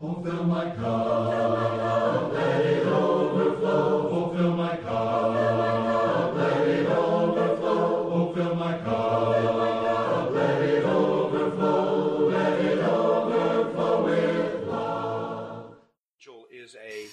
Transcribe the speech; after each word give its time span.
My 0.00 0.70
cup, 0.76 2.32
let 2.32 2.64
it 2.64 2.86
overflow. 2.86 4.54
My 4.54 4.76
cup, 4.76 6.36
let 6.36 6.68
it 6.68 6.86
overflow. 6.86 8.54
My 8.54 8.78
cup, 8.78 10.30
let 10.30 10.62
it 10.62 10.84
overflow. 10.84 12.28
Let 12.28 12.64
it 12.64 12.78
overflow 12.78 14.04
with 14.04 14.68
love. 14.68 15.74
angel 16.20 16.46
is 16.52 16.76
a 16.76 17.06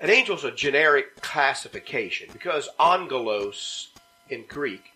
an 0.00 0.10
angel 0.10 0.36
is 0.36 0.44
a 0.44 0.52
generic 0.52 1.16
classification 1.22 2.28
because 2.32 2.68
angelos 2.78 3.88
in 4.30 4.44
Greek 4.46 4.92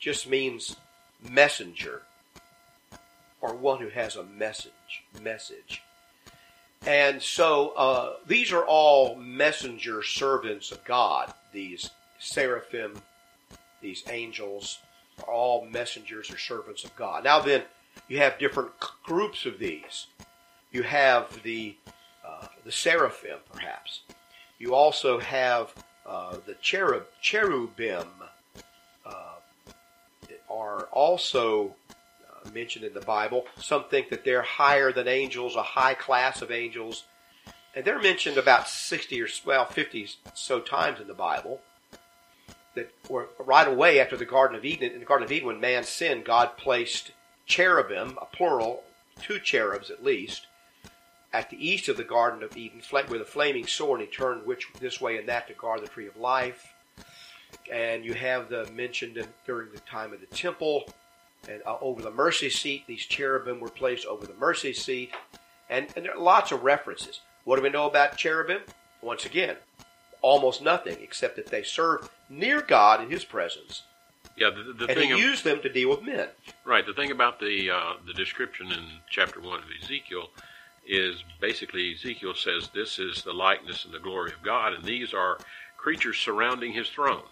just 0.00 0.26
means 0.26 0.74
messenger 1.30 2.00
or 3.42 3.54
one 3.54 3.78
who 3.78 3.90
has 3.90 4.16
a 4.16 4.24
message 4.24 4.72
message. 5.22 5.82
And 6.86 7.22
so 7.22 7.70
uh, 7.76 8.12
these 8.26 8.52
are 8.52 8.64
all 8.64 9.14
messenger 9.14 10.02
servants 10.02 10.72
of 10.72 10.84
God. 10.84 11.32
These 11.52 11.90
seraphim, 12.18 13.00
these 13.80 14.02
angels, 14.10 14.78
are 15.20 15.32
all 15.32 15.66
messengers 15.66 16.30
or 16.30 16.38
servants 16.38 16.84
of 16.84 16.94
God. 16.96 17.24
Now 17.24 17.40
then, 17.40 17.62
you 18.08 18.18
have 18.18 18.38
different 18.38 18.70
groups 19.04 19.46
of 19.46 19.58
these. 19.58 20.06
You 20.72 20.82
have 20.82 21.42
the 21.42 21.76
uh, 22.24 22.46
the 22.64 22.72
seraphim, 22.72 23.38
perhaps. 23.52 24.00
You 24.58 24.74
also 24.74 25.18
have 25.18 25.74
uh, 26.06 26.36
the 26.46 26.54
cherub, 26.54 27.06
cherubim, 27.20 28.06
uh, 29.04 29.34
are 30.48 30.88
also 30.92 31.74
mentioned 32.52 32.84
in 32.84 32.94
the 32.94 33.00
Bible. 33.00 33.46
Some 33.58 33.84
think 33.84 34.08
that 34.10 34.24
they're 34.24 34.42
higher 34.42 34.92
than 34.92 35.08
angels, 35.08 35.56
a 35.56 35.62
high 35.62 35.94
class 35.94 36.42
of 36.42 36.50
angels, 36.50 37.04
and 37.74 37.84
they're 37.84 38.00
mentioned 38.00 38.38
about 38.38 38.68
sixty 38.68 39.20
or 39.22 39.28
well 39.44 39.64
fifty 39.64 40.08
so 40.34 40.60
times 40.60 41.00
in 41.00 41.06
the 41.06 41.14
Bible. 41.14 41.60
That 42.74 42.90
were 43.08 43.28
right 43.38 43.68
away 43.68 44.00
after 44.00 44.16
the 44.16 44.24
Garden 44.24 44.56
of 44.56 44.64
Eden, 44.64 44.92
in 44.92 45.00
the 45.00 45.04
Garden 45.04 45.26
of 45.26 45.32
Eden, 45.32 45.46
when 45.46 45.60
man 45.60 45.84
sinned, 45.84 46.24
God 46.24 46.56
placed 46.56 47.12
cherubim, 47.44 48.16
a 48.20 48.24
plural, 48.24 48.82
two 49.20 49.38
cherubs 49.38 49.90
at 49.90 50.02
least, 50.02 50.46
at 51.34 51.50
the 51.50 51.68
east 51.68 51.88
of 51.88 51.98
the 51.98 52.04
Garden 52.04 52.42
of 52.42 52.56
Eden 52.56 52.80
with 53.08 53.20
a 53.20 53.26
flaming 53.26 53.66
sword, 53.66 54.00
and 54.00 54.08
he 54.08 54.14
turned 54.14 54.46
which 54.46 54.68
this 54.80 55.02
way 55.02 55.18
and 55.18 55.28
that 55.28 55.48
to 55.48 55.54
guard 55.54 55.82
the 55.82 55.88
tree 55.88 56.06
of 56.06 56.16
life. 56.16 56.72
And 57.70 58.04
you 58.04 58.14
have 58.14 58.48
the 58.48 58.70
mentioned 58.72 59.18
in, 59.18 59.26
during 59.46 59.70
the 59.72 59.80
time 59.80 60.14
of 60.14 60.20
the 60.20 60.26
temple, 60.34 60.84
and 61.48 61.62
uh, 61.66 61.76
over 61.80 62.02
the 62.02 62.10
mercy 62.10 62.50
seat, 62.50 62.84
these 62.86 63.04
cherubim 63.04 63.60
were 63.60 63.68
placed 63.68 64.06
over 64.06 64.26
the 64.26 64.34
mercy 64.34 64.72
seat, 64.72 65.12
and, 65.68 65.86
and 65.96 66.04
there 66.04 66.14
are 66.14 66.20
lots 66.22 66.52
of 66.52 66.62
references. 66.62 67.20
What 67.44 67.56
do 67.56 67.62
we 67.62 67.70
know 67.70 67.86
about 67.88 68.16
cherubim? 68.16 68.60
Once 69.00 69.26
again, 69.26 69.56
almost 70.20 70.62
nothing 70.62 70.96
except 71.02 71.36
that 71.36 71.46
they 71.46 71.62
serve 71.62 72.08
near 72.28 72.60
God 72.62 73.02
in 73.02 73.10
His 73.10 73.24
presence, 73.24 73.82
Yeah, 74.36 74.50
the, 74.50 74.72
the 74.72 74.86
and 74.86 74.96
thing 74.96 75.08
He 75.08 75.14
of- 75.14 75.18
used 75.18 75.42
them 75.44 75.60
to 75.62 75.68
deal 75.68 75.90
with 75.90 76.02
men. 76.02 76.28
Right. 76.64 76.86
The 76.86 76.94
thing 76.94 77.10
about 77.10 77.40
the 77.40 77.70
uh, 77.70 77.94
the 78.06 78.14
description 78.14 78.70
in 78.70 78.84
chapter 79.10 79.40
one 79.40 79.58
of 79.58 79.64
Ezekiel 79.82 80.28
is 80.86 81.22
basically 81.40 81.94
Ezekiel 81.94 82.34
says 82.34 82.68
this 82.72 82.98
is 83.00 83.22
the 83.22 83.32
likeness 83.32 83.84
and 83.84 83.92
the 83.92 83.98
glory 83.98 84.32
of 84.32 84.42
God, 84.42 84.72
and 84.74 84.84
these 84.84 85.12
are 85.12 85.38
creatures 85.76 86.18
surrounding 86.18 86.72
His 86.72 86.88
throne. 86.88 87.22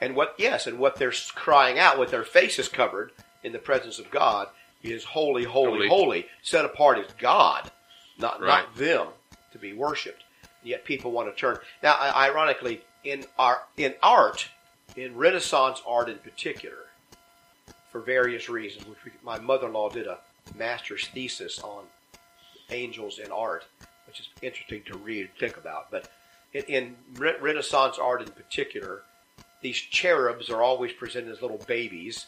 And 0.00 0.14
what, 0.16 0.34
yes, 0.38 0.66
and 0.66 0.78
what 0.78 0.96
they're 0.96 1.12
crying 1.34 1.78
out 1.78 1.98
with 1.98 2.10
their 2.10 2.24
faces 2.24 2.68
covered 2.68 3.12
in 3.44 3.52
the 3.52 3.58
presence 3.58 3.98
of 3.98 4.10
God 4.10 4.48
is 4.82 5.04
holy, 5.04 5.44
holy, 5.44 5.86
Holy. 5.86 5.88
holy. 5.88 6.26
Set 6.42 6.64
apart 6.64 6.98
as 6.98 7.06
God, 7.18 7.70
not 8.18 8.40
Right. 8.40 8.48
not 8.64 8.74
them 8.76 9.08
to 9.52 9.58
be 9.58 9.72
worshipped. 9.72 10.24
Yet 10.62 10.84
people 10.84 11.12
want 11.12 11.28
to 11.34 11.38
turn. 11.38 11.58
Now, 11.82 11.98
ironically, 12.00 12.82
in 13.04 13.26
our 13.38 13.66
in 13.76 13.94
art, 14.02 14.48
in 14.96 15.16
Renaissance 15.16 15.82
art 15.86 16.08
in 16.08 16.18
particular, 16.18 16.86
for 17.92 18.00
various 18.00 18.48
reasons, 18.48 18.86
which 18.86 19.04
we, 19.04 19.12
my 19.22 19.38
mother-in-law 19.38 19.90
did 19.90 20.06
a 20.06 20.18
master's 20.54 21.06
thesis 21.08 21.58
on 21.60 21.84
angels 22.70 23.18
in 23.18 23.30
art, 23.30 23.66
which 24.06 24.20
is 24.20 24.28
interesting 24.42 24.82
to 24.84 24.96
read 24.98 25.20
and 25.26 25.34
think 25.38 25.56
about. 25.56 25.90
But 25.90 26.10
in, 26.52 26.64
in 26.64 26.96
Re- 27.14 27.36
Renaissance 27.40 27.98
art 27.98 28.22
in 28.22 28.28
particular, 28.28 29.02
these 29.60 29.76
cherubs 29.78 30.48
are 30.50 30.62
always 30.62 30.92
presented 30.92 31.30
as 31.32 31.42
little 31.42 31.62
babies, 31.66 32.26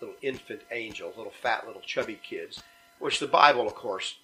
little 0.00 0.16
infant 0.22 0.62
angels, 0.70 1.16
little 1.16 1.32
fat, 1.42 1.66
little 1.66 1.82
chubby 1.82 2.18
kids, 2.22 2.62
which 2.98 3.18
the 3.18 3.26
Bible, 3.26 3.66
of 3.66 3.74
course, 3.74 4.16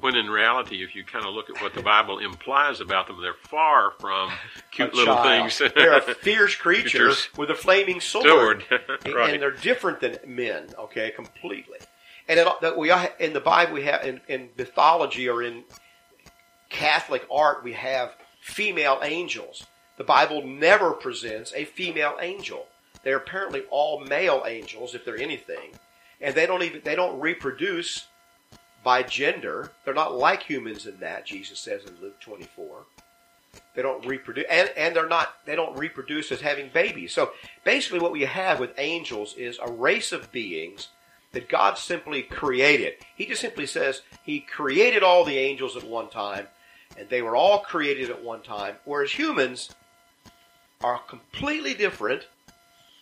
When 0.00 0.14
in 0.16 0.30
reality, 0.30 0.82
if 0.84 0.94
you 0.94 1.04
kind 1.04 1.24
of 1.26 1.34
look 1.34 1.50
at 1.50 1.60
what 1.60 1.74
the 1.74 1.82
Bible 1.82 2.18
implies 2.18 2.80
about 2.80 3.06
them, 3.08 3.20
they're 3.20 3.34
far 3.34 3.92
from 3.98 4.30
cute 4.70 4.94
little 4.94 5.22
things. 5.22 5.60
they're 5.74 6.00
fierce 6.00 6.54
Creatures. 6.54 7.28
with 7.36 7.50
a 7.50 7.54
flaming 7.54 8.00
sword, 8.00 8.64
Right. 9.06 9.32
and 9.34 9.42
they're 9.42 9.50
different 9.50 10.00
than 10.00 10.18
men. 10.26 10.68
Okay, 10.78 11.10
completely. 11.10 11.78
And 12.28 12.38
it, 12.38 12.46
that 12.60 12.76
we 12.78 12.92
in 13.18 13.32
the 13.32 13.40
Bible 13.40 13.72
we 13.74 13.82
have 13.84 14.04
in, 14.04 14.20
in 14.28 14.50
mythology 14.56 15.28
or 15.28 15.42
in 15.42 15.64
Catholic 16.68 17.26
art 17.30 17.64
we 17.64 17.72
have 17.72 18.14
female 18.40 19.00
angels. 19.02 19.66
The 19.96 20.04
Bible 20.04 20.46
never 20.46 20.92
presents 20.92 21.52
a 21.54 21.64
female 21.64 22.16
angel. 22.20 22.66
They're 23.02 23.16
apparently 23.16 23.62
all 23.70 24.00
male 24.00 24.44
angels, 24.46 24.94
if 24.94 25.04
they're 25.04 25.16
anything, 25.16 25.70
and 26.20 26.34
they 26.34 26.46
don't 26.46 26.62
even 26.62 26.82
they 26.84 26.94
don't 26.94 27.20
reproduce 27.20 28.06
by 28.82 29.02
gender. 29.02 29.72
They're 29.84 29.94
not 29.94 30.16
like 30.16 30.42
humans 30.42 30.86
in 30.86 30.98
that 31.00 31.26
Jesus 31.26 31.58
says 31.58 31.84
in 31.84 31.96
Luke 32.00 32.20
twenty 32.20 32.48
four. 32.56 32.84
They 33.74 33.82
don't 33.82 34.06
reproduce, 34.06 34.44
and, 34.48 34.70
and 34.76 34.94
they're 34.94 35.08
not. 35.08 35.34
They 35.44 35.56
don't 35.56 35.76
reproduce 35.76 36.30
as 36.30 36.40
having 36.40 36.70
babies. 36.72 37.12
So 37.12 37.32
basically, 37.64 37.98
what 37.98 38.12
we 38.12 38.22
have 38.22 38.60
with 38.60 38.78
angels 38.78 39.34
is 39.36 39.58
a 39.60 39.70
race 39.70 40.12
of 40.12 40.30
beings 40.30 40.88
that 41.32 41.48
God 41.48 41.78
simply 41.78 42.22
created. 42.22 42.94
He 43.16 43.26
just 43.26 43.40
simply 43.40 43.66
says 43.66 44.02
He 44.22 44.40
created 44.40 45.02
all 45.02 45.24
the 45.24 45.38
angels 45.38 45.76
at 45.76 45.84
one 45.84 46.08
time, 46.10 46.46
and 46.96 47.08
they 47.08 47.22
were 47.22 47.36
all 47.36 47.60
created 47.60 48.10
at 48.10 48.22
one 48.22 48.42
time. 48.42 48.76
Whereas 48.84 49.12
humans 49.12 49.70
are 50.82 50.98
completely 50.98 51.74
different, 51.74 52.26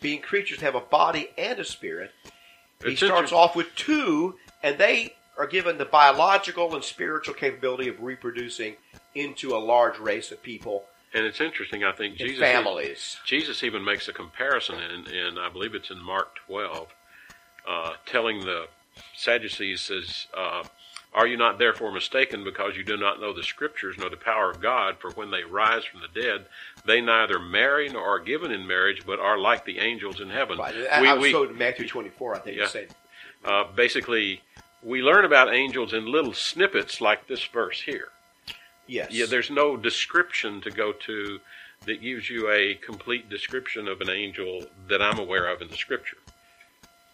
being 0.00 0.20
creatures 0.20 0.58
that 0.58 0.64
have 0.64 0.74
a 0.74 0.80
body 0.80 1.30
and 1.36 1.58
a 1.58 1.64
spirit. 1.64 2.12
He 2.82 2.92
It's 2.92 3.04
starts 3.04 3.32
off 3.32 3.56
with 3.56 3.74
two, 3.74 4.36
and 4.62 4.78
they 4.78 5.14
are 5.36 5.46
given 5.46 5.78
the 5.78 5.84
biological 5.84 6.74
and 6.74 6.84
spiritual 6.84 7.34
capability 7.34 7.88
of 7.88 8.00
reproducing 8.02 8.76
into 9.14 9.54
a 9.54 9.58
large 9.58 9.98
race 9.98 10.30
of 10.32 10.42
people 10.42 10.84
And 11.14 11.24
it's 11.24 11.40
interesting. 11.40 11.84
I 11.84 11.92
think 11.92 12.16
Jesus 12.16 12.38
families. 12.40 13.16
Jesus 13.24 13.62
even 13.62 13.84
makes 13.84 14.08
a 14.08 14.12
comparison, 14.12 14.76
in, 14.78 15.06
in 15.12 15.38
I 15.38 15.48
believe 15.48 15.74
it's 15.74 15.90
in 15.90 16.02
Mark 16.02 16.36
12, 16.46 16.88
uh, 17.66 17.92
telling 18.04 18.40
the 18.40 18.66
Sadducees, 19.16 19.80
says, 19.80 20.26
uh, 20.36 20.64
Are 21.14 21.26
you 21.26 21.36
not 21.36 21.58
therefore 21.58 21.90
mistaken 21.90 22.44
because 22.44 22.76
you 22.76 22.84
do 22.84 22.96
not 22.96 23.20
know 23.20 23.32
the 23.32 23.42
Scriptures 23.42 23.96
nor 23.98 24.10
the 24.10 24.16
power 24.16 24.50
of 24.50 24.60
God? 24.60 24.98
For 25.00 25.10
when 25.12 25.30
they 25.30 25.42
rise 25.42 25.84
from 25.84 26.00
the 26.00 26.20
dead, 26.20 26.46
they 26.84 27.00
neither 27.00 27.38
marry 27.38 27.88
nor 27.88 28.02
are 28.04 28.18
given 28.20 28.50
in 28.52 28.66
marriage, 28.66 29.02
but 29.06 29.18
are 29.18 29.38
like 29.38 29.64
the 29.64 29.78
angels 29.78 30.20
in 30.20 30.28
heaven. 30.30 30.58
Right. 30.58 30.74
I, 30.90 31.00
We- 31.00 31.08
I 31.08 31.14
was 31.14 31.22
we- 31.22 31.32
told 31.32 31.50
in 31.50 31.58
Matthew 31.58 31.88
24, 31.88 32.34
I 32.36 32.38
think 32.40 32.56
Yeah. 32.56 32.64
it 32.64 32.68
said. 32.70 32.94
uh, 33.44 33.64
basically, 33.74 34.42
we 34.82 35.00
learn 35.02 35.24
about 35.24 35.52
angels 35.52 35.92
in 35.92 36.06
little 36.06 36.34
snippets 36.34 37.00
like 37.00 37.26
this 37.26 37.42
verse 37.44 37.80
here. 37.82 38.08
Yes. 38.86 39.10
Yeah, 39.10 39.26
there's 39.26 39.50
no 39.50 39.76
description 39.76 40.60
to 40.62 40.70
go 40.70 40.92
to 40.92 41.40
that 41.86 42.00
gives 42.02 42.28
you 42.28 42.50
a 42.50 42.74
complete 42.74 43.28
description 43.28 43.86
of 43.88 44.00
an 44.00 44.10
angel 44.10 44.66
that 44.88 45.00
I'm 45.02 45.18
aware 45.18 45.46
of 45.48 45.62
in 45.62 45.68
the 45.68 45.76
Scripture. 45.76 46.16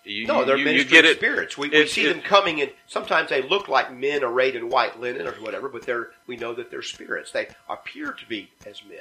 You, 0.05 0.27
no, 0.27 0.45
they're 0.45 0.57
you, 0.57 0.65
you 0.67 0.73
ministering 0.73 1.03
get 1.03 1.17
spirits. 1.17 1.57
We, 1.57 1.71
we 1.71 1.77
It- 1.77 1.89
see 1.89 2.05
it- 2.07 2.13
them 2.13 2.21
coming 2.23 2.59
in. 2.59 2.71
Sometimes 2.87 3.31
they 3.31 3.43
look 3.43 3.69
like 3.69 3.93
men 3.93 4.23
arrayed 4.23 4.55
in 4.55 4.69
white 4.69 5.01
linen 5.01 5.27
or 5.27 5.33
whatever, 5.35 5.69
but 5.69 5.83
they're 5.83 6.11
we 6.27 6.37
know 6.37 6.53
that 6.55 6.71
they're 6.71 6.83
spirits. 6.83 7.33
They 7.33 7.49
appear 7.69 8.13
to 8.13 8.27
be 8.27 8.51
as 8.67 8.83
men. 8.85 8.99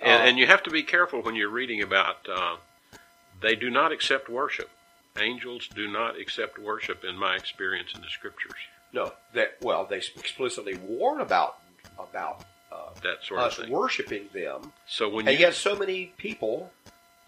and, 0.00 0.22
Uh, 0.22 0.26
and 0.26 0.38
you 0.38 0.46
have 0.46 0.62
to 0.64 0.70
be 0.70 0.82
careful 0.82 1.20
when 1.22 1.34
you're 1.34 1.50
reading 1.50 1.82
about. 1.82 2.18
Uh, 2.28 2.56
they 3.40 3.56
do 3.56 3.68
not 3.70 3.90
accept 3.92 4.28
worship. 4.28 4.70
Angels 5.18 5.68
do 5.74 5.88
not 5.88 6.18
accept 6.18 6.58
worship, 6.58 7.04
in 7.04 7.16
my 7.16 7.34
experience 7.34 7.92
in 7.94 8.00
the 8.00 8.08
Scriptures. 8.08 8.60
No, 8.92 9.12
that 9.34 9.56
well, 9.60 9.84
they 9.86 9.96
explicitly 9.98 10.76
warn 10.76 11.20
about 11.20 11.58
about 11.98 12.44
uh, 12.72 12.90
That 13.02 13.22
sort 13.24 13.40
of 13.40 13.46
us 13.46 13.56
thing. 13.56 13.70
worshiping 13.70 14.28
them, 14.32 14.72
So 14.86 15.08
when 15.08 15.26
and 15.26 15.36
you 15.36 15.44
yet 15.46 15.54
so 15.54 15.74
many 15.76 16.12
people. 16.16 16.72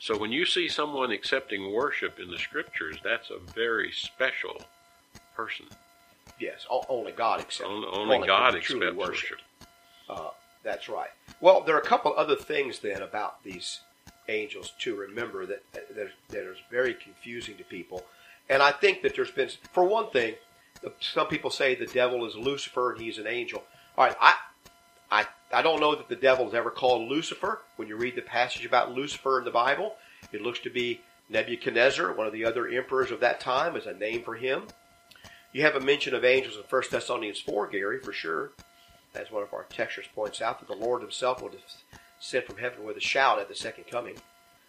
So 0.03 0.19
when 0.19 0.33
you 0.33 0.45
see 0.45 0.69
someone 0.69 1.13
accepting 1.13 1.73
worship 1.73 2.19
in 2.19 2.29
the 2.29 2.37
Scriptures, 2.37 2.97
that's 3.05 3.31
a 3.31 3.39
very 3.53 3.93
special 3.93 4.61
person. 5.37 5.67
Yes, 6.41 6.67
only 6.89 7.13
God 7.13 7.39
accepts. 7.39 7.71
Only, 7.71 7.87
only 7.87 8.27
God 8.27 8.57
accepts 8.57 8.97
worship. 8.97 9.39
Uh, 10.11 10.31
that's 10.65 10.89
right. 10.89 11.11
Well, 11.41 11.61
there 11.61 11.77
are 11.77 11.79
a 11.79 11.87
couple 11.87 12.13
other 12.17 12.35
things 12.35 12.81
then 12.81 13.01
about 13.01 13.45
these 13.45 13.79
angels 14.29 14.73
to 14.81 14.97
remember 14.97 15.47
that 15.47 15.63
that, 15.73 16.11
that 16.31 16.51
is 16.51 16.59
very 16.69 16.95
confusing 16.95 17.57
to 17.59 17.65
people, 17.65 18.05
and 18.49 18.61
I 18.61 18.73
think 18.73 19.03
that 19.03 19.15
there's 19.15 19.31
been, 19.31 19.51
for 19.73 19.85
one 19.85 20.11
thing, 20.11 20.35
some 20.99 21.29
people 21.29 21.51
say 21.51 21.77
the 21.77 21.87
devil 21.87 22.27
is 22.27 22.35
Lucifer 22.35 22.91
and 22.91 23.01
he's 23.01 23.19
an 23.19 23.29
angel. 23.29 23.63
All 23.97 24.07
right, 24.07 24.17
I, 24.21 24.35
I, 25.13 25.27
I 25.53 25.63
don't 25.63 25.81
know 25.81 25.95
that 25.95 26.09
the 26.09 26.17
devil 26.17 26.49
is 26.49 26.55
ever 26.55 26.71
called 26.71 27.11
Lucifer. 27.11 27.61
When 27.77 27.89
you 27.89 27.97
read 27.97 28.17
the 28.17 28.23
passage 28.23 28.65
about 28.65 28.93
Lucifer 28.93 29.39
in 29.39 29.45
the 29.45 29.51
Bible, 29.51 29.97
it 30.33 30.41
looks 30.41 30.61
to 30.61 30.71
be 30.71 31.01
Nebuchadnezzar, 31.29 32.13
one 32.15 32.27
of 32.27 32.33
the 32.33 32.45
other 32.45 32.69
emperors 32.69 33.11
of 33.11 33.21
that 33.21 33.41
time, 33.41 33.77
as 33.77 33.87
a 33.87 33.93
name 33.93 34.23
for 34.23 34.35
him. 34.35 34.65
You 35.53 35.63
have 35.63 35.77
a 35.77 35.81
mention 35.81 36.15
of 36.15 36.25
angels 36.25 36.57
in 36.57 36.63
1 36.63 36.83
Thessalonians 36.91 37.41
4, 37.41 37.67
Gary, 37.69 38.01
for 38.01 38.13
sure. 38.13 38.53
As 39.15 39.31
one 39.31 39.43
of 39.43 39.53
our 39.53 39.65
textures 39.65 40.07
points 40.15 40.41
out, 40.41 40.59
that 40.61 40.69
the 40.69 40.85
Lord 40.85 41.03
himself 41.03 41.43
will 41.43 41.51
descend 41.51 42.45
from 42.45 42.57
heaven 42.57 42.85
with 42.85 42.97
a 42.97 43.01
shout 43.01 43.39
at 43.39 43.49
the 43.49 43.55
second 43.55 43.85
coming, 43.87 44.17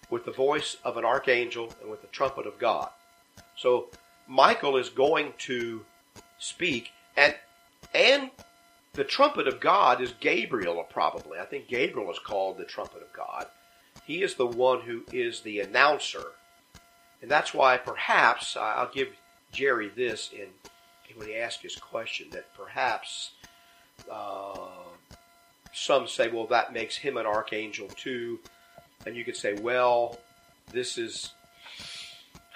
with 0.10 0.26
the 0.26 0.32
voice 0.32 0.78
of 0.84 0.98
an 0.98 1.06
archangel 1.06 1.74
and 1.82 1.90
with 1.90 2.02
the 2.02 2.08
trumpet 2.08 2.46
of 2.46 2.60
God. 2.60 2.90
So 3.56 3.88
Michael 4.28 4.76
is 4.76 4.90
going 4.90 5.34
to 5.40 5.86
speak, 6.40 6.92
and 7.16 7.36
and 7.96 8.32
the 8.94 9.04
trumpet 9.04 9.48
of 9.48 9.60
God 9.60 10.02
is 10.02 10.14
Gabriel, 10.20 10.84
probably. 10.90 11.40
I 11.40 11.46
think 11.46 11.68
Gabriel 11.68 12.12
is 12.12 12.20
called 12.20 12.58
the 12.58 12.66
trumpet 12.66 13.02
of 13.02 13.12
God. 13.12 13.48
He 14.06 14.22
is 14.22 14.36
the 14.36 14.46
one 14.46 14.82
who 14.82 15.04
is 15.12 15.42
the 15.42 15.62
announcer. 15.62 16.24
And 17.22 17.32
that's 17.32 17.54
why 17.54 17.78
perhaps, 17.78 18.56
I'll 18.56 18.92
give 18.94 19.10
Jerry 19.52 19.90
this 19.90 20.32
in, 20.32 20.48
when 21.16 21.28
he 21.28 21.36
asked 21.36 21.62
his 21.62 21.76
question, 21.76 22.28
that 22.32 22.54
perhaps 22.56 23.32
uh, 24.12 24.58
some 25.74 26.08
say, 26.08 26.30
well, 26.30 26.48
that 26.48 26.74
makes 26.74 26.96
him 26.96 27.18
an 27.18 27.26
archangel 27.26 27.88
too. 27.88 28.40
And 29.06 29.16
you 29.16 29.24
could 29.24 29.38
say, 29.38 29.54
well, 29.54 30.20
this 30.72 30.98
is, 30.98 31.34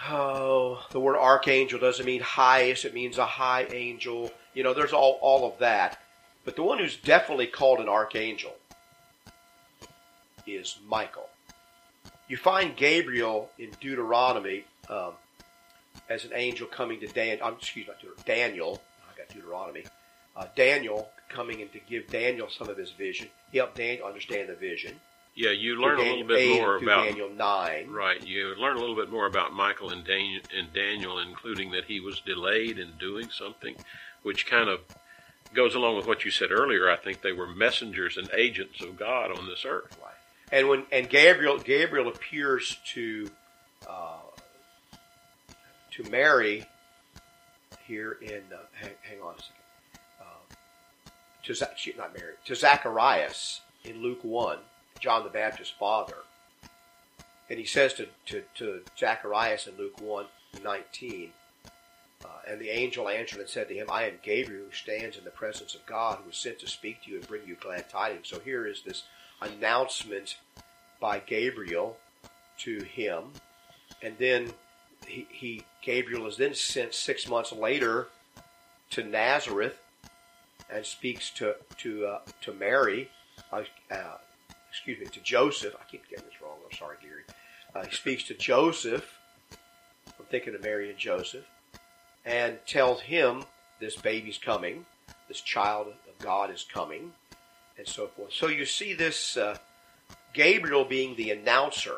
oh, 0.08 0.86
the 0.92 1.00
word 1.00 1.18
archangel 1.18 1.80
doesn't 1.80 2.06
mean 2.06 2.22
highest, 2.22 2.86
it 2.86 2.94
means 2.94 3.18
a 3.18 3.26
high 3.26 3.68
angel. 3.72 4.32
You 4.54 4.64
know, 4.64 4.74
there's 4.74 4.94
all, 4.94 5.18
all 5.22 5.52
of 5.52 5.58
that. 5.60 6.00
But 6.48 6.56
the 6.56 6.64
one 6.64 6.80
who's 6.80 6.96
definitely 6.96 7.48
called 7.48 7.80
an 7.82 7.90
archangel 7.90 8.56
is 10.48 10.78
Michael. 10.88 11.28
You 12.30 12.38
find 12.38 12.74
Gabriel 12.74 13.50
in 13.60 13.72
Deuteronomy 13.82 14.64
um, 14.90 15.12
as 16.10 16.24
an 16.24 16.32
angel 16.34 16.66
coming 16.66 17.02
to 17.02 17.08
Dan. 17.08 17.40
Um, 17.42 17.56
excuse 17.56 17.86
me, 17.86 17.94
Daniel. 18.26 18.82
I 19.12 19.18
got 19.18 19.28
Deuteronomy. 19.28 19.84
Uh, 20.38 20.46
Daniel 20.56 21.10
coming 21.28 21.60
in 21.60 21.68
to 21.68 21.80
give 21.80 22.08
Daniel 22.08 22.48
some 22.50 22.70
of 22.70 22.78
his 22.78 22.92
vision. 22.92 23.28
He 23.52 23.58
helped 23.58 23.76
Daniel 23.76 24.08
understand 24.08 24.48
the 24.48 24.56
vision. 24.56 25.02
Yeah, 25.36 25.52
you 25.52 25.76
learn 25.82 26.00
a 26.00 26.04
little 26.04 26.24
bit 26.24 26.62
more 26.62 26.78
about 26.78 27.08
Daniel 27.08 27.30
nine. 27.30 27.90
Right, 27.90 28.26
you 28.26 28.56
learn 28.56 28.78
a 28.78 28.80
little 28.80 28.96
bit 28.96 29.12
more 29.12 29.26
about 29.26 29.52
Michael 29.52 29.90
and 29.90 30.06
Daniel, 30.06 30.42
and 30.58 30.72
Daniel, 30.72 31.20
including 31.20 31.72
that 31.72 31.84
he 31.84 32.00
was 32.00 32.22
delayed 32.22 32.80
in 32.80 32.94
doing 32.98 33.30
something, 33.32 33.76
which 34.24 34.48
kind 34.48 34.70
of 34.70 34.80
goes 35.54 35.76
along 35.76 35.96
with 35.96 36.08
what 36.08 36.26
you 36.26 36.32
said 36.32 36.52
earlier. 36.52 36.90
I 36.90 36.98
think 36.98 37.22
they 37.22 37.32
were 37.32 37.48
messengers 37.48 38.18
and 38.18 38.30
agents 38.34 38.82
of 38.82 38.98
God 38.98 39.38
on 39.38 39.48
this 39.48 39.66
earth. 39.66 39.98
Right. 40.02 40.14
And 40.52 40.70
when 40.70 40.86
and 40.92 41.10
Gabriel 41.10 41.58
Gabriel 41.58 42.08
appears 42.08 42.78
to 42.94 43.30
uh, 43.88 44.20
to 45.92 46.04
Mary 46.10 46.66
here 47.86 48.18
in 48.22 48.44
uh, 48.54 48.58
hang, 48.74 48.92
hang, 49.02 49.22
on 49.22 49.36
a 49.36 49.42
second 49.42 49.56
uh, 50.22 51.84
to 51.92 51.98
not 51.98 52.14
Mary 52.18 52.34
to 52.46 52.56
Zacharias 52.56 53.62
in 53.84 54.02
Luke 54.02 54.24
one, 54.24 54.60
John 55.00 55.24
the 55.24 55.30
Baptist's 55.30 55.74
father, 55.78 56.18
and 57.50 57.60
he 57.60 57.66
says 57.66 57.94
to 57.96 58.08
to, 58.28 58.44
to 58.56 58.82
Zacharias 58.98 59.68
in 59.68 59.76
Luke 59.78 60.00
one 60.00 60.26
nineteen. 60.64 61.32
Uh, 62.26 62.30
and 62.48 62.60
the 62.60 62.70
angel 62.70 63.08
answered 63.08 63.40
and 63.40 63.50
said 63.50 63.68
to 63.68 63.76
him, 63.76 63.88
I 63.92 64.04
am 64.08 64.16
Gabriel 64.24 64.66
who 64.66 64.72
stands 64.72 65.18
in 65.18 65.24
the 65.24 65.30
presence 65.30 65.76
of 65.76 65.86
God, 65.86 66.18
who 66.18 66.28
was 66.28 66.38
sent 66.38 66.60
to 66.60 66.68
speak 66.68 67.04
to 67.04 67.12
you 67.12 67.18
and 67.18 67.28
bring 67.28 67.48
you 67.48 67.56
glad 67.56 67.90
tidings. 67.90 68.28
So 68.28 68.40
here 68.40 68.66
is 68.66 68.82
this 68.82 69.04
announcement 69.42 70.38
by 71.00 71.20
Gabriel 71.20 71.98
to 72.60 72.84
him. 72.84 73.26
And 74.02 74.18
then 74.18 74.52
he, 75.06 75.28
he 75.30 75.64
Gabriel 75.82 76.28
is 76.28 76.38
then 76.38 76.56
sent 76.56 76.94
six 76.94 77.28
months 77.28 77.52
later 77.52 78.08
to 78.92 79.04
Nazareth 79.04 79.80
and 80.72 80.86
speaks 80.86 81.30
to 81.32 81.56
to 81.78 82.06
uh, 82.06 82.20
to 82.42 82.54
Mary, 82.54 83.10
uh, 83.52 83.64
uh, 83.92 84.18
excuse 84.70 85.00
me, 85.00 85.06
to 85.06 85.20
Joseph. 85.22 85.76
I 85.80 85.90
keep 85.90 86.10
getting 86.10 86.26
this 86.26 86.42
wrong. 86.42 86.58
I'm 86.66 86.78
sorry, 86.78 86.98
Gary. 87.02 87.24
Uh, 87.76 87.86
he 87.86 87.96
speaks 87.96 88.24
to 88.24 88.34
Joseph. 88.34 89.20
I'm 90.20 90.26
thinking 90.26 90.56
of 90.56 90.64
Mary 90.64 90.90
and 90.90 90.98
Joseph 90.98 91.46
and 92.28 92.60
tells 92.68 93.00
him 93.02 93.46
this 93.80 93.96
baby's 93.96 94.38
coming, 94.38 94.86
this 95.30 95.40
child 95.40 95.88
of 95.88 96.20
God 96.20 96.52
is 96.52 96.66
coming, 96.72 97.14
and 97.78 97.88
so 97.88 98.08
forth. 98.08 98.34
So 98.34 98.48
you 98.48 98.66
see 98.66 98.94
this 98.94 99.38
uh, 99.38 99.58
Gabriel 100.34 100.84
being 100.84 101.16
the 101.16 101.32
announcer, 101.32 101.96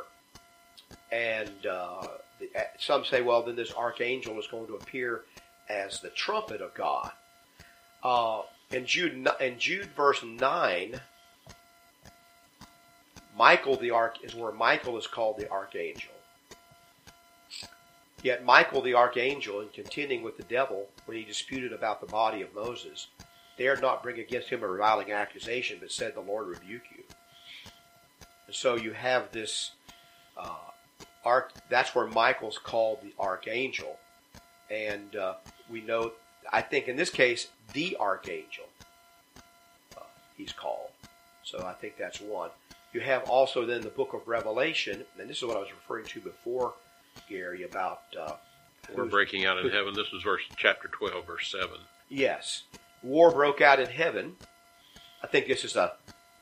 and 1.11 1.65
uh, 1.65 2.05
the, 2.39 2.49
uh, 2.55 2.63
some 2.77 3.03
say, 3.05 3.21
well, 3.21 3.41
then 3.41 3.55
this 3.55 3.73
archangel 3.73 4.37
is 4.37 4.45
going 4.45 4.67
to 4.67 4.75
appear 4.75 5.21
as 5.67 5.99
the 5.99 6.09
trumpet 6.09 6.61
of 6.61 6.73
God. 6.75 7.11
Uh, 8.03 8.41
in 8.71 8.85
Jude, 8.85 9.27
in 9.41 9.57
Jude 9.57 9.89
verse 9.95 10.23
nine, 10.23 11.01
Michael 13.35 13.77
the 13.77 13.89
arch 13.89 14.17
is 14.21 14.35
where 14.35 14.51
Michael 14.51 14.97
is 14.97 15.07
called 15.07 15.37
the 15.37 15.49
archangel. 15.49 16.11
Yet 18.21 18.43
Michael 18.43 18.81
the 18.81 18.95
archangel, 18.95 19.61
in 19.61 19.69
contending 19.69 20.23
with 20.23 20.37
the 20.37 20.43
devil 20.43 20.87
when 21.05 21.17
he 21.17 21.23
disputed 21.23 21.71
about 21.71 22.01
the 22.01 22.07
body 22.07 22.41
of 22.41 22.53
Moses, 22.53 23.07
dared 23.57 23.81
not 23.81 24.03
bring 24.03 24.19
against 24.19 24.49
him 24.49 24.63
a 24.63 24.67
reviling 24.67 25.11
accusation, 25.11 25.77
but 25.79 25.91
said, 25.91 26.15
The 26.15 26.21
Lord 26.21 26.47
rebuke 26.47 26.83
you. 26.95 27.03
And 28.47 28.55
so 28.55 28.75
you 28.75 28.91
have 28.91 29.31
this 29.31 29.71
uh, 30.37 30.55
arch, 31.23 31.51
that's 31.69 31.95
where 31.95 32.07
Michael's 32.07 32.57
called 32.57 32.99
the 33.01 33.13
archangel. 33.19 33.97
And 34.69 35.15
uh, 35.15 35.35
we 35.69 35.81
know, 35.81 36.11
I 36.51 36.61
think 36.61 36.87
in 36.87 36.95
this 36.95 37.09
case, 37.09 37.47
the 37.73 37.95
archangel 37.99 38.65
uh, 39.97 40.01
he's 40.37 40.51
called. 40.51 40.89
So 41.43 41.65
I 41.65 41.73
think 41.73 41.95
that's 41.97 42.19
one. 42.19 42.49
You 42.93 43.01
have 43.01 43.29
also 43.29 43.65
then 43.65 43.81
the 43.81 43.89
book 43.89 44.13
of 44.13 44.27
Revelation, 44.27 45.05
and 45.19 45.29
this 45.29 45.37
is 45.37 45.43
what 45.43 45.57
I 45.57 45.59
was 45.59 45.71
referring 45.71 46.05
to 46.05 46.19
before 46.19 46.73
Gary, 47.27 47.63
about 47.63 48.03
uh, 48.19 48.33
we're 48.95 49.05
breaking 49.05 49.45
out 49.45 49.57
in 49.59 49.69
heaven. 49.69 49.93
This 49.93 50.11
was 50.11 50.23
verse 50.23 50.41
chapter 50.55 50.87
twelve, 50.87 51.25
verse 51.25 51.51
seven. 51.51 51.77
Yes, 52.09 52.63
war 53.03 53.31
broke 53.31 53.61
out 53.61 53.79
in 53.79 53.87
heaven. 53.87 54.35
I 55.23 55.27
think 55.27 55.47
this 55.47 55.63
is 55.63 55.75
a 55.75 55.93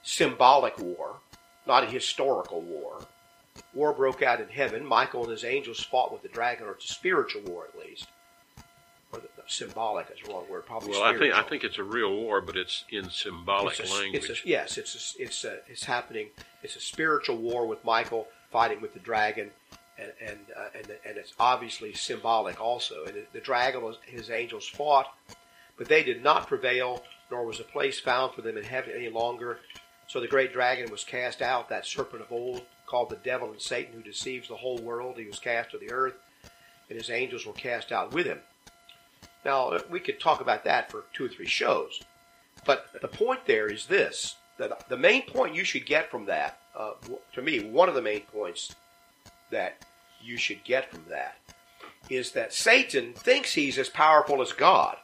symbolic 0.03 0.77
war, 0.79 1.17
not 1.65 1.83
a 1.83 1.87
historical 1.87 2.61
war. 2.61 3.05
War 3.73 3.91
broke 3.91 4.21
out 4.21 4.39
in 4.39 4.49
heaven. 4.49 4.85
Michael 4.85 5.23
and 5.23 5.31
his 5.31 5.43
angels 5.43 5.83
fought 5.83 6.13
with 6.13 6.21
the 6.21 6.29
dragon, 6.29 6.67
or 6.67 6.71
it's 6.71 6.85
a 6.85 6.93
spiritual 6.93 7.41
war 7.41 7.67
at 7.67 7.79
least. 7.79 8.07
Or 9.11 9.19
the, 9.19 9.27
symbolic 9.47 10.07
is 10.13 10.25
the 10.25 10.33
wrong 10.33 10.45
word. 10.49 10.65
Probably. 10.65 10.91
Well, 10.91 10.99
spiritual. 10.99 11.27
I 11.27 11.39
think 11.39 11.45
I 11.45 11.49
think 11.49 11.63
it's 11.63 11.77
a 11.77 11.83
real 11.83 12.13
war, 12.13 12.41
but 12.41 12.55
it's 12.55 12.83
in 12.91 13.09
symbolic 13.09 13.79
it's 13.79 13.91
a, 13.91 13.95
language. 13.95 14.29
It's 14.29 14.43
a, 14.43 14.47
yes, 14.47 14.77
it's 14.77 15.15
a, 15.17 15.23
it's 15.23 15.43
a, 15.45 15.59
it's 15.67 15.85
happening. 15.85 16.27
It's 16.61 16.75
a 16.75 16.81
spiritual 16.81 17.37
war 17.37 17.65
with 17.65 17.83
Michael 17.85 18.27
fighting 18.51 18.81
with 18.81 18.93
the 18.93 18.99
dragon, 18.99 19.51
and 19.97 20.11
and 20.21 20.39
uh, 20.55 20.69
and, 20.75 20.87
and 21.05 21.17
it's 21.17 21.33
obviously 21.39 21.93
symbolic 21.93 22.61
also. 22.61 23.05
And 23.05 23.15
the 23.33 23.39
dragon 23.39 23.81
was 23.81 23.97
his 24.05 24.29
angels 24.29 24.67
fought, 24.67 25.13
but 25.77 25.87
they 25.87 26.03
did 26.03 26.23
not 26.23 26.47
prevail, 26.47 27.03
nor 27.31 27.45
was 27.45 27.59
a 27.59 27.63
place 27.63 27.99
found 27.99 28.33
for 28.33 28.41
them 28.41 28.57
in 28.57 28.63
heaven 28.63 28.93
any 28.95 29.09
longer. 29.09 29.59
So 30.07 30.19
the 30.21 30.27
great 30.27 30.53
dragon 30.53 30.89
was 30.89 31.03
cast 31.03 31.41
out, 31.41 31.67
that 31.69 31.85
serpent 31.85 32.21
of 32.21 32.31
old, 32.31 32.61
called 32.85 33.09
the 33.09 33.17
devil 33.17 33.51
and 33.51 33.61
Satan, 33.61 33.93
who 33.93 34.01
deceives 34.01 34.47
the 34.47 34.55
whole 34.55 34.77
world. 34.77 35.17
He 35.17 35.25
was 35.25 35.39
cast 35.39 35.71
to 35.71 35.77
the 35.77 35.91
earth, 35.91 36.15
and 36.89 36.97
his 36.97 37.09
angels 37.09 37.45
were 37.45 37.53
cast 37.53 37.91
out 37.91 38.13
with 38.13 38.25
him. 38.25 38.39
Now 39.43 39.77
we 39.89 39.99
could 39.99 40.19
talk 40.19 40.41
about 40.41 40.63
that 40.63 40.91
for 40.91 41.05
two 41.13 41.25
or 41.25 41.29
three 41.29 41.47
shows, 41.47 42.01
but 42.65 42.87
the 43.01 43.07
point 43.07 43.45
there 43.45 43.67
is 43.67 43.85
this: 43.85 44.35
that 44.57 44.87
the 44.89 44.97
main 44.97 45.23
point 45.23 45.55
you 45.55 45.63
should 45.63 45.85
get 45.85 46.09
from 46.11 46.25
that, 46.25 46.59
uh, 46.75 46.93
to 47.33 47.41
me, 47.41 47.69
one 47.69 47.89
of 47.89 47.95
the 47.95 48.01
main 48.01 48.21
points 48.21 48.75
that 49.51 49.85
you 50.27 50.37
should 50.37 50.63
get 50.63 50.91
from 50.91 51.03
that 51.09 51.37
is 52.09 52.31
that 52.33 52.53
Satan 52.53 53.13
thinks 53.13 53.53
he's 53.53 53.77
as 53.77 53.89
powerful 53.89 54.41
as 54.41 54.53
God. 54.53 54.97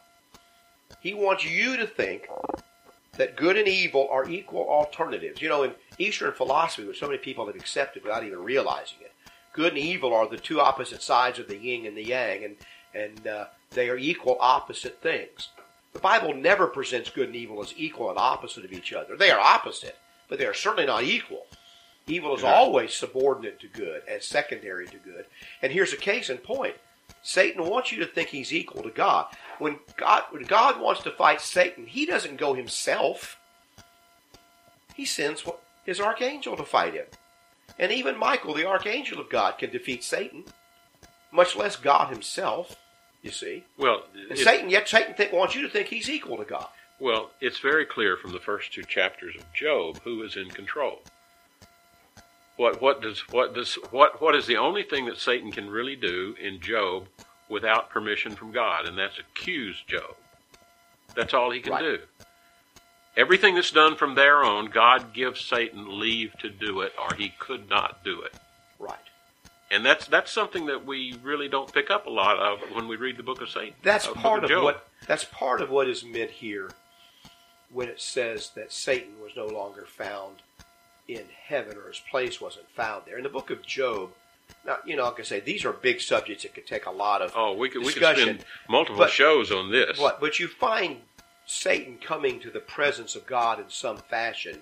He 1.01 1.13
wants 1.13 1.45
you 1.45 1.77
to 1.77 1.87
think 1.87 2.27
that 3.17 3.35
good 3.35 3.57
and 3.57 3.67
evil 3.67 4.07
are 4.09 4.29
equal 4.29 4.67
alternatives. 4.69 5.41
You 5.41 5.49
know, 5.49 5.63
in 5.63 5.73
Eastern 5.97 6.31
philosophy, 6.33 6.85
which 6.85 6.99
so 6.99 7.07
many 7.07 7.17
people 7.19 7.45
have 7.45 7.55
accepted 7.55 8.03
without 8.03 8.23
even 8.23 8.39
realizing 8.39 8.99
it, 9.01 9.11
good 9.53 9.73
and 9.73 9.81
evil 9.81 10.13
are 10.13 10.27
the 10.27 10.37
two 10.37 10.59
opposite 10.59 11.01
sides 11.01 11.39
of 11.39 11.47
the 11.47 11.57
yin 11.57 11.85
and 11.85 11.97
the 11.97 12.05
yang, 12.05 12.43
and 12.43 12.55
and 12.95 13.27
uh, 13.27 13.45
they 13.71 13.89
are 13.89 13.97
equal 13.97 14.37
opposite 14.39 15.01
things. 15.01 15.49
The 15.93 15.99
Bible 15.99 16.33
never 16.33 16.67
presents 16.67 17.09
good 17.09 17.27
and 17.27 17.35
evil 17.35 17.61
as 17.61 17.73
equal 17.75 18.09
and 18.09 18.19
opposite 18.19 18.65
of 18.65 18.71
each 18.71 18.93
other. 18.93 19.15
They 19.15 19.31
are 19.31 19.39
opposite, 19.39 19.97
but 20.27 20.37
they 20.39 20.45
are 20.45 20.53
certainly 20.53 20.85
not 20.85 21.03
equal. 21.03 21.47
Evil 22.07 22.35
is 22.35 22.43
always 22.43 22.93
subordinate 22.93 23.59
to 23.61 23.67
good 23.67 24.01
and 24.09 24.21
secondary 24.21 24.87
to 24.87 24.97
good. 24.97 25.25
And 25.61 25.71
here's 25.71 25.93
a 25.93 25.97
case 25.97 26.29
in 26.29 26.37
point. 26.37 26.75
Satan 27.21 27.65
wants 27.65 27.91
you 27.91 27.99
to 27.99 28.05
think 28.05 28.29
he's 28.29 28.53
equal 28.53 28.83
to 28.83 28.89
God. 28.89 29.27
When 29.59 29.79
God 29.95 30.23
when 30.31 30.43
God 30.43 30.81
wants 30.81 31.01
to 31.03 31.11
fight 31.11 31.39
Satan, 31.39 31.85
he 31.85 32.05
doesn't 32.05 32.37
go 32.37 32.53
himself. 32.53 33.39
He 34.95 35.05
sends 35.05 35.43
his 35.85 35.99
archangel 36.01 36.57
to 36.57 36.63
fight 36.63 36.93
him. 36.93 37.05
And 37.79 37.91
even 37.91 38.17
Michael, 38.17 38.53
the 38.53 38.67
archangel 38.67 39.19
of 39.19 39.29
God, 39.29 39.57
can 39.57 39.71
defeat 39.71 40.03
Satan, 40.03 40.43
much 41.31 41.55
less 41.55 41.75
God 41.75 42.09
himself, 42.09 42.75
you 43.21 43.31
see. 43.31 43.63
Well, 43.77 44.03
And 44.29 44.37
Satan, 44.37 44.69
yet 44.69 44.87
Satan 44.87 45.15
think, 45.15 45.31
wants 45.31 45.55
you 45.55 45.63
to 45.63 45.69
think 45.69 45.87
he's 45.87 46.09
equal 46.09 46.37
to 46.37 46.45
God. 46.45 46.67
Well, 46.99 47.31
it's 47.41 47.59
very 47.59 47.85
clear 47.85 48.15
from 48.17 48.31
the 48.31 48.39
first 48.39 48.71
two 48.73 48.83
chapters 48.83 49.35
of 49.35 49.51
Job 49.53 49.99
who 50.03 50.21
is 50.21 50.35
in 50.35 50.49
control. 50.49 51.01
What 52.55 52.81
what 52.81 53.01
does 53.01 53.19
what 53.31 53.53
does 53.55 53.75
what 53.91 54.21
what 54.21 54.35
is 54.35 54.45
the 54.45 54.57
only 54.57 54.83
thing 54.83 55.05
that 55.05 55.17
Satan 55.17 55.51
can 55.51 55.69
really 55.69 55.95
do 55.95 56.35
in 56.39 56.59
Job 56.59 57.07
without 57.49 57.89
permission 57.89 58.35
from 58.35 58.51
God, 58.51 58.85
and 58.87 58.97
that's 58.97 59.17
accuse 59.19 59.81
Job. 59.87 60.15
That's 61.15 61.33
all 61.33 61.51
he 61.51 61.61
can 61.61 61.73
Right. 61.73 61.81
do. 61.81 61.99
Everything 63.15 63.53
that's 63.55 63.69
done 63.71 63.95
from 63.95 64.15
there 64.15 64.43
on, 64.43 64.67
God 64.67 65.13
gives 65.13 65.39
Satan 65.41 65.99
leave 65.99 66.33
to 66.39 66.49
do 66.49 66.81
it, 66.81 66.93
or 66.97 67.13
he 67.15 67.29
could 67.39 67.69
not 67.69 68.03
do 68.03 68.21
it. 68.21 68.33
Right. 68.79 68.97
And 69.69 69.85
that's 69.85 70.07
that's 70.07 70.31
something 70.31 70.65
that 70.67 70.85
we 70.85 71.15
really 71.23 71.47
don't 71.47 71.71
pick 71.71 71.89
up 71.89 72.05
a 72.05 72.09
lot 72.09 72.37
of 72.37 72.59
when 72.75 72.87
we 72.87 72.95
read 72.95 73.17
the 73.17 73.23
book 73.23 73.41
of 73.41 73.49
Satan. 73.49 73.73
That's 73.83 74.07
uh, 74.07 74.13
part 74.13 74.43
of 74.43 74.49
Job. 74.49 74.63
what 74.63 74.87
that's 75.07 75.23
part 75.25 75.61
of 75.61 75.69
what 75.69 75.87
is 75.87 76.03
meant 76.03 76.29
here 76.31 76.69
when 77.71 77.87
it 77.87 77.99
says 77.99 78.51
that 78.55 78.71
Satan 78.71 79.19
was 79.21 79.31
no 79.35 79.47
longer 79.47 79.85
found 79.87 80.37
in 81.07 81.25
heaven 81.47 81.77
or 81.77 81.87
his 81.87 81.99
place 82.09 82.39
wasn't 82.39 82.69
found 82.69 83.03
there. 83.05 83.17
In 83.17 83.23
the 83.23 83.29
book 83.29 83.49
of 83.49 83.61
Job, 83.65 84.11
now 84.65 84.77
you 84.85 84.95
know, 84.95 85.03
like 85.05 85.19
I 85.19 85.23
say, 85.23 85.39
these 85.39 85.65
are 85.65 85.73
big 85.73 85.99
subjects 86.01 86.43
that 86.43 86.53
could 86.53 86.67
take 86.67 86.85
a 86.85 86.91
lot 86.91 87.21
of 87.21 87.33
Oh, 87.35 87.53
we 87.53 87.69
could 87.69 87.81
we 87.81 87.87
could 87.93 87.99
discussion. 87.99 88.23
spend 88.39 88.45
multiple 88.69 88.99
But- 88.99 89.11
shows 89.11 89.51
on 89.51 89.71
this. 89.71 89.97
What? 89.97 90.19
But 90.19 90.39
you 90.39 90.47
find 90.47 91.01
Satan 91.45 91.97
coming 91.97 92.39
to 92.39 92.49
the 92.49 92.59
presence 92.61 93.15
of 93.15 93.25
God 93.25 93.59
in 93.59 93.69
some 93.69 93.97
fashion. 93.97 94.61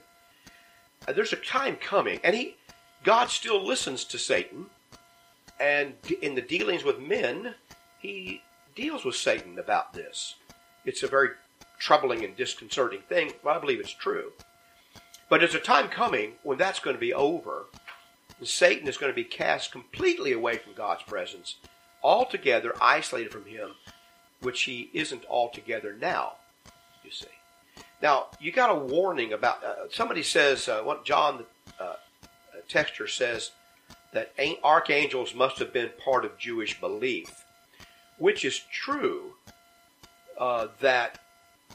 Uh, 1.08 1.14
there's 1.14 1.34
a 1.34 1.38
time 1.38 1.76
coming, 1.78 2.20
and 2.24 2.36
he, 2.36 2.56
God 3.04 3.30
still 3.30 3.64
listens 3.66 4.04
to 4.06 4.18
Satan, 4.20 4.68
and 5.60 5.94
in 6.22 6.36
the 6.36 6.42
dealings 6.42 6.84
with 6.84 7.00
men, 7.00 7.56
he 8.00 8.42
deals 8.76 9.04
with 9.06 9.16
Satan 9.16 9.58
about 9.60 9.94
this. 9.94 10.36
It's 10.86 11.04
a 11.04 11.08
very 11.08 11.30
troubling 11.80 12.24
and 12.24 12.36
disconcerting 12.36 13.02
thing, 13.02 13.34
but 13.44 13.56
I 13.56 13.60
believe 13.60 13.80
it's 13.80 13.94
true. 13.94 14.32
But 15.32 15.40
there's 15.40 15.56
a 15.56 15.62
time 15.62 15.88
coming 15.88 16.34
when 16.44 16.58
that's 16.58 16.82
going 16.82 16.98
to 16.98 17.00
be 17.00 17.14
over, 17.14 17.68
and 18.38 18.46
Satan 18.46 18.86
is 18.90 18.98
going 18.98 19.14
to 19.14 19.16
be 19.16 19.24
cast 19.24 19.72
completely 19.72 20.34
away 20.34 20.58
from 20.58 20.74
God's 20.74 21.04
presence, 21.04 21.56
altogether 22.04 22.76
isolated 22.82 23.32
from 23.32 23.46
Him, 23.46 23.76
which 24.42 24.64
he 24.64 24.90
isn't 24.92 25.24
altogether 25.30 25.96
now. 25.98 26.34
You 27.06 27.12
see. 27.12 27.28
Now 28.02 28.28
you 28.42 28.52
got 28.52 28.72
a 28.72 28.76
warning 28.76 29.32
about 29.32 29.64
uh, 29.64 29.88
somebody 29.90 30.22
says 30.22 30.68
uh, 30.68 30.82
what 30.82 31.06
John 31.06 31.46
the 31.78 31.84
uh, 31.86 31.96
texture 32.68 33.08
says 33.08 33.52
that 34.12 34.34
archangels 34.66 35.34
must 35.34 35.60
have 35.60 35.72
been 35.72 35.92
part 36.04 36.26
of 36.26 36.38
Jewish 36.38 36.78
belief, 36.78 37.46
which 38.18 38.44
is 38.44 38.60
true. 38.70 39.36
Uh, 40.38 40.68
that 40.82 41.20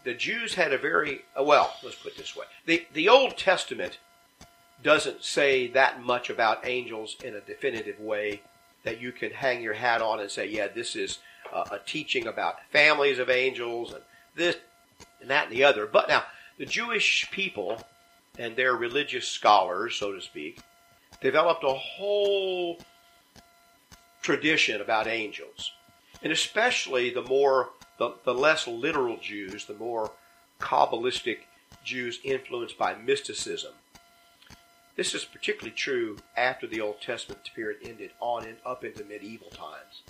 the 0.04 0.14
Jews 0.14 0.54
had 0.54 0.72
a 0.72 0.78
very 0.78 1.24
uh, 1.38 1.42
well. 1.42 1.74
Let's 1.82 1.96
put 1.96 2.16
this 2.16 2.36
way: 2.36 2.46
the 2.64 2.86
the 2.92 3.08
Old 3.08 3.36
Testament 3.36 3.98
doesn't 4.82 5.24
say 5.24 5.68
that 5.68 6.02
much 6.02 6.30
about 6.30 6.66
angels 6.66 7.16
in 7.24 7.34
a 7.34 7.40
definitive 7.40 7.98
way 7.98 8.42
that 8.84 9.00
you 9.00 9.10
can 9.10 9.32
hang 9.32 9.62
your 9.62 9.74
hat 9.74 10.00
on 10.00 10.20
and 10.20 10.30
say, 10.30 10.46
yeah, 10.48 10.68
this 10.68 10.94
is 10.94 11.18
uh, 11.52 11.64
a 11.72 11.78
teaching 11.78 12.28
about 12.28 12.56
families 12.70 13.18
of 13.18 13.28
angels 13.28 13.92
and 13.92 14.02
this 14.34 14.56
and 15.20 15.28
that 15.30 15.48
and 15.48 15.56
the 15.56 15.64
other. 15.64 15.86
But 15.86 16.08
now, 16.08 16.22
the 16.58 16.66
Jewish 16.66 17.28
people 17.30 17.84
and 18.38 18.54
their 18.54 18.76
religious 18.76 19.26
scholars, 19.26 19.96
so 19.96 20.12
to 20.12 20.20
speak, 20.20 20.60
developed 21.20 21.64
a 21.64 21.74
whole 21.74 22.78
tradition 24.22 24.80
about 24.80 25.06
angels. 25.06 25.72
And 26.22 26.32
especially 26.32 27.10
the 27.10 27.22
more, 27.22 27.70
the, 27.98 28.14
the 28.24 28.34
less 28.34 28.66
literal 28.66 29.16
Jews, 29.16 29.64
the 29.64 29.74
more 29.74 30.12
Kabbalistic 30.60 31.38
Jews 31.84 32.20
influenced 32.24 32.78
by 32.78 32.94
mysticism. 32.94 33.72
This 34.96 35.14
is 35.14 35.24
particularly 35.24 35.76
true 35.76 36.16
after 36.36 36.66
the 36.66 36.80
Old 36.80 37.00
Testament 37.02 37.50
period 37.54 37.80
ended 37.84 38.12
on 38.18 38.46
and 38.46 38.56
up 38.64 38.82
into 38.82 39.04
medieval 39.04 39.50
times. 39.50 40.02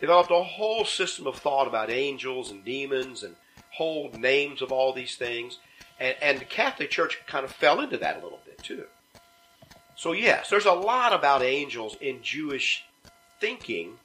Developed 0.00 0.30
a 0.30 0.42
whole 0.42 0.86
system 0.86 1.26
of 1.26 1.36
thought 1.36 1.68
about 1.68 1.90
angels 1.90 2.50
and 2.50 2.64
demons 2.64 3.22
and 3.22 3.36
whole 3.72 4.10
names 4.12 4.62
of 4.62 4.72
all 4.72 4.94
these 4.94 5.16
things. 5.16 5.58
And, 5.98 6.16
and 6.22 6.38
the 6.38 6.46
Catholic 6.46 6.90
Church 6.90 7.20
kind 7.26 7.44
of 7.44 7.52
fell 7.52 7.80
into 7.80 7.98
that 7.98 8.18
a 8.18 8.22
little 8.22 8.40
bit 8.46 8.62
too. 8.62 8.84
So, 9.96 10.12
yes, 10.12 10.48
there's 10.48 10.64
a 10.64 10.72
lot 10.72 11.12
about 11.12 11.42
angels 11.42 11.98
in 12.00 12.22
Jewish 12.22 12.86
thinking. 13.38 13.98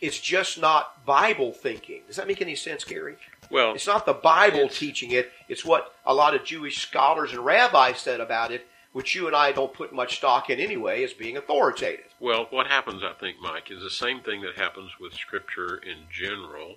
It's 0.00 0.20
just 0.20 0.60
not 0.60 1.04
Bible 1.06 1.52
thinking. 1.52 2.02
Does 2.06 2.16
that 2.16 2.26
make 2.26 2.42
any 2.42 2.54
sense, 2.54 2.84
Gary? 2.84 3.16
well, 3.50 3.74
It's 3.74 3.86
not 3.86 4.04
the 4.06 4.12
Bible 4.12 4.68
teaching 4.68 5.12
it. 5.12 5.32
It's 5.48 5.64
what 5.64 5.94
a 6.04 6.12
lot 6.12 6.34
of 6.34 6.44
Jewish 6.44 6.78
scholars 6.78 7.32
and 7.32 7.44
rabbis 7.44 7.98
said 7.98 8.20
about 8.20 8.52
it, 8.52 8.66
which 8.92 9.14
you 9.14 9.26
and 9.26 9.34
I 9.36 9.52
don't 9.52 9.72
put 9.72 9.94
much 9.94 10.16
stock 10.16 10.50
in 10.50 10.60
anyway 10.60 11.02
as 11.04 11.12
being 11.12 11.36
authoritative. 11.36 12.06
Well, 12.20 12.46
what 12.50 12.66
happens, 12.66 13.02
I 13.02 13.12
think, 13.12 13.36
Mike, 13.40 13.70
is 13.70 13.82
the 13.82 13.90
same 13.90 14.20
thing 14.20 14.42
that 14.42 14.56
happens 14.56 14.92
with 15.00 15.14
Scripture 15.14 15.76
in 15.76 16.08
general. 16.10 16.76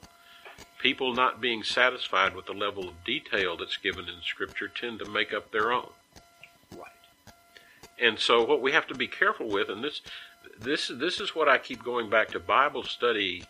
People 0.82 1.14
not 1.14 1.42
being 1.42 1.64
satisfied 1.64 2.36
with 2.36 2.46
the 2.46 2.54
level 2.54 2.88
of 2.88 3.04
detail 3.04 3.58
that's 3.58 3.78
given 3.78 4.06
in 4.08 4.22
Scripture 4.22 4.68
tend 4.70 5.00
to 5.00 5.10
make 5.10 5.34
up 5.34 5.52
their 5.52 5.72
own. 5.72 5.90
Right. 6.76 6.92
And 7.98 8.20
so, 8.20 8.44
what 8.44 8.62
we 8.62 8.72
have 8.72 8.88
to 8.88 8.96
be 8.96 9.08
careful 9.08 9.50
with, 9.50 9.70
and 9.70 9.84
this, 9.84 10.02
this, 10.60 10.91
this 10.94 11.20
is 11.20 11.36
what 11.36 11.50
I 11.50 11.58
keep 11.58 11.84
going 11.84 12.10
back 12.10 12.29
to 12.29 12.39
Bible 12.39 12.84
study 12.84 13.44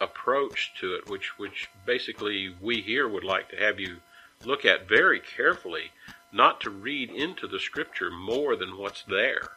approach 0.00 0.72
to 0.80 0.94
it, 0.94 1.08
which, 1.08 1.38
which 1.38 1.68
basically 1.84 2.54
we 2.60 2.80
here 2.80 3.08
would 3.08 3.24
like 3.24 3.48
to 3.50 3.56
have 3.56 3.80
you 3.80 3.96
look 4.44 4.64
at 4.64 4.88
very 4.88 5.20
carefully, 5.20 5.90
not 6.32 6.60
to 6.60 6.70
read 6.70 7.10
into 7.10 7.46
the 7.46 7.58
Scripture 7.58 8.10
more 8.10 8.56
than 8.56 8.78
what's 8.78 9.02
there. 9.02 9.50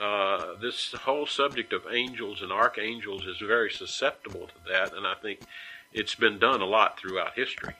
Uh, 0.00 0.54
this 0.60 0.92
whole 0.92 1.26
subject 1.26 1.72
of 1.72 1.82
angels 1.90 2.40
and 2.40 2.52
archangels 2.52 3.26
is 3.26 3.38
very 3.38 3.70
susceptible 3.70 4.46
to 4.46 4.72
that, 4.72 4.94
and 4.94 5.06
I 5.06 5.14
think 5.14 5.40
it's 5.92 6.14
been 6.14 6.38
done 6.38 6.60
a 6.60 6.66
lot 6.66 6.98
throughout 6.98 7.34
history. 7.34 7.74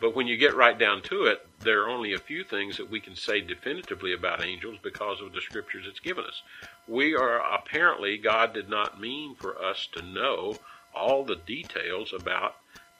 But 0.00 0.14
when 0.14 0.26
you 0.26 0.36
get 0.36 0.54
right 0.54 0.78
down 0.78 1.02
to 1.02 1.24
it, 1.24 1.46
there 1.60 1.82
are 1.82 1.88
only 1.88 2.12
a 2.12 2.18
few 2.18 2.44
things 2.44 2.76
that 2.76 2.90
we 2.90 3.00
can 3.00 3.16
say 3.16 3.40
definitively 3.40 4.12
about 4.12 4.44
angels 4.44 4.78
because 4.82 5.20
of 5.20 5.32
the 5.32 5.40
scriptures 5.40 5.86
it's 5.88 6.00
given 6.00 6.24
us. 6.24 6.42
We 6.86 7.14
are 7.14 7.38
apparently, 7.38 8.18
God 8.18 8.52
did 8.52 8.68
not 8.68 9.00
mean 9.00 9.34
for 9.34 9.60
us 9.60 9.88
to 9.92 10.02
know 10.02 10.56
all 10.94 11.24
the 11.24 11.36
details 11.36 12.12
about 12.12 12.56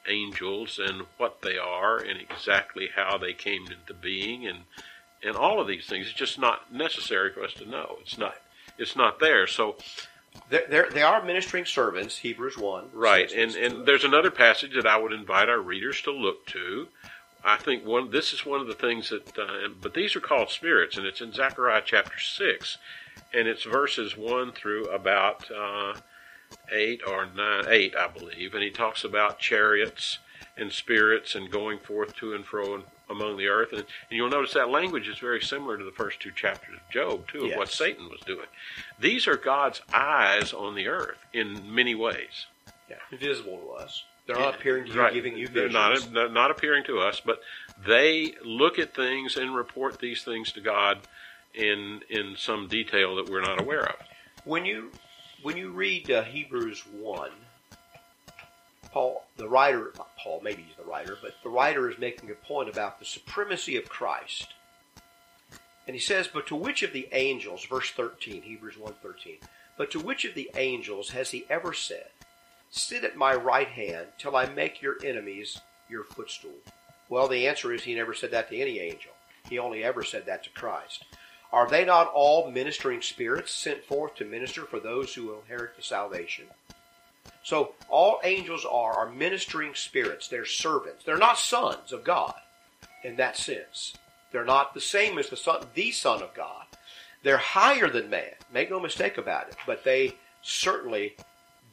angels 0.07 0.79
and 0.79 1.03
what 1.17 1.41
they 1.41 1.57
are 1.57 1.99
and 1.99 2.19
exactly 2.19 2.89
how 2.95 3.17
they 3.17 3.33
came 3.33 3.67
into 3.67 3.93
being 3.93 4.47
and 4.47 4.59
and 5.23 5.35
all 5.35 5.59
of 5.59 5.67
these 5.67 5.87
things. 5.87 6.07
It's 6.07 6.15
just 6.15 6.37
not 6.37 6.71
necessary 6.71 7.33
for 7.33 7.43
us 7.43 7.53
to 7.55 7.67
know. 7.67 7.97
It's 8.01 8.17
not 8.17 8.35
it's 8.77 8.95
not 8.95 9.19
there. 9.19 9.47
So 9.47 9.75
They're, 10.49 10.65
they're, 10.69 10.89
they 10.89 11.01
are 11.01 11.23
ministering 11.23 11.65
servants, 11.65 12.17
Hebrews 12.17 12.57
1. 12.57 12.89
Right, 12.93 13.31
and 13.31 13.55
and 13.55 13.85
there's 13.85 14.03
another 14.03 14.31
passage 14.31 14.73
that 14.75 14.87
I 14.87 14.97
would 14.97 15.13
invite 15.13 15.49
our 15.49 15.59
readers 15.59 16.01
to 16.03 16.11
look 16.11 16.45
to. 16.47 16.87
I 17.43 17.57
think 17.57 17.85
one 17.85 18.09
this 18.09 18.33
is 18.33 18.45
one 18.45 18.61
of 18.61 18.67
the 18.67 18.73
things 18.73 19.09
that, 19.09 19.37
uh, 19.37 19.69
but 19.81 19.93
these 19.93 20.15
are 20.15 20.21
called 20.21 20.49
spirits, 20.49 20.97
and 20.97 21.05
it's 21.05 21.21
in 21.21 21.31
Zechariah 21.31 21.83
chapter 21.85 22.19
six, 22.19 22.77
and 23.33 23.47
it's 23.47 23.63
verses 23.63 24.17
one 24.17 24.51
through 24.51 24.85
about 24.85 25.49
uh, 25.51 25.95
eight 26.71 27.01
or 27.07 27.27
nine, 27.27 27.65
eight 27.69 27.95
I 27.95 28.07
believe, 28.07 28.53
and 28.53 28.63
he 28.63 28.69
talks 28.69 29.03
about 29.03 29.39
chariots 29.39 30.19
and 30.57 30.71
spirits 30.71 31.35
and 31.35 31.51
going 31.51 31.79
forth 31.79 32.15
to 32.15 32.33
and 32.33 32.45
fro 32.45 32.75
and 32.75 32.83
among 33.09 33.37
the 33.37 33.47
earth, 33.47 33.69
and, 33.71 33.79
and 33.81 33.87
you'll 34.11 34.29
notice 34.29 34.53
that 34.53 34.69
language 34.69 35.07
is 35.07 35.17
very 35.19 35.41
similar 35.41 35.77
to 35.77 35.83
the 35.83 35.91
first 35.91 36.19
two 36.19 36.31
chapters 36.31 36.75
of 36.75 36.91
Job 36.91 37.27
too, 37.27 37.45
of 37.45 37.57
what 37.57 37.69
Satan 37.69 38.09
was 38.09 38.19
doing. 38.25 38.47
These 38.99 39.27
are 39.27 39.37
God's 39.37 39.81
eyes 39.93 40.53
on 40.53 40.75
the 40.75 40.87
earth 40.87 41.17
in 41.33 41.73
many 41.73 41.95
ways. 41.95 42.47
yeah, 42.89 42.97
invisible 43.11 43.57
to 43.59 43.69
us. 43.83 44.03
They're 44.25 44.37
not 44.37 44.55
appearing 44.55 44.85
to 44.87 44.93
you, 44.93 44.99
Right. 44.99 45.13
giving 45.13 45.37
you 45.37 45.47
They're 45.47 45.69
not, 45.69 46.13
they're 46.13 46.27
not 46.29 46.51
appearing 46.51 46.83
to 46.85 46.99
us, 46.99 47.21
but 47.23 47.41
they 47.85 48.33
look 48.43 48.77
at 48.77 48.93
things 48.93 49.37
and 49.37 49.55
report 49.55 49.99
these 49.99 50.23
things 50.23 50.51
to 50.53 50.61
God 50.61 50.99
in 51.53 52.01
in 52.09 52.35
some 52.37 52.67
detail 52.67 53.15
that 53.15 53.29
we're 53.29 53.41
not 53.41 53.59
aware 53.61 53.85
of. 53.85 53.95
when 54.43 54.65
you 54.65 54.91
when 55.41 55.55
you 55.55 55.71
read 55.71 56.09
uh, 56.11 56.23
Hebrews 56.23 56.83
one, 56.87 57.31
Paul, 58.97 59.27
the 59.35 59.47
writer, 59.47 59.93
not 59.95 60.17
Paul, 60.17 60.41
maybe 60.43 60.63
he's 60.63 60.75
the 60.75 60.89
writer, 60.89 61.15
but 61.21 61.35
the 61.43 61.49
writer 61.49 61.87
is 61.87 61.99
making 61.99 62.31
a 62.31 62.33
point 62.33 62.67
about 62.67 62.97
the 62.97 63.05
supremacy 63.05 63.77
of 63.77 63.87
Christ, 63.87 64.55
and 65.85 65.95
he 65.95 65.99
says, 65.99 66.27
"But 66.27 66.47
to 66.47 66.55
which 66.55 66.81
of 66.81 66.93
the 66.93 67.07
angels?" 67.11 67.63
Verse 67.63 67.91
thirteen, 67.91 68.41
Hebrews 68.41 68.75
one 68.75 68.95
thirteen. 68.95 69.37
But 69.77 69.91
to 69.91 69.99
which 69.99 70.25
of 70.25 70.33
the 70.33 70.49
angels 70.55 71.11
has 71.11 71.29
he 71.29 71.45
ever 71.47 71.73
said, 71.73 72.09
Sit 72.71 73.03
at 73.03 73.15
my 73.15 73.35
right 73.35 73.67
hand 73.67 74.07
till 74.17 74.35
I 74.35 74.47
make 74.47 74.81
your 74.81 74.97
enemies 75.05 75.61
your 75.87 76.03
footstool? 76.03 76.57
Well, 77.07 77.27
the 77.27 77.47
answer 77.47 77.71
is 77.71 77.83
he 77.83 77.93
never 77.93 78.15
said 78.15 78.31
that 78.31 78.49
to 78.49 78.57
any 78.57 78.79
angel. 78.79 79.11
He 79.47 79.59
only 79.59 79.83
ever 79.83 80.03
said 80.03 80.25
that 80.25 80.43
to 80.45 80.49
Christ. 80.49 81.05
Are 81.53 81.69
they 81.69 81.85
not 81.85 82.11
all 82.15 82.49
ministering 82.49 83.03
spirits 83.03 83.51
sent 83.51 83.83
forth 83.83 84.15
to 84.15 84.25
minister 84.25 84.65
for 84.65 84.79
those 84.79 85.13
who 85.13 85.27
will 85.27 85.41
inherit 85.41 85.75
the 85.75 85.83
salvation? 85.83 86.47
So 87.47 87.75
all 87.87 88.19
angels 88.25 88.65
are 88.69 88.91
are 88.91 89.09
ministering 89.09 89.73
spirits. 89.73 90.27
They're 90.27 90.43
servants. 90.43 91.05
They're 91.05 91.17
not 91.17 91.37
sons 91.39 91.93
of 91.93 92.03
God 92.03 92.33
in 93.05 93.15
that 93.15 93.37
sense. 93.37 93.93
They're 94.33 94.43
not 94.43 94.73
the 94.73 94.81
same 94.81 95.17
as 95.17 95.29
the 95.29 95.37
son, 95.37 95.65
the 95.73 95.91
Son 95.91 96.21
of 96.21 96.33
God. 96.33 96.65
They're 97.23 97.37
higher 97.37 97.87
than 97.87 98.09
man. 98.09 98.33
Make 98.51 98.69
no 98.69 98.81
mistake 98.81 99.17
about 99.17 99.47
it. 99.47 99.55
But 99.65 99.85
they 99.85 100.15
certainly 100.41 101.15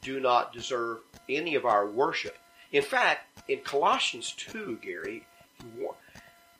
do 0.01 0.21
not 0.21 0.53
deserve 0.53 0.99
any 1.27 1.55
of 1.55 1.65
our 1.65 1.85
worship. 1.85 2.37
In 2.71 2.81
fact, 2.81 3.49
in 3.49 3.59
Colossians 3.59 4.31
2, 4.31 4.79
Gary, 4.81 5.27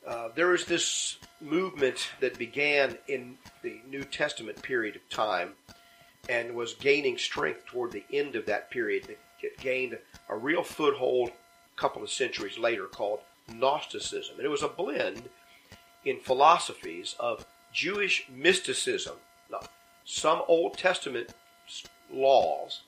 uh, 0.05 0.27
there 0.35 0.53
is 0.53 0.65
this 0.65 1.19
movement 1.39 2.09
that 2.19 2.37
began 2.37 2.97
in 3.07 3.37
the 3.61 3.79
New 3.87 4.03
Testament 4.03 4.61
period 4.61 4.97
of 4.97 5.07
time 5.07 5.53
and 6.29 6.55
was 6.55 6.73
gaining 6.73 7.17
strength 7.17 7.65
toward 7.65 7.91
the 7.91 8.03
end 8.11 8.35
of 8.35 8.45
that 8.45 8.71
period. 8.71 9.17
It 9.41 9.57
gained 9.59 9.97
a 10.29 10.35
real 10.35 10.63
foothold 10.63 11.29
a 11.29 11.79
couple 11.79 12.01
of 12.03 12.09
centuries 12.09 12.57
later 12.57 12.85
called 12.85 13.19
Gnosticism. 13.53 14.35
And 14.37 14.45
it 14.45 14.49
was 14.49 14.63
a 14.63 14.67
blend 14.67 15.29
in 16.03 16.19
philosophies 16.19 17.15
of 17.19 17.45
Jewish 17.71 18.27
mysticism, 18.33 19.15
some 20.05 20.43
Old 20.47 20.77
Testament 20.77 21.33
laws, 22.11 22.81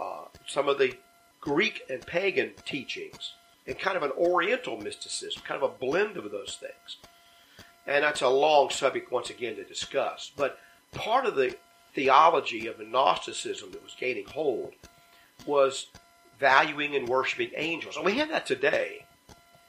uh, 0.00 0.24
some 0.46 0.68
of 0.68 0.78
the 0.78 0.96
Greek 1.40 1.82
and 1.90 2.04
pagan 2.06 2.52
teachings, 2.64 3.34
and 3.66 3.78
kind 3.78 3.96
of 3.96 4.02
an 4.02 4.12
Oriental 4.12 4.78
mysticism, 4.80 5.42
kind 5.44 5.62
of 5.62 5.70
a 5.70 5.78
blend 5.78 6.16
of 6.16 6.30
those 6.30 6.58
things. 6.58 6.96
And 7.86 8.04
that's 8.04 8.22
a 8.22 8.28
long 8.28 8.70
subject 8.70 9.12
once 9.12 9.30
again 9.30 9.56
to 9.56 9.64
discuss. 9.64 10.32
But 10.36 10.58
part 10.92 11.26
of 11.26 11.34
the 11.34 11.56
theology 11.94 12.66
of 12.66 12.78
Gnosticism 12.80 13.72
that 13.72 13.82
was 13.82 13.96
gaining 13.98 14.26
hold 14.26 14.74
was 15.46 15.86
valuing 16.38 16.96
and 16.96 17.08
worshiping 17.08 17.50
angels. 17.56 17.96
And 17.96 18.04
we 18.04 18.18
have 18.18 18.28
that 18.30 18.46
today. 18.46 19.06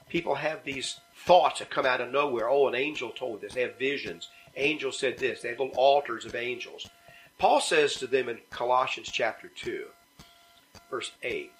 People 0.10 0.36
have 0.36 0.64
these 0.64 1.00
thoughts 1.26 1.60
that 1.60 1.70
come 1.70 1.86
out 1.86 2.02
of 2.02 2.12
nowhere. 2.12 2.50
Oh, 2.50 2.68
an 2.68 2.76
angel 2.76 3.12
told 3.12 3.42
this. 3.42 3.54
They 3.54 3.62
have 3.62 3.78
visions. 3.78 4.30
Angel 4.56 4.92
said 4.92 5.18
this. 5.18 5.42
They 5.42 5.50
have 5.50 5.60
little 5.60 5.76
altars 5.76 6.26
of 6.26 6.36
angels. 6.36 6.88
Paul 7.38 7.62
says 7.62 7.96
to 7.96 8.08
them 8.08 8.30
in 8.30 8.40
Colossians 8.50 9.10
chapter 9.12 9.50
2, 9.50 9.86
verse 10.90 11.12
8, 11.24 11.52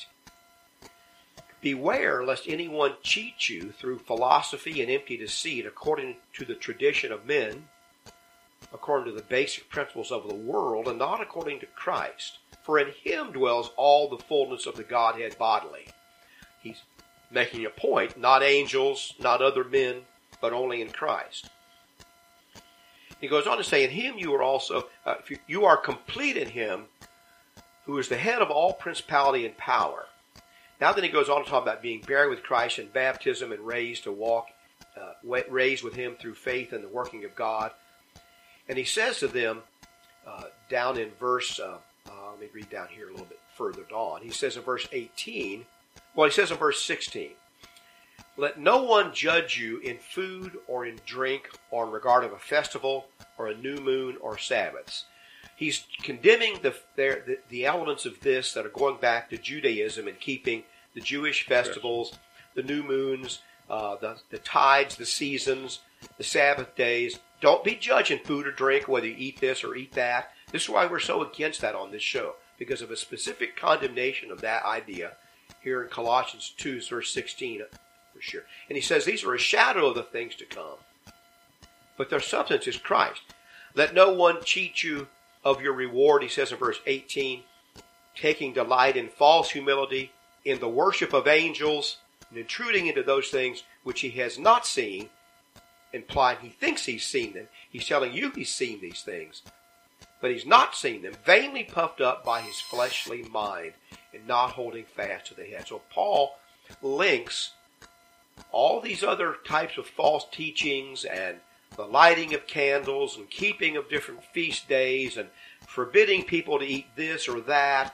Beware 1.62 2.26
lest 2.26 2.48
anyone 2.48 2.96
cheat 3.04 3.50
you 3.50 3.72
through 3.72 4.00
philosophy 4.00 4.82
and 4.82 4.92
empty 4.92 5.18
deceit 5.18 5.66
according 5.66 6.18
to 6.34 6.46
the 6.46 6.56
tradition 6.56 7.12
of 7.12 7.26
men, 7.26 7.68
according 8.74 9.14
to 9.14 9.20
the 9.20 9.28
basic 9.28 9.70
principles 9.70 10.12
of 10.12 10.28
the 10.28 10.36
world, 10.36 10.88
and 10.88 11.00
not 11.00 11.22
according 11.22 11.60
to 11.60 11.66
Christ. 11.68 12.40
For 12.64 12.80
in 12.80 12.94
him 13.04 13.32
dwells 13.32 13.72
all 13.76 14.10
the 14.10 14.24
fullness 14.24 14.66
of 14.66 14.76
the 14.76 14.84
Godhead 14.84 15.38
bodily. 15.38 15.88
He's 16.62 16.82
making 17.30 17.66
a 17.66 17.70
point, 17.70 18.18
not 18.18 18.42
angels, 18.42 19.14
not 19.20 19.42
other 19.42 19.64
men, 19.64 20.02
but 20.42 20.54
only 20.54 20.82
in 20.82 20.90
Christ. 20.90 21.50
He 23.20 23.28
goes 23.28 23.48
on 23.48 23.58
to 23.58 23.64
say, 23.64 23.84
In 23.84 23.90
him 23.90 24.18
you 24.18 24.34
are 24.34 24.44
also, 24.44 24.88
uh, 25.06 25.16
you, 25.30 25.38
you 25.48 25.66
are 25.66 25.78
complete 25.78 26.38
in 26.38 26.50
him, 26.50 26.86
who 27.86 27.98
is 27.98 28.08
the 28.08 28.18
head 28.18 28.42
of 28.42 28.50
all 28.50 28.74
principality 28.74 29.46
and 29.46 29.58
power 29.58 30.08
now 30.84 30.92
then 30.92 31.06
he 31.06 31.10
goes 31.10 31.30
on 31.30 31.46
to 31.46 31.50
talk 31.50 31.64
about 31.64 31.82
being 31.82 32.02
buried 32.02 32.30
with 32.30 32.44
Christ 32.44 32.78
in 32.78 32.88
baptism 32.88 33.54
and 33.54 33.66
raised 33.66 34.04
to 34.04 34.12
walk, 34.12 34.48
uh, 35.00 35.14
raised 35.50 35.82
with 35.82 35.94
him 35.94 36.18
through 36.20 36.36
faith 36.36 36.74
and 36.74 36.84
the 36.84 36.90
working 36.90 37.24
of 37.24 37.34
God. 37.36 37.72
And 38.68 38.78
he 38.78 38.84
says 38.84 39.20
to 39.20 39.28
them, 39.28 39.62
uh, 40.26 40.46
down 40.70 40.98
in 40.98 41.12
verse, 41.20 41.60
uh, 41.60 41.78
uh 42.08 42.32
let 42.32 42.40
me 42.40 42.48
read 42.54 42.70
down 42.70 42.88
here 42.90 43.10
a 43.10 43.12
little 43.12 43.26
bit 43.26 43.40
further 43.56 43.84
on. 43.94 44.22
He 44.22 44.32
says 44.32 44.58
in 44.58 44.64
verse 44.64 44.88
18, 44.92 45.66
well, 46.16 46.28
he 46.28 46.34
says 46.34 46.52
in 46.52 46.58
verse 46.58 46.84
16, 46.84 47.32
let 48.36 48.60
no 48.60 48.84
one 48.84 49.14
judge 49.14 49.60
you 49.60 49.80
in 49.80 49.98
food 49.98 50.58
or 50.68 50.86
in 50.86 51.00
drink 51.06 51.50
or 51.70 51.86
in 51.86 51.92
regard 51.92 52.24
of 52.24 52.34
a 52.34 52.40
festival 52.40 53.06
or 53.38 53.48
a 53.48 53.56
new 53.56 53.78
moon 53.78 54.18
or 54.22 54.38
Sabbaths 54.38 55.06
he's 55.56 55.86
condemning 56.02 56.60
the, 56.62 56.76
the, 56.96 57.38
the, 57.50 57.66
elements 57.66 58.06
of 58.06 58.20
this 58.22 58.54
that 58.54 58.66
are 58.66 58.70
going 58.70 58.98
back 58.98 59.30
to 59.30 59.38
Judaism 59.38 60.08
and 60.08 60.20
keeping 60.20 60.64
the 60.94 61.02
Jewish 61.02 61.46
festivals, 61.46 62.18
the 62.56 62.64
new 62.64 62.84
moons, 62.84 63.40
uh, 63.70 63.96
the, 63.98 64.18
the 64.30 64.40
tides, 64.40 64.96
the 64.96 65.06
seasons, 65.06 65.80
the 66.18 66.24
Sabbath 66.24 66.76
days. 66.76 67.20
Don't 67.44 67.66
be 67.66 67.76
judging 67.76 68.20
food 68.20 68.48
or 68.48 68.54
drink, 68.54 68.88
whether 68.88 69.06
you 69.06 69.16
eat 69.18 69.42
this 69.42 69.66
or 69.66 69.76
eat 69.76 69.92
that. 69.96 70.32
This 70.54 70.64
is 70.64 70.70
why 70.70 70.86
we're 70.86 71.00
so 71.00 71.22
against 71.22 71.60
that 71.60 71.76
on 71.76 71.92
this 71.92 72.02
show, 72.02 72.36
because 72.58 72.82
of 72.82 72.90
a 72.90 72.96
specific 72.96 73.58
condemnation 73.58 74.32
of 74.32 74.40
that 74.40 74.64
idea 74.64 75.18
here 75.62 75.84
in 75.84 75.90
Colossians 75.90 76.54
2, 76.56 76.80
verse 76.84 77.14
16, 77.14 77.64
for 78.14 78.22
sure. 78.22 78.44
And 78.70 78.78
he 78.78 78.82
says 78.82 79.04
these 79.04 79.26
are 79.26 79.34
a 79.34 79.38
shadow 79.38 79.88
of 79.88 79.96
the 79.96 80.04
things 80.04 80.36
to 80.36 80.46
come, 80.46 80.78
but 81.98 82.10
their 82.10 82.22
substance 82.22 82.66
is 82.66 82.78
Christ. 82.78 83.20
Let 83.76 83.94
no 83.94 84.14
one 84.14 84.42
cheat 84.46 84.82
you 84.82 85.10
of 85.44 85.62
your 85.62 85.74
reward, 85.74 86.24
he 86.24 86.30
says 86.30 86.54
in 86.54 86.58
verse 86.58 86.80
18, 86.86 87.44
taking 88.16 88.54
delight 88.54 88.96
in 88.96 89.10
false 89.10 89.50
humility 89.50 90.14
in 90.46 90.62
the 90.62 90.70
worship 90.70 91.12
of 91.12 91.28
angels 91.28 91.98
and 92.30 92.40
intruding 92.40 92.88
into 92.88 93.04
those 93.04 93.28
things 93.28 93.64
which 93.84 94.00
he 94.00 94.12
has 94.12 94.40
not 94.40 94.66
seen, 94.66 95.10
implying 95.94 96.40
he 96.42 96.50
thinks 96.50 96.86
he's 96.86 97.06
seen 97.06 97.34
them. 97.34 97.48
He's 97.70 97.88
telling 97.88 98.14
you 98.14 98.32
he's 98.32 98.54
seen 98.54 98.82
these 98.82 99.02
things, 99.02 99.44
but 100.22 100.32
he's 100.32 100.46
not 100.46 100.76
seen 100.76 101.04
them, 101.04 101.14
vainly 101.26 101.64
puffed 101.64 102.02
up 102.02 102.26
by 102.26 102.42
his 102.42 102.60
fleshly 102.60 103.24
mind 103.24 103.74
and 104.14 104.28
not 104.28 104.52
holding 104.52 104.86
fast 104.86 105.28
to 105.28 105.36
the 105.36 105.44
head. 105.44 105.68
So 105.68 105.82
Paul 105.90 106.36
links 106.82 107.52
all 108.52 108.82
these 108.82 109.04
other 109.04 109.36
types 109.46 109.78
of 109.78 109.86
false 109.86 110.26
teachings 110.32 111.06
and 111.06 111.38
the 111.76 111.86
lighting 111.86 112.34
of 112.34 112.48
candles 112.48 113.18
and 113.18 113.30
keeping 113.30 113.78
of 113.78 113.90
different 113.90 114.24
feast 114.24 114.68
days 114.68 115.18
and 115.18 115.30
forbidding 115.68 116.24
people 116.24 116.60
to 116.60 116.66
eat 116.66 116.88
this 116.96 117.28
or 117.28 117.42
that 117.42 117.94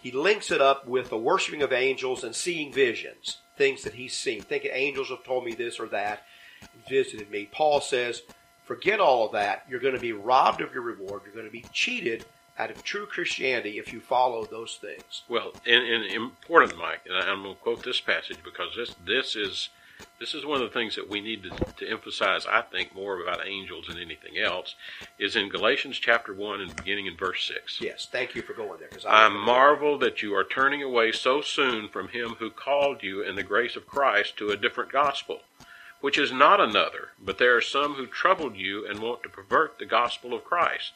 he 0.00 0.10
links 0.10 0.50
it 0.50 0.60
up 0.60 0.86
with 0.86 1.08
the 1.08 1.16
worshiping 1.16 1.62
of 1.62 1.72
angels 1.72 2.24
and 2.24 2.34
seeing 2.34 2.72
visions, 2.72 3.38
things 3.56 3.82
that 3.82 3.94
he's 3.94 4.14
seen. 4.14 4.42
Thinking 4.42 4.70
angels 4.72 5.08
have 5.08 5.24
told 5.24 5.44
me 5.44 5.54
this 5.54 5.80
or 5.80 5.86
that, 5.88 6.24
visited 6.88 7.30
me. 7.30 7.48
Paul 7.50 7.80
says, 7.80 8.22
forget 8.64 9.00
all 9.00 9.26
of 9.26 9.32
that. 9.32 9.64
You're 9.68 9.80
going 9.80 9.94
to 9.94 10.00
be 10.00 10.12
robbed 10.12 10.60
of 10.60 10.72
your 10.72 10.82
reward. 10.82 11.22
You're 11.24 11.34
going 11.34 11.46
to 11.46 11.52
be 11.52 11.64
cheated 11.72 12.24
out 12.58 12.70
of 12.70 12.82
true 12.82 13.06
Christianity 13.06 13.78
if 13.78 13.92
you 13.92 14.00
follow 14.00 14.44
those 14.44 14.78
things. 14.80 15.22
Well, 15.28 15.52
and, 15.66 15.84
and 15.84 16.04
important, 16.06 16.78
Mike, 16.78 17.00
and 17.06 17.16
I'm 17.16 17.42
going 17.42 17.54
to 17.54 17.60
quote 17.60 17.84
this 17.84 18.00
passage 18.00 18.38
because 18.42 18.74
this 18.76 18.94
this 19.04 19.36
is 19.36 19.68
this 20.18 20.34
is 20.34 20.44
one 20.44 20.60
of 20.60 20.68
the 20.68 20.78
things 20.78 20.94
that 20.96 21.08
we 21.08 21.20
need 21.20 21.42
to, 21.42 21.50
to 21.50 21.90
emphasize, 21.90 22.46
I 22.46 22.62
think, 22.62 22.94
more 22.94 23.20
about 23.20 23.46
angels 23.46 23.86
than 23.88 23.98
anything 23.98 24.38
else, 24.38 24.74
is 25.18 25.36
in 25.36 25.48
Galatians 25.48 25.98
chapter 25.98 26.34
1 26.34 26.60
and 26.60 26.76
beginning 26.76 27.06
in 27.06 27.16
verse 27.16 27.46
6. 27.48 27.80
Yes, 27.80 28.08
thank 28.10 28.34
you 28.34 28.42
for 28.42 28.52
going 28.52 28.78
there. 28.78 28.88
I, 29.06 29.26
I 29.26 29.28
marvel 29.28 29.98
that 29.98 30.22
you 30.22 30.34
are 30.34 30.44
turning 30.44 30.82
away 30.82 31.12
so 31.12 31.40
soon 31.40 31.88
from 31.88 32.08
him 32.08 32.36
who 32.38 32.50
called 32.50 33.02
you 33.02 33.22
in 33.22 33.36
the 33.36 33.42
grace 33.42 33.76
of 33.76 33.86
Christ 33.86 34.36
to 34.38 34.50
a 34.50 34.56
different 34.56 34.92
gospel, 34.92 35.40
which 36.00 36.18
is 36.18 36.32
not 36.32 36.60
another, 36.60 37.08
but 37.18 37.38
there 37.38 37.56
are 37.56 37.60
some 37.62 37.94
who 37.94 38.06
troubled 38.06 38.56
you 38.56 38.86
and 38.86 39.00
want 39.00 39.22
to 39.22 39.28
pervert 39.28 39.78
the 39.78 39.86
gospel 39.86 40.34
of 40.34 40.44
Christ. 40.44 40.92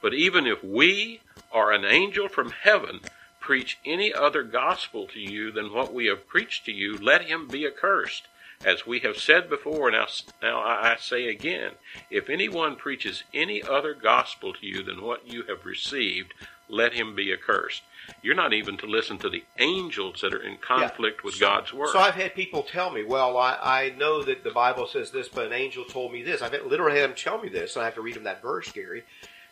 But 0.00 0.14
even 0.14 0.46
if 0.46 0.62
we 0.62 1.20
or 1.50 1.72
an 1.72 1.84
angel 1.84 2.28
from 2.28 2.50
heaven 2.50 3.00
preach 3.40 3.78
any 3.84 4.12
other 4.12 4.42
gospel 4.42 5.06
to 5.08 5.20
you 5.20 5.50
than 5.50 5.72
what 5.72 5.92
we 5.92 6.06
have 6.06 6.28
preached 6.28 6.64
to 6.66 6.72
you, 6.72 6.96
let 6.98 7.22
him 7.22 7.48
be 7.48 7.66
accursed. 7.66 8.26
As 8.64 8.86
we 8.86 8.98
have 9.00 9.18
said 9.18 9.48
before, 9.48 9.90
now, 9.90 10.06
now 10.42 10.58
I 10.60 10.96
say 10.98 11.28
again, 11.28 11.72
if 12.10 12.28
anyone 12.28 12.74
preaches 12.74 13.22
any 13.32 13.62
other 13.62 13.94
gospel 13.94 14.52
to 14.54 14.66
you 14.66 14.82
than 14.82 15.00
what 15.00 15.32
you 15.32 15.44
have 15.44 15.64
received, 15.64 16.34
let 16.68 16.92
him 16.92 17.14
be 17.14 17.32
accursed. 17.32 17.82
You're 18.22 18.34
not 18.34 18.52
even 18.52 18.76
to 18.78 18.86
listen 18.86 19.18
to 19.18 19.28
the 19.28 19.44
angels 19.58 20.20
that 20.22 20.32
are 20.32 20.42
in 20.42 20.56
conflict 20.58 21.20
yeah. 21.20 21.24
with 21.24 21.34
so, 21.34 21.40
God's 21.40 21.72
word. 21.72 21.90
So 21.92 21.98
I've 21.98 22.14
had 22.14 22.34
people 22.34 22.62
tell 22.62 22.90
me, 22.90 23.04
well, 23.04 23.36
I, 23.36 23.58
I 23.60 23.94
know 23.96 24.22
that 24.22 24.44
the 24.44 24.50
Bible 24.50 24.86
says 24.86 25.10
this, 25.10 25.28
but 25.28 25.46
an 25.46 25.52
angel 25.52 25.84
told 25.84 26.12
me 26.12 26.22
this. 26.22 26.42
I've 26.42 26.52
literally 26.66 26.98
had 26.98 27.10
them 27.10 27.16
tell 27.16 27.40
me 27.40 27.48
this, 27.48 27.76
and 27.76 27.82
I 27.82 27.86
have 27.86 27.94
to 27.96 28.00
read 28.00 28.14
them 28.14 28.24
that 28.24 28.42
verse, 28.42 28.70
Gary, 28.72 29.04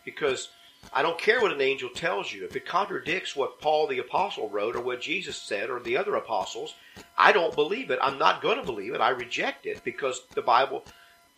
because 0.05 0.49
I 0.93 1.01
don't 1.01 1.19
care 1.19 1.41
what 1.41 1.51
an 1.51 1.61
angel 1.61 1.89
tells 1.89 2.31
you. 2.31 2.45
If 2.45 2.55
it 2.55 2.65
contradicts 2.65 3.35
what 3.35 3.59
Paul 3.59 3.87
the 3.87 3.99
apostle 3.99 4.49
wrote 4.49 4.75
or 4.75 4.81
what 4.81 5.01
Jesus 5.01 5.37
said 5.37 5.69
or 5.69 5.79
the 5.79 5.97
other 5.97 6.15
apostles, 6.15 6.75
I 7.17 7.31
don't 7.31 7.55
believe 7.55 7.91
it. 7.91 7.99
I'm 8.01 8.17
not 8.17 8.41
going 8.41 8.57
to 8.57 8.65
believe 8.65 8.93
it. 8.93 9.01
I 9.01 9.09
reject 9.09 9.65
it 9.65 9.83
because 9.83 10.21
the 10.33 10.41
Bible 10.41 10.85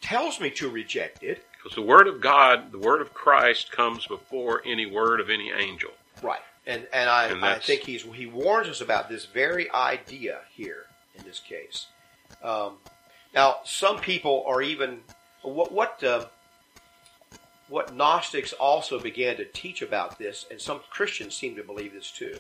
tells 0.01 0.39
me 0.39 0.49
to 0.51 0.69
reject 0.69 1.23
it. 1.23 1.45
Because 1.59 1.75
the 1.75 1.81
word 1.81 2.07
of 2.07 2.21
God, 2.21 2.71
the 2.71 2.79
word 2.79 3.01
of 3.01 3.13
Christ, 3.13 3.71
comes 3.71 4.07
before 4.07 4.61
any 4.65 4.85
word 4.85 5.19
of 5.19 5.29
any 5.29 5.51
angel. 5.51 5.91
Right. 6.23 6.39
And 6.65 6.87
and 6.93 7.09
I, 7.09 7.27
And 7.27 7.43
I 7.43 7.59
think 7.59 7.81
he's 7.81 8.03
he 8.03 8.25
warns 8.25 8.67
us 8.67 8.79
about 8.79 9.09
this 9.09 9.25
very 9.25 9.69
idea 9.71 10.39
here 10.55 10.85
in 11.17 11.25
this 11.25 11.39
case. 11.39 11.87
Um, 12.41 12.77
now, 13.33 13.57
some 13.65 13.99
people 13.99 14.43
are 14.47 14.61
even 14.61 15.01
what 15.41 15.71
what 15.71 16.03
uh, 16.03 16.25
what 17.67 17.93
Gnostics 17.93 18.53
also 18.53 18.99
began 18.99 19.35
to 19.37 19.45
teach 19.45 19.81
about 19.81 20.17
this, 20.17 20.45
and 20.49 20.61
some 20.61 20.81
Christians 20.89 21.35
seem 21.35 21.55
to 21.55 21.63
believe 21.63 21.93
this 21.93 22.09
too, 22.11 22.39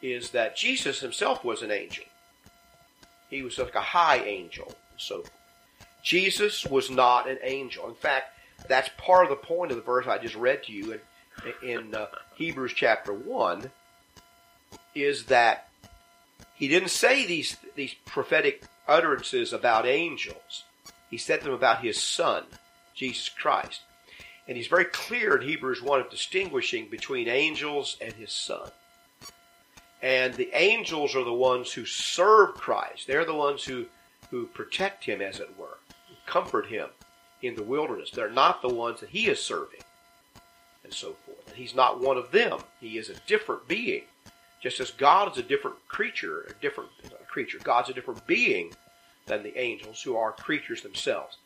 is 0.00 0.30
that 0.30 0.56
Jesus 0.56 1.00
himself 1.00 1.44
was 1.44 1.62
an 1.62 1.70
angel. 1.70 2.04
He 3.30 3.42
was 3.42 3.58
like 3.58 3.74
a 3.74 3.80
high 3.80 4.18
angel, 4.18 4.66
and 4.68 5.00
so 5.00 5.16
forth. 5.18 5.32
Jesus 6.02 6.64
was 6.64 6.90
not 6.90 7.28
an 7.28 7.38
angel. 7.42 7.88
In 7.88 7.94
fact, 7.94 8.38
that's 8.68 8.90
part 8.96 9.24
of 9.24 9.30
the 9.30 9.46
point 9.46 9.70
of 9.70 9.76
the 9.76 9.82
verse 9.82 10.06
I 10.06 10.18
just 10.18 10.34
read 10.34 10.62
to 10.64 10.72
you 10.72 11.00
in, 11.62 11.68
in 11.68 11.94
uh, 11.94 12.06
Hebrews 12.36 12.72
chapter 12.74 13.12
1 13.12 13.70
is 14.94 15.26
that 15.26 15.68
he 16.54 16.68
didn't 16.68 16.88
say 16.88 17.26
these, 17.26 17.56
these 17.74 17.94
prophetic 18.06 18.64
utterances 18.88 19.52
about 19.52 19.86
angels. 19.86 20.64
He 21.10 21.18
said 21.18 21.42
them 21.42 21.52
about 21.52 21.84
his 21.84 22.00
son, 22.02 22.44
Jesus 22.94 23.28
Christ. 23.28 23.82
And 24.48 24.56
he's 24.56 24.66
very 24.68 24.84
clear 24.84 25.36
in 25.36 25.46
Hebrews 25.46 25.82
1 25.82 26.00
of 26.00 26.10
distinguishing 26.10 26.88
between 26.88 27.28
angels 27.28 27.96
and 28.00 28.12
his 28.14 28.32
son. 28.32 28.70
And 30.02 30.34
the 30.34 30.50
angels 30.52 31.16
are 31.16 31.24
the 31.24 31.32
ones 31.32 31.72
who 31.72 31.84
serve 31.84 32.54
Christ. 32.54 33.06
They're 33.06 33.24
the 33.24 33.34
ones 33.34 33.64
who, 33.64 33.86
who 34.30 34.46
protect 34.46 35.04
him, 35.04 35.20
as 35.20 35.40
it 35.40 35.58
were, 35.58 35.78
comfort 36.26 36.66
him 36.66 36.88
in 37.42 37.54
the 37.54 37.62
wilderness. 37.62 38.10
They're 38.10 38.30
not 38.30 38.62
the 38.62 38.68
ones 38.68 39.00
that 39.00 39.10
he 39.10 39.28
is 39.28 39.42
serving, 39.42 39.80
and 40.84 40.92
so 40.92 41.16
forth. 41.24 41.46
And 41.48 41.56
he's 41.56 41.74
not 41.74 42.00
one 42.00 42.16
of 42.16 42.30
them. 42.30 42.60
He 42.80 42.98
is 42.98 43.08
a 43.08 43.14
different 43.26 43.68
being. 43.68 44.02
Just 44.62 44.80
as 44.80 44.90
God 44.90 45.32
is 45.32 45.38
a 45.38 45.42
different 45.42 45.76
creature, 45.88 46.42
a 46.42 46.62
different 46.62 46.90
creature, 47.28 47.58
God's 47.62 47.90
a 47.90 47.94
different 47.94 48.26
being 48.26 48.72
than 49.26 49.42
the 49.42 49.58
angels, 49.58 50.02
who 50.02 50.16
are 50.16 50.32
creatures 50.32 50.82
themselves. 50.82 51.36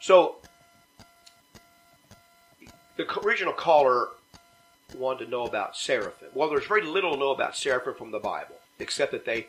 So, 0.00 0.36
the 2.96 3.06
original 3.20 3.52
caller 3.52 4.08
wanted 4.96 5.24
to 5.24 5.30
know 5.30 5.44
about 5.44 5.76
seraphim. 5.76 6.28
Well, 6.34 6.48
there's 6.48 6.66
very 6.66 6.82
little 6.82 7.12
to 7.12 7.18
know 7.18 7.32
about 7.32 7.56
seraphim 7.56 7.94
from 7.94 8.10
the 8.10 8.18
Bible, 8.18 8.56
except 8.78 9.12
that 9.12 9.24
they 9.24 9.48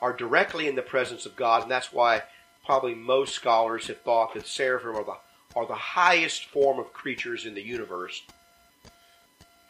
are 0.00 0.12
directly 0.12 0.68
in 0.68 0.76
the 0.76 0.82
presence 0.82 1.26
of 1.26 1.36
God, 1.36 1.62
and 1.62 1.70
that's 1.70 1.92
why 1.92 2.22
probably 2.70 2.94
most 2.94 3.34
scholars 3.34 3.88
have 3.88 4.00
thought 4.02 4.32
that 4.32 4.46
seraphim 4.46 4.94
are 4.94 5.02
the 5.02 5.16
are 5.56 5.66
the 5.66 5.74
highest 5.74 6.44
form 6.44 6.78
of 6.78 6.92
creatures 6.92 7.44
in 7.44 7.52
the 7.52 7.60
universe. 7.60 8.22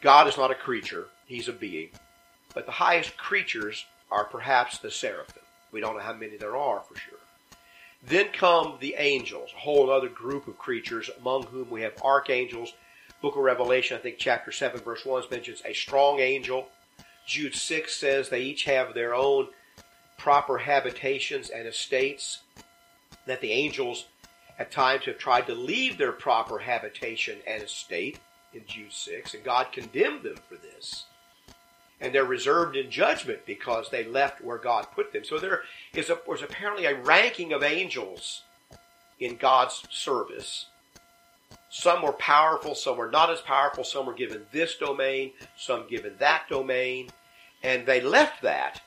God 0.01 0.27
is 0.27 0.37
not 0.37 0.51
a 0.51 0.55
creature; 0.55 1.07
He's 1.25 1.47
a 1.47 1.51
being. 1.51 1.89
But 2.53 2.67
the 2.67 2.73
highest 2.73 3.17
creatures 3.17 3.87
are 4.11 4.25
perhaps 4.25 4.77
the 4.77 4.91
seraphim. 4.91 5.41
We 5.71 5.81
don't 5.81 5.97
know 5.97 6.03
how 6.03 6.13
many 6.13 6.37
there 6.37 6.55
are 6.55 6.81
for 6.81 6.95
sure. 6.95 7.17
Then 8.05 8.27
come 8.33 8.77
the 8.79 8.93
angels, 8.99 9.49
a 9.55 9.59
whole 9.59 9.89
other 9.89 10.09
group 10.09 10.47
of 10.47 10.59
creatures, 10.59 11.09
among 11.21 11.47
whom 11.47 11.71
we 11.71 11.81
have 11.81 11.99
archangels. 12.03 12.75
Book 13.19 13.35
of 13.35 13.41
Revelation, 13.41 13.97
I 13.97 13.99
think 13.99 14.17
chapter 14.19 14.51
7, 14.51 14.79
verse 14.81 15.03
1 15.03 15.23
mentions 15.31 15.63
a 15.65 15.73
strong 15.73 16.19
angel. 16.19 16.67
Jude 17.25 17.55
6 17.55 17.95
says 17.95 18.29
they 18.29 18.43
each 18.43 18.65
have 18.65 18.93
their 18.93 19.15
own 19.15 19.47
proper 20.19 20.59
habitations 20.59 21.49
and 21.49 21.67
estates. 21.67 22.43
That 23.25 23.41
the 23.41 23.51
angels 23.51 24.05
at 24.57 24.71
times 24.71 25.05
have 25.05 25.17
tried 25.17 25.47
to 25.47 25.55
leave 25.55 25.97
their 25.97 26.11
proper 26.11 26.59
habitation 26.59 27.39
and 27.47 27.63
estate 27.63 28.19
in 28.53 28.63
Jude 28.67 28.91
6, 28.91 29.33
and 29.33 29.43
God 29.43 29.71
condemned 29.71 30.23
them 30.23 30.37
for 30.47 30.55
this. 30.55 31.05
And 31.99 32.13
they're 32.13 32.25
reserved 32.25 32.75
in 32.75 32.89
judgment 32.89 33.45
because 33.45 33.89
they 33.89 34.03
left 34.03 34.41
where 34.41 34.57
God 34.57 34.87
put 34.93 35.13
them. 35.13 35.23
So 35.23 35.39
there 35.39 35.61
is 35.93 36.09
a, 36.09 36.19
was 36.27 36.41
apparently 36.41 36.85
a 36.85 36.99
ranking 36.99 37.53
of 37.53 37.63
angels 37.63 38.43
in 39.19 39.37
God's 39.37 39.83
service. 39.89 40.65
Some 41.69 42.01
were 42.01 42.13
powerful, 42.13 42.75
some 42.75 42.97
were 42.97 43.09
not 43.09 43.29
as 43.29 43.41
powerful, 43.41 43.83
some 43.83 44.05
were 44.05 44.13
given 44.13 44.45
this 44.51 44.75
domain, 44.75 45.31
some 45.55 45.87
given 45.87 46.15
that 46.19 46.43
domain, 46.49 47.09
and 47.63 47.85
they 47.85 48.01
left 48.01 48.41
that. 48.41 48.81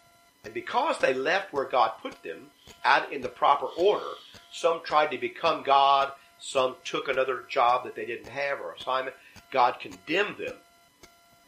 And 0.45 0.53
because 0.53 0.99
they 0.99 1.15
left 1.15 1.53
where 1.53 1.65
God 1.65 1.93
put 2.03 2.23
them, 2.23 2.51
out 2.85 3.13
in 3.13 3.23
the 3.23 3.29
proper 3.29 3.67
order, 3.77 4.05
some 4.53 4.81
tried 4.85 5.11
to 5.11 5.19
become 5.19 5.63
God, 5.63 6.13
some 6.39 6.77
took 6.85 7.09
another 7.09 7.45
job 7.49 7.85
that 7.85 7.95
they 7.97 8.05
didn't 8.07 8.29
have 8.29 8.61
or 8.61 8.73
assignment. 8.75 9.17
God 9.51 9.79
condemned 9.81 10.37
them. 10.39 10.57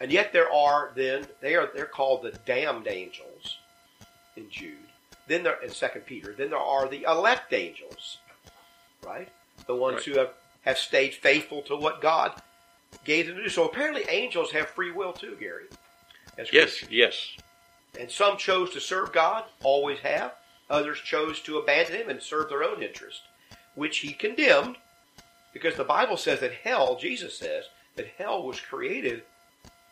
And 0.00 0.12
yet 0.12 0.32
there 0.32 0.52
are 0.52 0.92
then 0.94 1.26
they 1.40 1.54
are 1.54 1.70
they're 1.74 1.86
called 1.86 2.22
the 2.22 2.32
damned 2.44 2.86
angels 2.86 3.58
in 4.36 4.48
Jude. 4.50 4.76
Then 5.26 5.42
there 5.42 5.60
in 5.62 5.70
Second 5.70 6.02
Peter. 6.02 6.34
Then 6.36 6.50
there 6.50 6.58
are 6.58 6.88
the 6.88 7.02
elect 7.04 7.52
angels, 7.52 8.18
right? 9.04 9.28
The 9.66 9.74
ones 9.74 9.96
Right. 9.96 10.04
who 10.04 10.18
have 10.18 10.30
have 10.62 10.78
stayed 10.78 11.14
faithful 11.14 11.62
to 11.62 11.76
what 11.76 12.00
God 12.00 12.40
gave 13.04 13.26
them 13.26 13.36
to 13.36 13.44
do. 13.44 13.48
So 13.48 13.64
apparently 13.66 14.04
angels 14.08 14.52
have 14.52 14.68
free 14.68 14.90
will 14.90 15.12
too, 15.12 15.36
Gary. 15.38 15.64
Yes, 16.52 16.84
yes. 16.90 17.36
And 17.98 18.10
some 18.10 18.36
chose 18.36 18.70
to 18.74 18.80
serve 18.80 19.12
God, 19.12 19.44
always 19.62 19.98
have. 20.00 20.34
Others 20.68 21.00
chose 21.00 21.40
to 21.42 21.58
abandon 21.58 21.96
Him 21.96 22.08
and 22.08 22.22
serve 22.22 22.48
their 22.48 22.64
own 22.64 22.82
interest, 22.82 23.22
which 23.74 23.98
He 23.98 24.12
condemned, 24.12 24.76
because 25.52 25.76
the 25.76 25.84
Bible 25.84 26.16
says 26.16 26.40
that 26.40 26.52
hell, 26.52 26.96
Jesus 26.96 27.38
says, 27.38 27.66
that 27.96 28.08
hell 28.18 28.42
was 28.42 28.60
created 28.60 29.22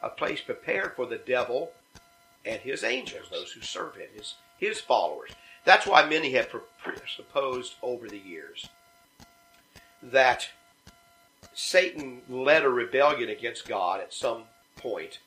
a 0.03 0.11
place 0.11 0.41
prepared 0.41 0.95
for 0.95 1.07
the 1.07 1.17
devil 1.17 1.73
and 2.45 2.61
his 2.61 2.85
angels, 2.85 3.27
those 3.31 3.53
who 3.53 3.63
serve 3.63 3.97
him, 3.97 4.09
his, 4.15 4.35
his 4.59 4.81
followers. 4.81 5.31
That's 5.65 5.87
why 5.87 6.07
many 6.07 6.33
have 6.33 6.55
supposed 7.17 7.75
over 7.83 8.07
the 8.07 8.19
years 8.19 8.69
that 10.03 10.49
Satan 11.55 12.21
led 12.29 12.65
a 12.65 12.69
rebellion 12.69 13.31
against 13.31 13.67
God 13.67 14.01
at 14.01 14.13
some 14.13 14.43
point 14.77 15.21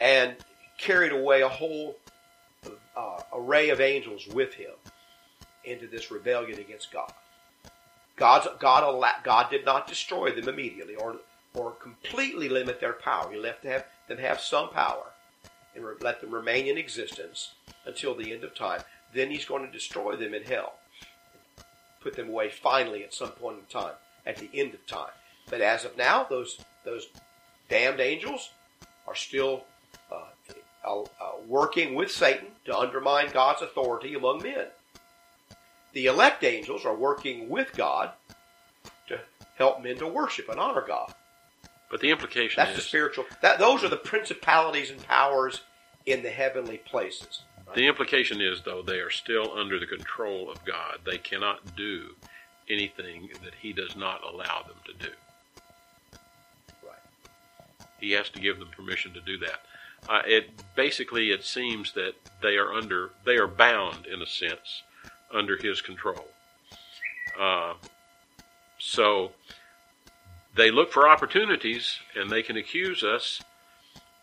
and 0.00 0.36
carried 0.78 1.12
away 1.12 1.42
a 1.42 1.48
whole 1.48 1.96
uh, 2.96 3.20
array 3.32 3.70
of 3.70 3.80
angels 3.80 4.26
with 4.28 4.54
him 4.54 4.72
into 5.64 5.86
this 5.86 6.10
rebellion 6.10 6.58
against 6.58 6.92
God. 6.92 7.12
God's, 8.16 8.46
God, 8.60 9.04
God 9.24 9.50
did 9.50 9.64
not 9.64 9.86
destroy 9.86 10.30
them 10.30 10.48
immediately 10.48 10.94
or, 10.94 11.16
or 11.54 11.72
completely 11.72 12.48
limit 12.48 12.80
their 12.80 12.92
power. 12.92 13.30
He 13.30 13.38
left 13.38 13.62
them 13.62 13.72
have, 13.72 13.86
them 14.08 14.18
have 14.18 14.40
some 14.40 14.70
power 14.70 15.06
and 15.74 15.84
let 16.00 16.20
them 16.20 16.30
remain 16.32 16.66
in 16.66 16.78
existence 16.78 17.52
until 17.84 18.14
the 18.14 18.32
end 18.32 18.44
of 18.44 18.54
time. 18.54 18.82
Then 19.12 19.30
he's 19.30 19.44
going 19.44 19.64
to 19.64 19.72
destroy 19.72 20.16
them 20.16 20.34
in 20.34 20.44
hell. 20.44 20.74
Put 22.00 22.14
them 22.14 22.28
away 22.28 22.50
finally 22.50 23.02
at 23.02 23.14
some 23.14 23.30
point 23.30 23.58
in 23.58 23.64
time, 23.66 23.94
at 24.26 24.36
the 24.36 24.50
end 24.54 24.74
of 24.74 24.86
time. 24.86 25.12
But 25.48 25.60
as 25.60 25.84
of 25.84 25.96
now, 25.96 26.24
those 26.24 26.58
those 26.84 27.08
damned 27.68 28.00
angels 28.00 28.50
are 29.06 29.14
still 29.14 29.64
uh, 30.84 31.02
uh, 31.02 31.06
working 31.46 31.94
with 31.94 32.10
Satan 32.10 32.48
to 32.66 32.76
undermine 32.76 33.30
God's 33.32 33.62
authority 33.62 34.14
among 34.14 34.42
men. 34.42 34.66
The 35.92 36.06
elect 36.06 36.42
angels 36.44 36.84
are 36.84 36.94
working 36.94 37.48
with 37.48 37.72
God 37.76 38.10
to 39.08 39.20
help 39.56 39.82
men 39.82 39.96
to 39.98 40.08
worship 40.08 40.48
and 40.48 40.58
honor 40.58 40.84
God. 40.86 41.14
But 41.90 42.00
the 42.00 42.10
implication 42.10 42.54
That's 42.56 42.76
the 42.76 42.82
spiritual. 42.82 43.24
That 43.40 43.58
those 43.58 43.84
are 43.84 43.88
the 43.88 43.96
principalities 43.96 44.90
and 44.90 45.00
powers 45.06 45.60
in 46.06 46.22
the 46.22 46.30
heavenly 46.30 46.78
places. 46.78 47.42
the 47.74 47.86
implication 47.86 48.40
is 48.40 48.62
though 48.64 48.82
they 48.82 48.98
are 48.98 49.10
still 49.10 49.56
under 49.56 49.78
the 49.78 49.86
control 49.86 50.50
of 50.50 50.64
God. 50.64 50.98
They 51.04 51.18
cannot 51.18 51.76
do 51.76 52.14
anything 52.68 53.30
that 53.44 53.54
He 53.60 53.72
does 53.72 53.96
not 53.96 54.22
allow 54.24 54.62
them 54.62 54.76
to 54.86 55.06
do. 55.06 55.12
Right. 56.82 56.98
He 58.00 58.12
has 58.12 58.28
to 58.30 58.40
give 58.40 58.58
them 58.58 58.68
permission 58.76 59.12
to 59.14 59.20
do 59.20 59.38
that. 59.38 59.60
Uh, 60.08 60.22
it 60.26 60.50
basically 60.74 61.30
it 61.30 61.44
seems 61.44 61.92
that 61.92 62.14
they 62.42 62.56
are 62.56 62.72
under 62.72 63.10
they 63.24 63.36
are 63.36 63.46
bound 63.46 64.06
in 64.06 64.20
a 64.20 64.26
sense 64.26 64.82
under 65.32 65.56
his 65.56 65.80
control. 65.80 66.26
Uh, 67.38 67.74
so 68.78 69.32
they 70.54 70.70
look 70.70 70.92
for 70.92 71.08
opportunities 71.08 71.98
and 72.14 72.30
they 72.30 72.42
can 72.42 72.56
accuse 72.56 73.02
us 73.02 73.42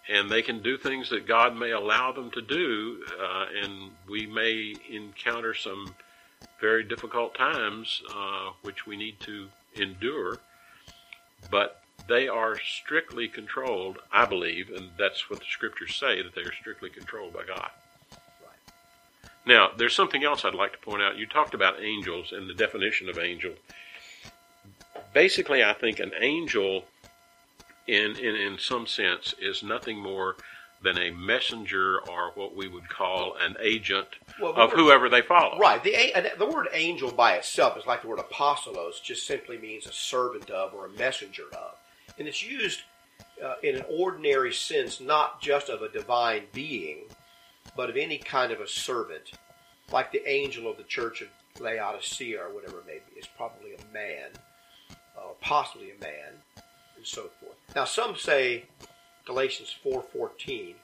and 0.09 0.29
they 0.29 0.41
can 0.41 0.61
do 0.61 0.77
things 0.77 1.09
that 1.09 1.27
God 1.27 1.55
may 1.55 1.71
allow 1.71 2.11
them 2.11 2.31
to 2.31 2.41
do, 2.41 3.03
uh, 3.21 3.45
and 3.63 3.91
we 4.09 4.25
may 4.25 4.75
encounter 4.89 5.53
some 5.53 5.95
very 6.59 6.83
difficult 6.83 7.35
times 7.35 8.01
uh, 8.13 8.51
which 8.61 8.85
we 8.85 8.97
need 8.97 9.19
to 9.21 9.47
endure. 9.75 10.37
But 11.49 11.80
they 12.07 12.27
are 12.27 12.57
strictly 12.59 13.27
controlled, 13.27 13.97
I 14.11 14.25
believe, 14.25 14.69
and 14.69 14.89
that's 14.97 15.29
what 15.29 15.39
the 15.39 15.45
scriptures 15.49 15.95
say 15.95 16.21
that 16.21 16.35
they 16.35 16.41
are 16.41 16.53
strictly 16.53 16.89
controlled 16.89 17.33
by 17.33 17.43
God. 17.45 17.69
Right. 18.11 18.73
Now, 19.45 19.69
there's 19.77 19.95
something 19.95 20.23
else 20.23 20.43
I'd 20.43 20.53
like 20.55 20.71
to 20.73 20.77
point 20.79 21.01
out. 21.01 21.17
You 21.17 21.25
talked 21.25 21.53
about 21.53 21.81
angels 21.81 22.31
and 22.31 22.49
the 22.49 22.53
definition 22.53 23.07
of 23.09 23.17
angel. 23.17 23.53
basically, 25.13 25.63
I 25.63 25.73
think 25.73 25.99
an 25.99 26.11
angel, 26.19 26.85
in, 27.87 28.15
in 28.17 28.35
in 28.35 28.57
some 28.59 28.87
sense, 28.87 29.33
is 29.39 29.63
nothing 29.63 29.97
more 29.99 30.35
than 30.83 30.97
a 30.97 31.11
messenger 31.11 31.99
or 32.09 32.31
what 32.33 32.55
we 32.55 32.67
would 32.67 32.89
call 32.89 33.35
an 33.39 33.55
agent 33.61 34.07
Well, 34.41 34.53
of 34.53 34.71
word- 34.71 34.79
whoever 34.79 35.09
they 35.09 35.21
follow. 35.21 35.59
Right. 35.59 35.83
The 35.83 36.31
the 36.37 36.45
word 36.45 36.67
angel 36.73 37.11
by 37.11 37.33
itself 37.35 37.77
is 37.77 37.85
like 37.85 38.01
the 38.01 38.07
word 38.07 38.19
apostolos, 38.19 39.01
just 39.03 39.27
simply 39.27 39.57
means 39.59 39.85
a 39.85 39.91
servant 39.93 40.49
of 40.49 40.73
or 40.73 40.87
a 40.87 40.89
messenger 40.89 41.43
of, 41.53 41.75
and 42.17 42.27
it's 42.27 42.43
used 42.43 42.81
uh, 43.43 43.55
in 43.63 43.75
an 43.75 43.83
ordinary 43.89 44.53
sense, 44.53 44.99
not 44.99 45.41
just 45.41 45.69
of 45.69 45.81
a 45.81 45.89
divine 45.89 46.43
being, 46.53 47.05
but 47.75 47.89
of 47.89 47.97
any 47.97 48.17
kind 48.17 48.51
of 48.51 48.59
a 48.59 48.67
servant, 48.67 49.31
like 49.91 50.11
the 50.11 50.27
angel 50.29 50.69
of 50.69 50.77
the 50.77 50.83
church 50.83 51.21
of 51.21 51.27
Laodicea 51.59 52.39
or 52.39 52.53
whatever 52.53 52.79
it 52.79 52.87
may 52.87 52.99
be, 53.13 53.19
is 53.19 53.27
probably 53.37 53.73
a 53.73 53.93
man, 53.93 54.29
uh, 55.17 55.33
possibly 55.41 55.91
a 55.91 56.03
man, 56.03 56.33
and 56.95 57.05
so 57.05 57.29
forth. 57.39 57.55
Now, 57.75 57.85
some 57.85 58.15
say 58.15 58.65
Galatians 59.25 59.75
four 59.83 60.01
fourteen 60.01 60.75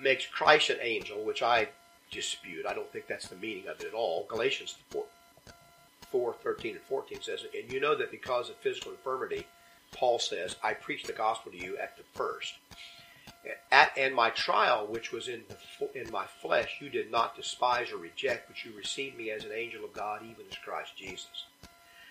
makes 0.00 0.26
Christ 0.26 0.70
an 0.70 0.78
angel, 0.82 1.24
which 1.24 1.42
I 1.42 1.68
dispute. 2.10 2.66
I 2.66 2.74
don't 2.74 2.90
think 2.92 3.06
that's 3.06 3.28
the 3.28 3.36
meaning 3.36 3.68
of 3.68 3.80
it 3.80 3.86
at 3.86 3.94
all. 3.94 4.26
Galatians 4.28 4.76
4, 4.90 5.04
4 6.10 6.34
13 6.42 6.76
and 6.76 6.84
14 6.84 7.22
says, 7.22 7.44
And 7.58 7.72
you 7.72 7.80
know 7.80 7.94
that 7.96 8.10
because 8.10 8.48
of 8.48 8.56
physical 8.56 8.92
infirmity, 8.92 9.46
Paul 9.96 10.18
says, 10.18 10.56
I 10.62 10.74
preached 10.74 11.06
the 11.06 11.12
gospel 11.12 11.52
to 11.52 11.58
you 11.58 11.76
at 11.78 11.96
the 11.96 12.04
first. 12.14 12.54
At, 13.70 13.92
and 13.96 14.14
my 14.14 14.30
trial, 14.30 14.86
which 14.88 15.12
was 15.12 15.28
in, 15.28 15.42
the, 15.48 16.00
in 16.00 16.10
my 16.10 16.26
flesh, 16.26 16.78
you 16.80 16.88
did 16.88 17.10
not 17.10 17.36
despise 17.36 17.92
or 17.92 17.96
reject, 17.96 18.48
but 18.48 18.64
you 18.64 18.76
received 18.76 19.16
me 19.16 19.30
as 19.30 19.44
an 19.44 19.52
angel 19.54 19.84
of 19.84 19.92
God, 19.92 20.22
even 20.22 20.44
as 20.50 20.58
Christ 20.58 20.96
Jesus. 20.96 21.44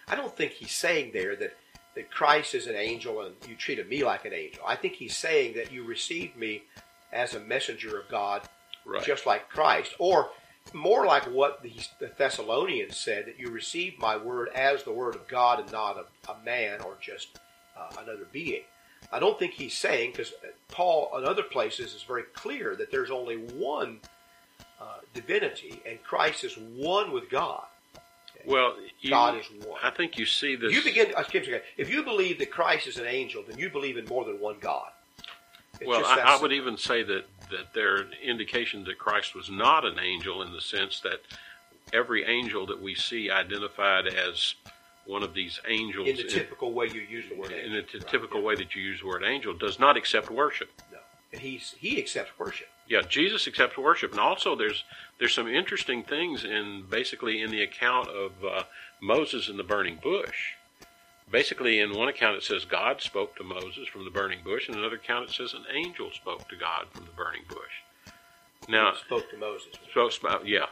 I 0.07 0.15
don't 0.15 0.35
think 0.35 0.53
he's 0.53 0.71
saying 0.71 1.11
there 1.13 1.35
that, 1.35 1.57
that 1.95 2.11
Christ 2.11 2.55
is 2.55 2.67
an 2.67 2.75
angel 2.75 3.21
and 3.21 3.35
you 3.47 3.55
treated 3.55 3.89
me 3.89 4.03
like 4.03 4.25
an 4.25 4.33
angel. 4.33 4.63
I 4.65 4.75
think 4.75 4.93
he's 4.93 5.15
saying 5.17 5.55
that 5.55 5.71
you 5.71 5.83
received 5.83 6.37
me 6.37 6.63
as 7.11 7.33
a 7.33 7.39
messenger 7.39 7.99
of 7.99 8.09
God 8.09 8.47
Right. 8.85 9.03
just 9.03 9.25
like 9.25 9.49
Christ, 9.49 9.95
or 9.97 10.29
more 10.73 11.05
like 11.05 11.23
what 11.23 11.63
the, 11.63 11.73
the 11.99 12.11
Thessalonians 12.15 12.95
said 12.95 13.25
that 13.25 13.39
you 13.39 13.49
received 13.49 13.99
my 13.99 14.15
word 14.15 14.49
as 14.53 14.83
the 14.83 14.91
word 14.91 15.15
of 15.15 15.27
God 15.27 15.59
and 15.59 15.71
not 15.71 15.97
a, 15.97 16.31
a 16.31 16.37
man 16.45 16.81
or 16.81 16.95
just 17.01 17.39
uh, 17.77 17.89
another 18.01 18.27
being. 18.31 18.61
I 19.11 19.19
don't 19.19 19.37
think 19.37 19.53
he's 19.53 19.77
saying 19.77 20.11
because 20.11 20.33
Paul 20.69 21.11
in 21.17 21.25
other 21.25 21.43
places 21.43 21.93
is 21.93 22.03
very 22.03 22.23
clear 22.33 22.75
that 22.75 22.91
there's 22.91 23.11
only 23.11 23.35
one 23.37 23.99
uh, 24.81 24.97
divinity 25.13 25.81
and 25.85 26.01
Christ 26.03 26.43
is 26.43 26.57
one 26.57 27.11
with 27.11 27.29
God. 27.29 27.63
Well, 28.45 28.75
you, 28.99 29.09
God 29.09 29.37
is 29.39 29.45
one. 29.65 29.79
I 29.83 29.89
think 29.89 30.17
you 30.17 30.25
see 30.25 30.55
this. 30.55 30.73
You 30.73 30.83
begin. 30.83 31.13
uh, 31.15 31.21
excuse 31.21 31.47
me, 31.47 31.59
If 31.77 31.89
you 31.89 32.03
believe 32.03 32.39
that 32.39 32.51
Christ 32.51 32.87
is 32.87 32.97
an 32.97 33.07
angel, 33.07 33.43
then 33.47 33.57
you 33.57 33.69
believe 33.69 33.97
in 33.97 34.05
more 34.05 34.23
than 34.23 34.39
one 34.39 34.57
God. 34.59 34.89
It's 35.79 35.87
well, 35.87 36.05
I, 36.05 36.35
I 36.37 36.41
would 36.41 36.53
even 36.53 36.77
say 36.77 37.03
that, 37.03 37.25
that 37.51 37.73
there 37.73 37.95
are 37.95 38.05
indications 38.23 38.85
that 38.85 38.97
Christ 38.97 39.35
was 39.35 39.49
not 39.49 39.83
an 39.83 39.99
angel 39.99 40.41
in 40.41 40.53
the 40.53 40.61
sense 40.61 41.01
that 41.01 41.21
every 41.91 42.23
angel 42.25 42.65
that 42.67 42.81
we 42.81 42.95
see 42.95 43.29
identified 43.29 44.07
as 44.07 44.55
one 45.05 45.23
of 45.23 45.33
these 45.33 45.59
angels 45.67 46.07
in 46.07 46.15
the 46.17 46.23
typical 46.23 46.73
way 46.73 46.87
you 46.87 47.01
use 47.01 47.25
the 47.29 47.35
word 47.35 47.51
in, 47.51 47.59
angel. 47.59 47.75
the 47.75 47.81
t- 47.83 47.97
Right, 47.99 48.07
typical 48.07 48.41
way 48.41 48.55
that 48.55 48.75
you 48.75 48.81
use 48.81 49.01
the 49.01 49.07
word 49.07 49.23
angel 49.23 49.53
does 49.53 49.79
not 49.79 49.97
accept 49.97 50.29
worship. 50.29 50.69
No. 50.91 50.97
And 51.31 51.41
he's 51.41 51.75
he 51.77 51.97
accepts 51.99 52.31
worship. 52.39 52.67
Yeah, 52.87 53.01
Jesus 53.07 53.47
accepts 53.47 53.77
worship, 53.77 54.11
and 54.11 54.19
also 54.19 54.55
there's 54.55 54.83
there's 55.19 55.33
some 55.33 55.47
interesting 55.47 56.03
things 56.03 56.43
in 56.43 56.85
basically 56.89 57.41
in 57.41 57.51
the 57.51 57.61
account 57.63 58.09
of 58.09 58.31
uh, 58.43 58.63
Moses 59.01 59.49
in 59.49 59.57
the 59.57 59.63
burning 59.63 59.99
bush. 60.01 60.53
Basically, 61.31 61.79
in 61.79 61.93
one 61.97 62.07
account 62.07 62.35
it 62.37 62.43
says 62.43 62.65
God 62.65 63.01
spoke 63.01 63.35
to 63.37 63.43
Moses 63.43 63.87
from 63.87 64.05
the 64.05 64.11
burning 64.11 64.39
bush, 64.43 64.67
and 64.69 64.77
another 64.77 64.97
account 64.97 65.29
it 65.29 65.33
says 65.33 65.53
an 65.53 65.65
angel 65.73 66.11
spoke 66.11 66.47
to 66.49 66.55
God 66.55 66.85
from 66.93 67.05
the 67.05 67.11
burning 67.11 67.41
bush. 67.49 68.13
Now, 68.69 68.91
He 68.93 68.99
spoke 68.99 69.29
to 69.31 69.37
Moses. 69.37 69.67
so 69.93 70.09
sp- 70.09 70.45
yeah, 70.45 70.65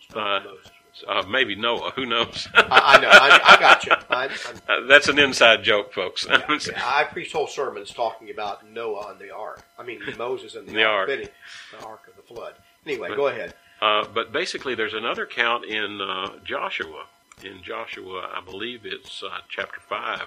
Spoke 0.00 0.16
uh, 0.22 0.38
to 0.40 0.44
Moses. 0.48 0.70
Uh, 1.08 1.22
maybe 1.28 1.54
Noah. 1.54 1.92
Who 1.96 2.06
knows? 2.06 2.48
I, 2.54 2.96
I 2.96 3.00
know. 3.00 3.08
I, 3.10 3.40
I 3.56 3.60
got 3.60 3.84
you. 3.86 3.92
I, 4.10 4.26
Uh, 4.68 4.86
That's 4.86 5.08
an 5.08 5.18
inside 5.18 5.62
joke, 5.62 5.92
folks. 5.92 6.26
yeah, 6.28 6.42
yeah. 6.70 6.82
I 6.84 7.04
preached 7.04 7.32
whole 7.32 7.46
sermons 7.46 7.90
talking 7.92 8.30
about 8.30 8.68
Noah 8.70 9.10
and 9.12 9.18
the 9.20 9.34
ark. 9.34 9.62
I 9.78 9.82
mean 9.82 10.00
Moses 10.18 10.54
and 10.54 10.68
the, 10.68 10.72
The 10.72 10.84
ark. 10.84 11.08
He- 11.10 11.28
the 11.76 11.84
ark 11.84 12.06
of 12.08 12.16
the 12.16 12.22
flood. 12.22 12.54
Anyway, 12.86 13.08
go 13.16 13.28
ahead. 13.28 13.54
Uh, 13.80 14.04
but 14.14 14.32
basically, 14.32 14.74
there's 14.74 14.94
another 14.94 15.26
count 15.26 15.64
in 15.64 16.00
uh, 16.00 16.36
Joshua. 16.44 17.06
In 17.42 17.62
Joshua, 17.62 18.30
I 18.34 18.40
believe 18.44 18.82
it's 18.84 19.22
uh, 19.22 19.38
chapter 19.48 19.80
5, 19.80 20.20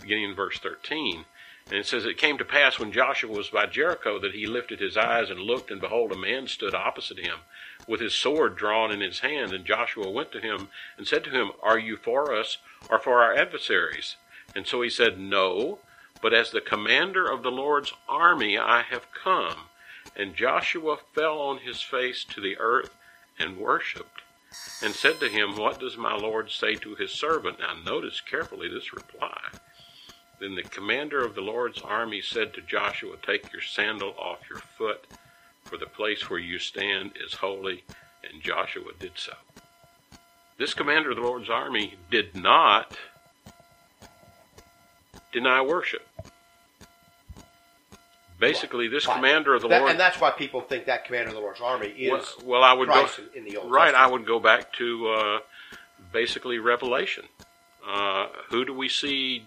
beginning 0.00 0.30
in 0.30 0.34
verse 0.36 0.58
13. 0.58 1.24
And 1.66 1.76
it 1.76 1.86
says, 1.86 2.04
It 2.04 2.16
came 2.18 2.38
to 2.38 2.44
pass 2.44 2.78
when 2.78 2.92
Joshua 2.92 3.36
was 3.36 3.50
by 3.50 3.66
Jericho 3.66 4.18
that 4.20 4.32
he 4.34 4.46
lifted 4.46 4.78
his 4.80 4.96
eyes 4.96 5.28
and 5.30 5.40
looked, 5.40 5.70
and 5.70 5.80
behold, 5.80 6.12
a 6.12 6.16
man 6.16 6.46
stood 6.46 6.74
opposite 6.74 7.18
him 7.18 7.38
with 7.86 8.00
his 8.00 8.14
sword 8.14 8.56
drawn 8.56 8.90
in 8.90 9.00
his 9.00 9.20
hand. 9.20 9.52
And 9.52 9.64
Joshua 9.64 10.10
went 10.10 10.32
to 10.32 10.40
him 10.40 10.68
and 10.96 11.06
said 11.06 11.24
to 11.24 11.30
him, 11.30 11.52
Are 11.62 11.78
you 11.78 11.96
for 11.96 12.34
us 12.34 12.58
or 12.88 12.98
for 12.98 13.22
our 13.22 13.34
adversaries? 13.34 14.16
And 14.54 14.66
so 14.66 14.82
he 14.82 14.90
said, 14.90 15.18
No, 15.18 15.78
but 16.20 16.34
as 16.34 16.50
the 16.50 16.60
commander 16.60 17.30
of 17.30 17.42
the 17.42 17.50
Lord's 17.50 17.92
army 18.08 18.58
I 18.58 18.82
have 18.82 19.06
come. 19.12 19.68
And 20.14 20.34
Joshua 20.34 20.98
fell 21.14 21.38
on 21.40 21.58
his 21.58 21.80
face 21.80 22.24
to 22.24 22.40
the 22.40 22.56
earth 22.58 22.94
and 23.38 23.56
worshipped, 23.56 24.22
and 24.82 24.94
said 24.94 25.20
to 25.20 25.28
him, 25.28 25.56
What 25.56 25.80
does 25.80 25.96
my 25.96 26.14
Lord 26.14 26.50
say 26.50 26.74
to 26.76 26.94
his 26.94 27.12
servant? 27.12 27.58
Now 27.60 27.74
notice 27.84 28.20
carefully 28.20 28.68
this 28.68 28.92
reply. 28.92 29.40
Then 30.38 30.54
the 30.54 30.62
commander 30.64 31.24
of 31.24 31.34
the 31.34 31.40
Lord's 31.40 31.80
army 31.80 32.20
said 32.20 32.52
to 32.54 32.60
Joshua, 32.60 33.16
Take 33.22 33.52
your 33.52 33.62
sandal 33.62 34.14
off 34.18 34.40
your 34.50 34.58
foot, 34.58 35.06
for 35.72 35.78
the 35.78 35.86
place 35.86 36.28
where 36.28 36.38
you 36.38 36.58
stand 36.58 37.12
is 37.24 37.32
holy. 37.32 37.82
And 38.22 38.42
Joshua 38.42 38.92
did 38.98 39.12
so. 39.14 39.32
This 40.58 40.74
commander 40.74 41.10
of 41.10 41.16
the 41.16 41.22
Lord's 41.22 41.48
army 41.48 41.94
did 42.10 42.36
not 42.36 42.94
deny 45.32 45.62
worship. 45.62 46.06
Basically, 48.38 48.86
this 48.86 49.06
Right. 49.06 49.14
commander 49.14 49.54
of 49.54 49.62
the 49.62 49.68
That- 49.68 49.78
Lord 49.78 49.92
and 49.92 50.00
that's 50.00 50.20
why 50.20 50.30
people 50.30 50.60
think 50.60 50.84
that 50.86 51.06
commander 51.06 51.28
of 51.28 51.34
the 51.36 51.40
Lord's 51.40 51.60
army 51.60 51.88
is 51.88 52.10
well, 52.10 52.60
well, 52.60 52.64
I 52.64 52.74
would 52.74 52.88
Christ 52.88 53.16
go 53.16 53.24
in, 53.34 53.44
the 53.44 53.56
Old 53.56 53.70
right. 53.70 53.94
I 53.94 54.06
would 54.06 54.26
go 54.26 54.38
back 54.38 54.74
to 54.74 55.08
uh, 55.08 55.40
basically 56.12 56.58
Revelation. 56.58 57.28
Uh, 57.86 58.26
who 58.50 58.64
do 58.64 58.74
we 58.74 58.88
see 58.90 59.46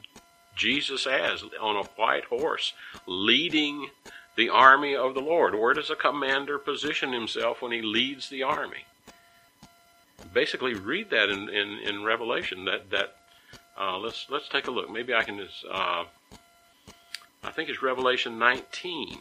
Jesus 0.56 1.06
as 1.06 1.44
on 1.62 1.76
a 1.76 1.84
white 1.84 2.26
horse, 2.26 2.74
leading 3.06 3.92
the 4.36 4.50
army 4.50 4.96
of 4.96 5.14
the 5.14 5.22
Lord? 5.22 5.56
Where 5.56 5.74
does 5.74 5.90
a 5.90 5.96
commander 5.96 6.58
position 6.58 7.14
himself 7.14 7.62
when 7.62 7.72
he 7.72 7.82
leads 7.82 8.30
the 8.30 8.44
army? 8.44 8.86
Basically, 10.34 10.74
read 10.74 11.10
that 11.12 11.30
in, 11.30 11.50
in, 11.50 11.80
in 11.80 12.04
Revelation. 12.04 12.66
That 12.66 12.90
that 12.90 13.16
uh, 13.80 13.98
let's 13.98 14.28
let's 14.30 14.50
take 14.50 14.68
a 14.68 14.72
look. 14.72 14.90
Maybe 14.90 15.14
I 15.14 15.24
can 15.24 15.38
just. 15.38 15.66
Uh, 15.70 16.06
I 17.44 17.52
think 17.52 17.70
it's 17.70 17.84
Revelation 17.84 18.40
19 18.40 19.20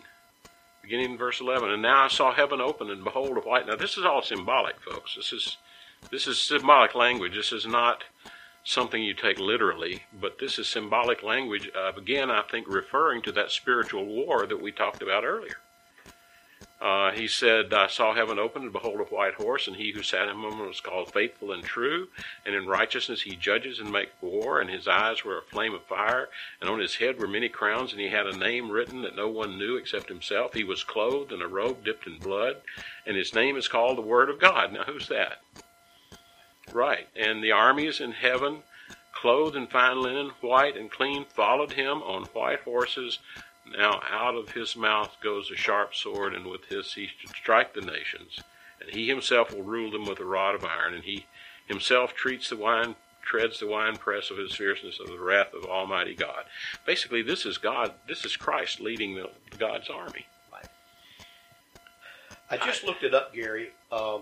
beginning 0.85 1.12
in 1.12 1.16
verse 1.16 1.40
11 1.40 1.70
and 1.70 1.81
now 1.81 2.05
i 2.05 2.09
saw 2.09 2.31
heaven 2.31 2.61
open 2.61 2.90
and 2.90 3.03
behold 3.03 3.38
a 3.38 3.40
white 3.40 3.66
now 3.66 3.74
this 3.74 3.96
is 3.96 4.05
all 4.05 4.20
symbolic 4.20 4.79
folks 4.81 5.16
this 5.16 5.33
is 5.33 5.57
this 6.11 6.27
is 6.27 6.38
symbolic 6.38 6.94
language 6.94 7.35
this 7.35 7.53
is 7.53 7.66
not 7.66 8.05
something 8.64 9.03
you 9.03 9.14
take 9.14 9.38
literally 9.38 10.03
but 10.18 10.38
this 10.38 10.59
is 10.59 10.66
symbolic 10.66 11.22
language 11.22 11.68
of 11.70 11.96
again 11.96 12.31
i 12.31 12.42
think 12.42 12.66
referring 12.66 13.20
to 13.22 13.31
that 13.31 13.50
spiritual 13.50 14.07
war 14.07 14.46
that 14.46 14.61
we 14.61 14.72
talked 14.72 15.03
about 15.03 15.24
earlier 15.24 15.59
uh, 16.85 17.12
he 17.12 17.27
said, 17.27 17.72
I 17.72 17.87
saw 17.87 18.14
heaven 18.14 18.38
open, 18.38 18.62
and 18.62 18.72
behold, 18.72 19.00
a 19.00 19.05
white 19.05 19.35
horse, 19.35 19.66
and 19.66 19.77
he 19.77 19.92
who 19.92 20.03
sat 20.03 20.29
on 20.29 20.44
him 20.44 20.59
was 20.59 20.81
called 20.81 21.11
faithful 21.11 21.50
and 21.50 21.64
true, 21.64 22.09
and 22.44 22.55
in 22.55 22.66
righteousness 22.66 23.22
he 23.22 23.37
judges 23.37 23.79
and 23.79 23.90
makes 23.90 24.12
war, 24.20 24.61
and 24.61 24.68
his 24.68 24.87
eyes 24.87 25.24
were 25.24 25.38
a 25.38 25.42
flame 25.42 25.72
of 25.72 25.85
fire, 25.85 26.29
and 26.61 26.68
on 26.68 26.81
his 26.81 26.96
head 26.96 27.18
were 27.18 27.27
many 27.27 27.48
crowns, 27.48 27.92
and 27.92 28.00
he 28.03 28.09
had 28.09 28.27
a 28.27 28.37
name 28.37 28.70
written 28.70 29.00
that 29.00 29.16
no 29.16 29.29
one 29.29 29.57
knew 29.57 29.77
except 29.77 30.11
himself. 30.11 30.53
He 30.53 30.62
was 30.62 30.85
clothed 30.85 31.33
in 31.33 31.40
a 31.40 31.48
robe 31.48 31.85
dipped 31.85 32.07
in 32.07 32.18
blood, 32.18 32.61
and 33.07 33.16
his 33.16 33.35
name 33.35 33.57
is 33.57 33.66
called 33.66 33.96
the 33.96 34.03
Word 34.03 34.29
of 34.29 34.38
God. 34.38 34.70
Now, 34.70 34.85
who's 34.85 35.09
that? 35.09 35.38
Right. 36.74 37.06
And 37.16 37.42
the 37.42 37.52
armies 37.52 38.00
in 38.00 38.12
heaven, 38.12 38.64
clothed 39.12 39.56
in 39.56 39.68
fine 39.68 40.02
linen, 40.02 40.32
white 40.40 40.76
and 40.76 40.90
clean, 40.90 41.24
followed 41.24 41.72
him 41.72 42.02
on 42.02 42.24
white 42.34 42.60
horses. 42.62 43.20
Now 43.64 44.02
out 44.10 44.34
of 44.34 44.50
his 44.50 44.76
mouth 44.76 45.16
goes 45.22 45.50
a 45.50 45.56
sharp 45.56 45.94
sword, 45.94 46.34
and 46.34 46.46
with 46.46 46.64
his 46.66 46.92
he 46.92 47.06
should 47.06 47.30
strike 47.30 47.72
the 47.74 47.80
nations. 47.80 48.40
And 48.80 48.90
he 48.90 49.06
himself 49.06 49.54
will 49.54 49.62
rule 49.62 49.92
them 49.92 50.04
with 50.04 50.18
a 50.18 50.24
rod 50.24 50.56
of 50.56 50.64
iron, 50.64 50.94
and 50.94 51.04
he 51.04 51.26
himself 51.66 52.12
treats 52.12 52.50
the 52.50 52.56
wine 52.56 52.96
treads 53.22 53.58
the 53.58 53.66
winepress 53.66 54.30
of 54.30 54.37
his 54.37 54.54
fierceness 54.54 55.00
of 55.00 55.06
the 55.06 55.18
wrath 55.18 55.54
of 55.54 55.64
Almighty 55.64 56.14
God. 56.14 56.44
Basically, 56.84 57.22
this 57.22 57.46
is 57.46 57.56
God. 57.56 57.94
This 58.06 58.26
is 58.26 58.37
Christ 58.37 58.80
leading 58.80 59.14
the, 59.14 59.30
God's 59.58 59.88
army. 59.88 60.26
I 62.50 62.58
just 62.58 62.84
looked 62.84 63.02
it 63.02 63.14
up, 63.14 63.34
Gary, 63.34 63.70
um, 63.90 64.20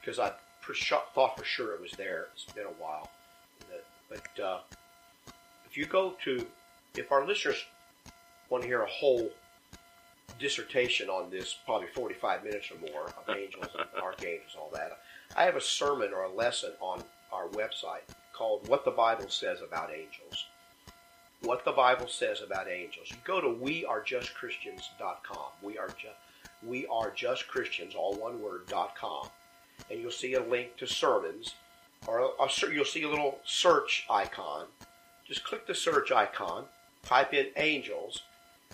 because 0.00 0.18
I 0.18 0.32
for 0.70 0.76
sure, 0.76 1.02
thought 1.14 1.36
for 1.36 1.44
sure 1.44 1.74
it 1.74 1.80
was 1.80 1.90
there. 1.92 2.28
It's 2.32 2.44
been 2.44 2.66
a 2.66 2.82
while, 2.82 3.10
but, 4.08 4.38
uh, 4.40 4.60
if 5.68 5.76
you 5.76 5.86
go 5.86 6.14
to, 6.24 6.46
if 6.96 7.10
our 7.10 7.26
listeners 7.26 7.64
want 8.48 8.62
to 8.62 8.68
hear 8.68 8.82
a 8.82 8.86
whole 8.88 9.30
dissertation 10.38 11.08
on 11.08 11.28
this, 11.30 11.56
probably 11.66 11.88
45 11.88 12.44
minutes 12.44 12.70
or 12.70 12.78
more 12.92 13.06
of 13.06 13.28
angels 13.36 13.66
and 13.76 13.88
archangels, 14.02 14.56
all 14.56 14.70
that, 14.72 14.98
I 15.36 15.42
have 15.44 15.56
a 15.56 15.60
sermon 15.60 16.12
or 16.14 16.22
a 16.22 16.32
lesson 16.32 16.70
on 16.80 17.02
our 17.32 17.48
website 17.48 18.02
called 18.32 18.68
What 18.68 18.84
the 18.84 18.92
Bible 18.92 19.28
Says 19.28 19.60
About 19.62 19.90
Angels. 19.92 20.46
What 21.42 21.64
the 21.64 21.72
Bible 21.72 22.06
Says 22.08 22.42
About 22.42 22.68
Angels. 22.68 23.08
You 23.10 23.16
go 23.24 23.40
to 23.40 23.48
wearejustchristians.com. 23.48 25.46
We 25.62 25.78
are 25.78 25.88
just 25.88 26.16
we 26.62 26.86
are 26.88 27.10
just 27.10 27.48
Christians, 27.48 27.94
all 27.94 28.14
one 28.16 28.40
word, 28.42 28.66
dot 28.66 28.94
com. 28.94 29.30
And 29.88 30.00
you'll 30.00 30.10
see 30.10 30.34
a 30.34 30.42
link 30.42 30.76
to 30.78 30.86
sermons, 30.86 31.54
or 32.06 32.18
a, 32.18 32.26
a, 32.42 32.72
you'll 32.72 32.84
see 32.84 33.02
a 33.02 33.08
little 33.08 33.38
search 33.44 34.06
icon. 34.10 34.66
Just 35.26 35.44
click 35.44 35.66
the 35.66 35.74
search 35.74 36.10
icon, 36.10 36.64
type 37.04 37.32
in 37.34 37.46
angels, 37.56 38.22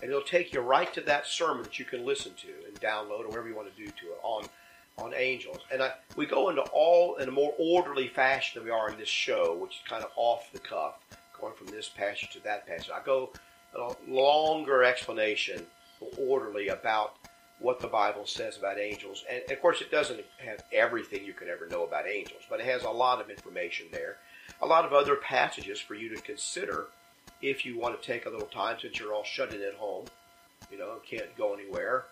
and 0.02 0.10
it'll 0.10 0.22
take 0.22 0.52
you 0.52 0.60
right 0.60 0.92
to 0.94 1.00
that 1.02 1.26
sermon 1.26 1.62
that 1.62 1.78
you 1.78 1.84
can 1.84 2.04
listen 2.04 2.32
to 2.34 2.48
and 2.66 2.80
download 2.80 3.20
or 3.20 3.28
whatever 3.28 3.48
you 3.48 3.56
want 3.56 3.74
to 3.74 3.82
do 3.82 3.86
to 3.86 4.06
it 4.06 4.20
on 4.22 4.48
on 4.98 5.12
angels. 5.14 5.58
And 5.70 5.82
I, 5.82 5.92
we 6.16 6.26
go 6.26 6.48
into 6.48 6.62
all 6.72 7.16
in 7.16 7.28
a 7.28 7.32
more 7.32 7.52
orderly 7.58 8.08
fashion 8.08 8.58
than 8.58 8.64
we 8.64 8.70
are 8.70 8.90
in 8.90 8.98
this 8.98 9.08
show, 9.08 9.54
which 9.54 9.72
is 9.72 9.82
kind 9.86 10.02
of 10.02 10.10
off 10.16 10.50
the 10.52 10.58
cuff, 10.58 10.94
going 11.38 11.52
from 11.54 11.66
this 11.66 11.88
passage 11.88 12.30
to 12.30 12.40
that 12.44 12.66
passage. 12.66 12.90
I 12.90 13.04
go 13.04 13.30
a 13.74 13.94
longer 14.08 14.82
explanation, 14.82 15.66
orderly 16.18 16.68
about 16.68 17.16
what 17.58 17.80
the 17.80 17.86
Bible 17.86 18.26
says 18.26 18.58
about 18.58 18.78
angels. 18.78 19.24
And 19.30 19.42
of 19.50 19.60
course, 19.60 19.80
it 19.80 19.90
doesn't 19.90 20.20
have 20.38 20.62
everything 20.72 21.24
you 21.24 21.32
could 21.32 21.48
ever 21.48 21.66
know 21.66 21.84
about 21.84 22.08
angels, 22.08 22.42
but 22.50 22.60
it 22.60 22.66
has 22.66 22.84
a 22.84 22.90
lot 22.90 23.20
of 23.20 23.30
information 23.30 23.86
there. 23.90 24.18
A 24.60 24.66
lot 24.66 24.84
of 24.84 24.92
other 24.92 25.16
passages 25.16 25.80
for 25.80 25.94
you 25.94 26.14
to 26.14 26.20
consider 26.22 26.86
if 27.42 27.64
you 27.64 27.78
want 27.78 28.00
to 28.00 28.06
take 28.06 28.26
a 28.26 28.30
little 28.30 28.46
time 28.46 28.76
since 28.80 28.98
you're 28.98 29.14
all 29.14 29.24
shut 29.24 29.54
in 29.54 29.62
at 29.62 29.74
home, 29.74 30.06
you 30.70 30.78
know, 30.78 30.96
can't 31.08 31.36
go 31.36 31.54
anywhere. 31.54 32.06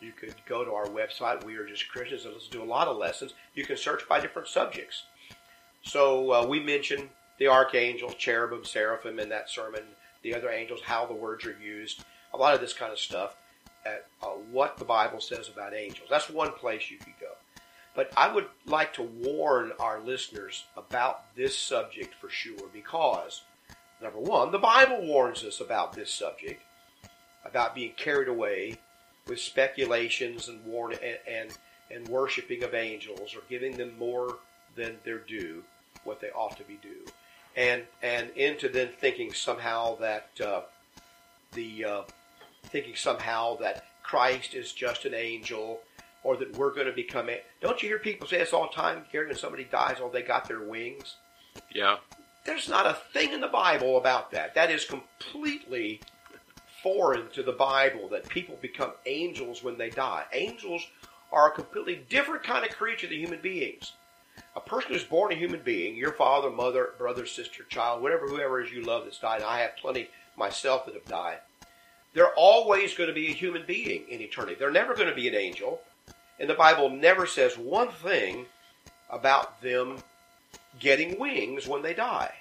You 0.00 0.12
could 0.12 0.34
go 0.46 0.64
to 0.64 0.72
our 0.72 0.86
website, 0.86 1.44
We 1.44 1.56
Are 1.56 1.66
Just 1.66 1.90
Christians, 1.90 2.24
and 2.24 2.32
let's 2.32 2.48
do 2.48 2.62
a 2.62 2.64
lot 2.64 2.88
of 2.88 2.96
lessons. 2.96 3.34
You 3.54 3.64
can 3.64 3.76
search 3.76 4.08
by 4.08 4.20
different 4.20 4.48
subjects. 4.48 5.04
So 5.82 6.32
uh, 6.32 6.46
we 6.46 6.60
mentioned 6.60 7.08
the 7.38 7.48
archangels, 7.48 8.14
cherubim, 8.14 8.64
seraphim 8.64 9.18
in 9.18 9.28
that 9.30 9.50
sermon, 9.50 9.82
the 10.22 10.34
other 10.34 10.50
angels, 10.50 10.80
how 10.82 11.06
the 11.06 11.14
words 11.14 11.44
are 11.44 11.56
used, 11.58 12.04
a 12.32 12.36
lot 12.36 12.54
of 12.54 12.60
this 12.60 12.72
kind 12.72 12.92
of 12.92 12.98
stuff 12.98 13.36
at 13.84 14.06
uh, 14.22 14.28
what 14.50 14.76
the 14.76 14.84
Bible 14.84 15.20
says 15.20 15.48
about 15.48 15.74
angels. 15.74 16.08
That's 16.10 16.28
one 16.28 16.52
place 16.52 16.90
you 16.90 16.98
could 16.98 17.18
go. 17.20 17.32
But 17.94 18.12
I 18.16 18.32
would 18.32 18.46
like 18.66 18.94
to 18.94 19.02
warn 19.02 19.72
our 19.80 20.00
listeners 20.00 20.64
about 20.76 21.34
this 21.34 21.58
subject 21.58 22.14
for 22.20 22.28
sure 22.28 22.68
because, 22.72 23.42
number 24.00 24.18
one, 24.18 24.52
the 24.52 24.58
Bible 24.58 25.04
warns 25.04 25.44
us 25.44 25.60
about 25.60 25.92
this 25.92 26.12
subject, 26.12 26.62
about 27.44 27.74
being 27.74 27.92
carried 27.96 28.28
away 28.28 28.78
with 29.26 29.40
speculations 29.40 30.48
and 30.48 30.64
warn 30.64 30.92
and, 30.92 31.18
and, 31.28 31.50
and 31.90 32.08
worshiping 32.08 32.62
of 32.62 32.74
angels 32.74 33.34
or 33.34 33.42
giving 33.48 33.76
them 33.76 33.92
more 33.98 34.36
than 34.76 34.96
their 35.04 35.18
due, 35.18 35.64
what 36.04 36.20
they 36.20 36.30
ought 36.30 36.56
to 36.56 36.64
be 36.64 36.78
due. 36.80 37.04
And, 37.56 37.82
and 38.02 38.30
into 38.36 38.68
then 38.68 38.90
thinking 39.00 39.32
somehow 39.32 39.96
that 39.96 40.28
uh, 40.44 40.62
the 41.52 41.84
uh, 41.84 42.02
thinking 42.64 42.96
somehow 42.96 43.56
that 43.56 43.84
Christ 44.02 44.54
is 44.54 44.72
just 44.72 45.04
an 45.04 45.14
angel 45.14 45.80
or 46.22 46.36
that 46.36 46.56
we're 46.56 46.74
going 46.74 46.86
to 46.86 46.92
become 46.92 47.28
it. 47.28 47.44
Don't 47.60 47.82
you 47.82 47.88
hear 47.88 47.98
people 47.98 48.26
say 48.26 48.38
this 48.38 48.52
all 48.52 48.68
the 48.68 48.74
time, 48.74 49.04
Gary, 49.12 49.26
when 49.26 49.36
somebody 49.36 49.64
dies, 49.64 49.96
oh, 50.00 50.10
they 50.10 50.22
got 50.22 50.48
their 50.48 50.62
wings? 50.62 51.16
Yeah. 51.74 51.96
There's 52.44 52.68
not 52.68 52.86
a 52.86 52.98
thing 53.12 53.32
in 53.32 53.40
the 53.40 53.48
Bible 53.48 53.98
about 53.98 54.30
that. 54.32 54.54
That 54.54 54.70
is 54.70 54.84
completely 54.84 56.00
foreign 56.82 57.28
to 57.30 57.42
the 57.42 57.52
Bible 57.52 58.08
that 58.08 58.28
people 58.28 58.58
become 58.60 58.92
angels 59.06 59.62
when 59.62 59.78
they 59.78 59.90
die. 59.90 60.24
Angels 60.32 60.86
are 61.32 61.48
a 61.48 61.54
completely 61.54 62.04
different 62.08 62.42
kind 62.42 62.64
of 62.64 62.76
creature 62.76 63.06
than 63.06 63.18
human 63.18 63.40
beings. 63.40 63.92
A 64.56 64.60
person 64.60 64.92
who's 64.92 65.04
born 65.04 65.32
a 65.32 65.36
human 65.36 65.60
being, 65.62 65.94
your 65.96 66.12
father, 66.12 66.50
mother, 66.50 66.94
brother, 66.98 67.26
sister, 67.26 67.64
child, 67.64 68.02
whatever, 68.02 68.26
whoever 68.26 68.60
is 68.60 68.72
you 68.72 68.82
love 68.82 69.04
that's 69.04 69.18
died, 69.18 69.42
I 69.42 69.60
have 69.60 69.76
plenty 69.76 70.08
myself 70.36 70.86
that 70.86 70.94
have 70.94 71.04
died 71.04 71.38
they're 72.14 72.34
always 72.34 72.94
going 72.94 73.08
to 73.08 73.14
be 73.14 73.28
a 73.28 73.34
human 73.34 73.64
being 73.66 74.04
in 74.08 74.20
eternity. 74.20 74.56
They're 74.58 74.70
never 74.70 74.94
going 74.94 75.08
to 75.08 75.14
be 75.14 75.28
an 75.28 75.34
angel. 75.34 75.80
And 76.38 76.48
the 76.48 76.54
Bible 76.54 76.90
never 76.90 77.26
says 77.26 77.56
one 77.56 77.90
thing 77.90 78.46
about 79.10 79.60
them 79.62 79.98
getting 80.78 81.18
wings 81.18 81.66
when 81.66 81.82
they 81.82 81.94
die. 81.94 82.32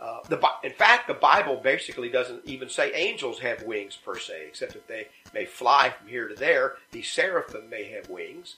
Uh, 0.00 0.20
the, 0.28 0.38
in 0.62 0.72
fact, 0.72 1.08
the 1.08 1.14
Bible 1.14 1.56
basically 1.56 2.10
doesn't 2.10 2.44
even 2.44 2.68
say 2.68 2.92
angels 2.92 3.38
have 3.38 3.62
wings 3.62 3.96
per 3.96 4.18
se, 4.18 4.44
except 4.46 4.74
that 4.74 4.86
they 4.86 5.08
may 5.32 5.46
fly 5.46 5.90
from 5.90 6.08
here 6.08 6.28
to 6.28 6.34
there. 6.34 6.74
The 6.90 7.02
seraphim 7.02 7.70
may 7.70 7.84
have 7.92 8.10
wings. 8.10 8.56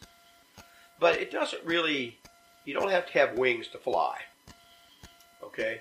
But 0.99 1.17
it 1.17 1.31
doesn't 1.31 1.65
really, 1.65 2.19
you 2.65 2.75
don't 2.75 2.91
have 2.91 3.07
to 3.07 3.13
have 3.13 3.39
wings 3.39 3.69
to 3.69 3.79
fly. 3.79 4.19
Okay? 5.45 5.81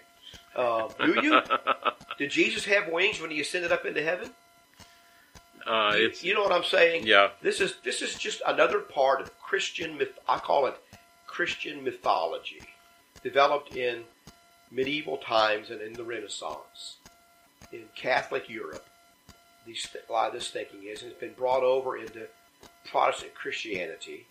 Uh, 0.58 0.89
do 1.06 1.20
you? 1.22 1.39
Did 2.17 2.32
Jesus 2.32 2.65
have 2.65 2.91
wings 2.91 3.22
when 3.22 3.30
he 3.30 3.39
ascended 3.39 3.72
up 3.72 3.86
into 3.86 4.02
heaven? 4.02 4.32
Uh, 5.67 5.96
you, 5.98 6.12
you 6.22 6.34
know 6.34 6.41
what 6.41 6.52
I'm 6.52 6.63
saying? 6.63 7.06
Yeah. 7.06 7.30
This 7.41 7.62
is 7.62 7.76
this 7.84 8.02
is 8.02 8.15
just 8.15 8.41
another 8.48 8.80
part 8.80 9.22
of 9.22 9.38
Christian 9.39 9.98
myth. 9.98 10.17
I 10.28 10.39
call 10.39 10.65
it 10.65 10.76
Christian 11.28 11.84
mythology, 11.84 12.62
developed 13.22 13.76
in 13.76 14.04
medieval 14.72 15.17
times 15.17 15.70
and 15.70 15.82
in 15.82 15.93
the 15.93 16.04
Renaissance, 16.04 16.98
in 17.72 17.84
Catholic 17.96 18.50
Europe. 18.50 18.86
These, 19.65 19.88
a 20.08 20.12
lot 20.12 20.30
of 20.30 20.34
this 20.34 20.50
thinking 20.50 20.84
is, 20.84 21.02
and 21.02 21.12
it's 21.12 21.20
been 21.20 21.34
brought 21.34 21.63
over 21.63 21.98
into 21.98 22.28
Protestant 22.89 23.36
Christianity, 23.36 24.26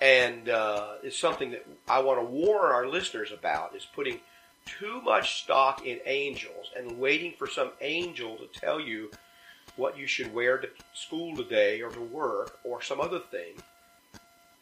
and 0.00 0.48
uh, 0.48 0.94
it's 1.02 1.18
something 1.18 1.50
that 1.50 1.66
I 1.88 1.98
want 1.98 2.20
to 2.20 2.24
warn 2.24 2.72
our 2.72 2.86
listeners 2.86 3.32
about. 3.32 3.74
Is 3.74 3.84
putting 3.84 4.20
too 4.66 5.00
much 5.00 5.42
stock 5.42 5.86
in 5.86 6.00
angels 6.04 6.70
and 6.76 6.98
waiting 6.98 7.32
for 7.38 7.46
some 7.46 7.70
angel 7.80 8.36
to 8.36 8.60
tell 8.60 8.78
you 8.78 9.10
what 9.76 9.96
you 9.96 10.06
should 10.06 10.32
wear 10.34 10.58
to 10.58 10.68
school 10.94 11.34
today 11.36 11.80
or 11.80 11.90
to 11.90 12.00
work 12.00 12.58
or 12.64 12.82
some 12.82 13.00
other 13.00 13.18
thing. 13.18 13.54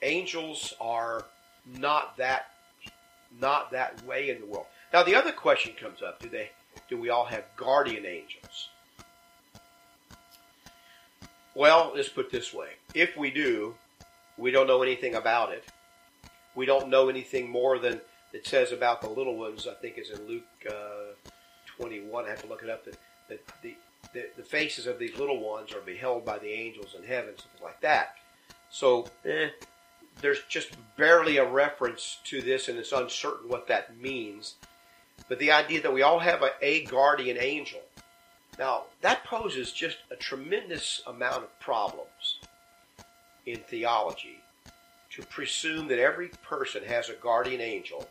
Angels 0.03 0.75
are 0.81 1.25
not 1.79 2.17
that 2.17 2.51
not 3.41 3.73
that 3.73 4.01
way 4.05 4.31
in 4.31 4.39
the 4.39 4.47
world. 4.47 4.67
Now 4.93 5.03
the 5.03 5.17
other 5.17 5.33
question 5.33 5.73
comes 5.81 6.03
up, 6.03 6.21
do 6.21 6.29
they 6.29 6.51
do 6.89 6.99
we 6.99 7.11
all 7.11 7.25
have 7.25 7.45
guardian 7.57 8.05
angels? 8.07 8.69
Well, 11.55 11.93
let's 11.95 12.09
put 12.09 12.31
this 12.31 12.53
way. 12.53 12.71
If 12.95 13.17
we 13.17 13.31
do, 13.31 13.75
we 14.37 14.51
don't 14.51 14.67
know 14.67 14.83
anything 14.83 15.15
about 15.15 15.53
it. 15.53 15.65
We 16.57 16.67
don't 16.67 16.89
know 16.89 17.09
anything 17.09 17.49
more 17.49 17.79
than 17.79 18.01
it 18.35 18.47
says 18.47 18.73
about 18.73 19.01
the 19.01 19.09
little 19.09 19.37
ones, 19.37 19.69
I 19.69 19.75
think 19.75 19.97
is 19.97 20.11
in 20.11 20.27
Luke 20.27 20.43
uh, 20.69 21.15
21. 21.79 22.25
I 22.25 22.31
have 22.31 22.43
to 22.43 22.49
look 22.49 22.65
it 22.65 22.69
up. 22.69 22.85
That, 22.85 22.99
that 23.29 23.41
the, 23.63 23.77
the, 24.13 24.27
the 24.37 24.43
faces 24.43 24.89
of 24.89 24.99
these 24.99 25.17
little 25.17 25.41
ones 25.41 25.73
are 25.73 25.81
beheld 25.81 26.25
by 26.25 26.39
the 26.39 26.51
angels 26.51 26.97
in 26.99 27.05
heaven, 27.05 27.35
something 27.37 27.63
like 27.63 27.81
that. 27.81 28.17
So, 28.71 29.07
eh, 29.25 29.51
there's 30.21 30.43
just 30.49 30.71
barely 30.97 31.37
a 31.37 31.49
reference 31.49 32.19
to 32.25 32.43
this, 32.43 32.69
and 32.69 32.77
it's 32.77 32.91
uncertain 32.91 33.49
what 33.49 33.69
that 33.69 33.97
means. 33.99 34.57
But 35.29 35.39
the 35.39 35.53
idea 35.53 35.81
that 35.83 35.93
we 35.93 36.03
all 36.03 36.19
have 36.19 36.43
a, 36.43 36.51
a 36.61 36.85
guardian 36.87 37.39
angel. 37.39 37.81
Now, 38.59 38.85
that 39.01 39.25
poses 39.25 39.71
just 39.71 39.99
a 40.11 40.17
tremendous 40.17 41.03
amount 41.07 41.45
of 41.45 41.61
problems 41.61 42.41
in 43.47 43.59
theology 43.59 44.41
to 45.11 45.23
presume 45.27 45.87
that 45.89 46.01
every 46.01 46.29
person 46.43 46.83
has 46.85 47.09
a 47.09 47.15
guardian 47.15 47.61
angel 47.61 48.09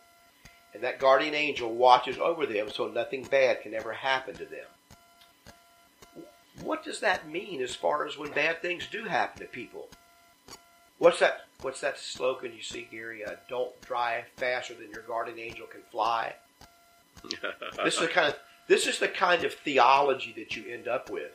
and 0.74 0.84
that 0.84 1.00
guardian 1.00 1.34
angel 1.34 1.74
watches 1.74 2.18
over 2.18 2.46
them 2.46 2.70
so 2.70 2.88
nothing 2.88 3.24
bad 3.24 3.62
can 3.62 3.74
ever 3.74 3.94
happen 3.94 4.36
to 4.36 4.46
them. 4.46 4.66
What 6.62 6.84
does 6.84 7.00
that 7.00 7.28
mean 7.28 7.62
as 7.62 7.76
far 7.76 8.08
as 8.08 8.18
when 8.18 8.32
bad 8.32 8.62
things 8.62 8.88
do 8.92 9.06
happen 9.06 9.42
to 9.42 9.48
people? 9.48 9.90
What's 11.00 11.20
that? 11.20 11.46
What's 11.62 11.82
that 11.82 12.00
slogan 12.00 12.54
you 12.56 12.62
see, 12.62 12.88
Gary? 12.90 13.26
Uh, 13.26 13.32
Don't 13.50 13.80
drive 13.82 14.26
faster 14.38 14.74
than 14.74 14.92
your 14.92 15.02
guardian 15.04 15.40
angel 15.40 15.66
can 15.68 15.82
fly. 15.92 16.36
this 17.84 17.96
is 17.96 18.02
the 18.02 18.08
kind 18.08 18.28
of 18.30 18.40
this 18.68 18.88
is 18.88 19.00
the 19.00 19.08
kind 19.08 19.44
of 19.44 19.54
theology 19.54 20.34
that 20.38 20.56
you 20.56 20.72
end 20.72 20.88
up 20.88 21.10
with 21.10 21.32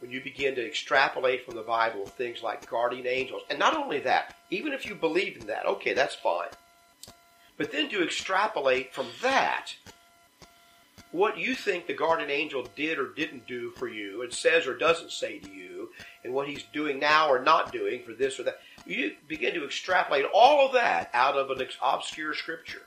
when 0.00 0.10
you 0.10 0.20
begin 0.22 0.54
to 0.54 0.66
extrapolate 0.66 1.44
from 1.44 1.56
the 1.56 1.62
Bible 1.62 2.06
things 2.06 2.42
like 2.42 2.68
guardian 2.68 3.06
angels. 3.06 3.42
And 3.50 3.58
not 3.58 3.76
only 3.76 4.00
that, 4.00 4.36
even 4.50 4.72
if 4.72 4.86
you 4.86 4.94
believe 4.94 5.36
in 5.40 5.46
that, 5.46 5.66
okay, 5.66 5.92
that's 5.92 6.14
fine. 6.14 6.48
But 7.58 7.70
then 7.72 7.90
to 7.90 8.02
extrapolate 8.02 8.94
from 8.94 9.08
that 9.20 9.74
what 11.12 11.36
you 11.36 11.54
think 11.54 11.86
the 11.86 11.94
guardian 11.94 12.30
angel 12.30 12.66
did 12.76 12.98
or 12.98 13.08
didn't 13.08 13.46
do 13.46 13.72
for 13.72 13.88
you 13.88 14.22
and 14.22 14.32
says 14.32 14.66
or 14.66 14.76
doesn't 14.76 15.10
say 15.10 15.38
to 15.38 15.50
you 15.50 15.90
and 16.24 16.32
what 16.32 16.48
he's 16.48 16.62
doing 16.72 16.98
now 16.98 17.28
or 17.28 17.42
not 17.42 17.72
doing 17.72 18.02
for 18.02 18.12
this 18.12 18.38
or 18.38 18.44
that 18.44 18.60
you 18.86 19.14
begin 19.26 19.54
to 19.54 19.64
extrapolate 19.64 20.24
all 20.32 20.66
of 20.66 20.72
that 20.72 21.10
out 21.12 21.36
of 21.36 21.50
an 21.50 21.66
obscure 21.82 22.34
scripture 22.34 22.82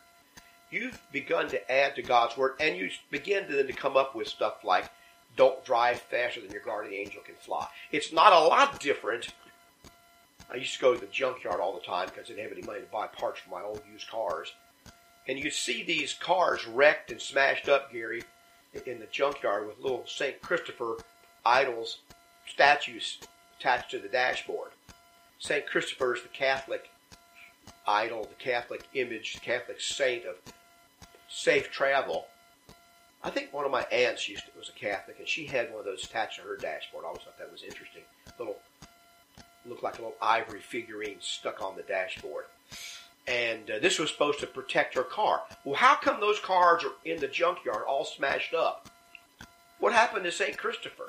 you've 0.72 1.00
begun 1.12 1.50
to 1.50 1.72
add 1.72 1.96
to 1.96 2.02
God's 2.02 2.36
word, 2.38 2.56
and 2.60 2.78
you 2.78 2.90
begin 3.12 3.48
to 3.48 3.56
then 3.56 3.68
to 3.68 3.74
come 3.74 3.98
up 3.98 4.16
with 4.16 4.28
stuff 4.28 4.64
like, 4.64 4.90
"Don't 5.36 5.64
drive 5.64 6.02
faster 6.02 6.42
than 6.42 6.52
your 6.52 6.62
guardian 6.62 6.96
angel 6.96 7.22
can 7.22 7.36
fly." 7.36 7.68
It's 7.92 8.12
not 8.12 8.34
a 8.34 8.40
lot 8.40 8.80
different. 8.80 9.28
I 10.50 10.56
used 10.56 10.74
to 10.76 10.82
go 10.82 10.94
to 10.94 11.00
the 11.00 11.08
junkyard 11.08 11.60
all 11.60 11.74
the 11.74 11.86
time 11.86 12.08
because 12.08 12.26
I 12.26 12.34
didn't 12.34 12.44
have 12.44 12.58
any 12.58 12.66
money 12.66 12.82
to 12.82 12.88
buy 12.88 13.08
parts 13.08 13.40
for 13.40 13.50
my 13.50 13.62
old 13.62 13.82
used 13.92 14.10
cars, 14.10 14.54
and 15.28 15.38
you 15.38 15.52
see 15.52 15.84
these 15.84 16.14
cars 16.14 16.68
wrecked 16.68 17.12
and 17.12 17.22
smashed 17.22 17.70
up, 17.70 17.92
Gary, 17.92 18.24
in 18.86 19.00
the 19.00 19.08
junkyard 19.08 19.68
with 19.68 19.80
little 19.80 20.06
Saint 20.08 20.42
Christopher 20.42 20.98
idols, 21.46 22.00
statues 22.48 23.20
attached 23.60 23.92
to 23.92 24.00
the 24.00 24.08
dashboard. 24.08 24.72
Saint 25.40 25.66
Christopher 25.66 26.16
is 26.16 26.22
the 26.22 26.30
Catholic 26.30 26.90
idol, 27.88 28.24
the 28.24 28.44
Catholic 28.44 28.84
image, 28.94 29.34
the 29.34 29.40
Catholic 29.40 29.80
saint 29.82 30.26
of 30.26 30.36
safe 31.28 31.72
travel. 31.72 32.28
I 33.24 33.30
think 33.30 33.54
one 33.54 33.66
of 33.66 33.72
my 33.72 33.84
aunts 33.92 34.28
used 34.28 34.46
to, 34.46 34.52
was 34.58 34.70
a 34.70 34.80
Catholic, 34.80 35.20
and 35.20 35.28
she 35.28 35.46
had 35.46 35.70
one 35.70 35.80
of 35.80 35.86
those 35.86 36.04
attached 36.04 36.38
to 36.40 36.44
her 36.44 36.58
dashboard. 36.58 37.06
I 37.06 37.10
always 37.10 37.24
thought 37.24 37.38
that 37.38 37.52
was 37.52 37.64
interesting. 37.64 38.02
Little, 38.40 38.58
looked 39.66 39.84
like 39.84 39.96
a 40.00 40.02
little 40.02 40.18
ivory 40.22 40.62
figurine 40.62 41.18
stuck 41.20 41.62
on 41.62 41.76
the 41.76 41.84
dashboard. 41.84 42.46
And 43.28 43.70
uh, 43.70 43.80
this 43.80 44.00
was 44.00 44.10
supposed 44.10 44.40
to 44.40 44.48
protect 44.48 44.96
her 44.96 45.04
car. 45.04 45.44
Well, 45.64 45.76
how 45.76 45.96
come 45.96 46.20
those 46.20 46.40
cars 46.40 46.84
are 46.84 46.94
in 47.06 47.20
the 47.20 47.28
junkyard 47.28 47.84
all 47.88 48.04
smashed 48.04 48.54
up? 48.54 48.90
What 49.80 49.94
happened 49.94 50.24
to 50.26 50.32
St. 50.32 50.58
Christopher? 50.58 51.08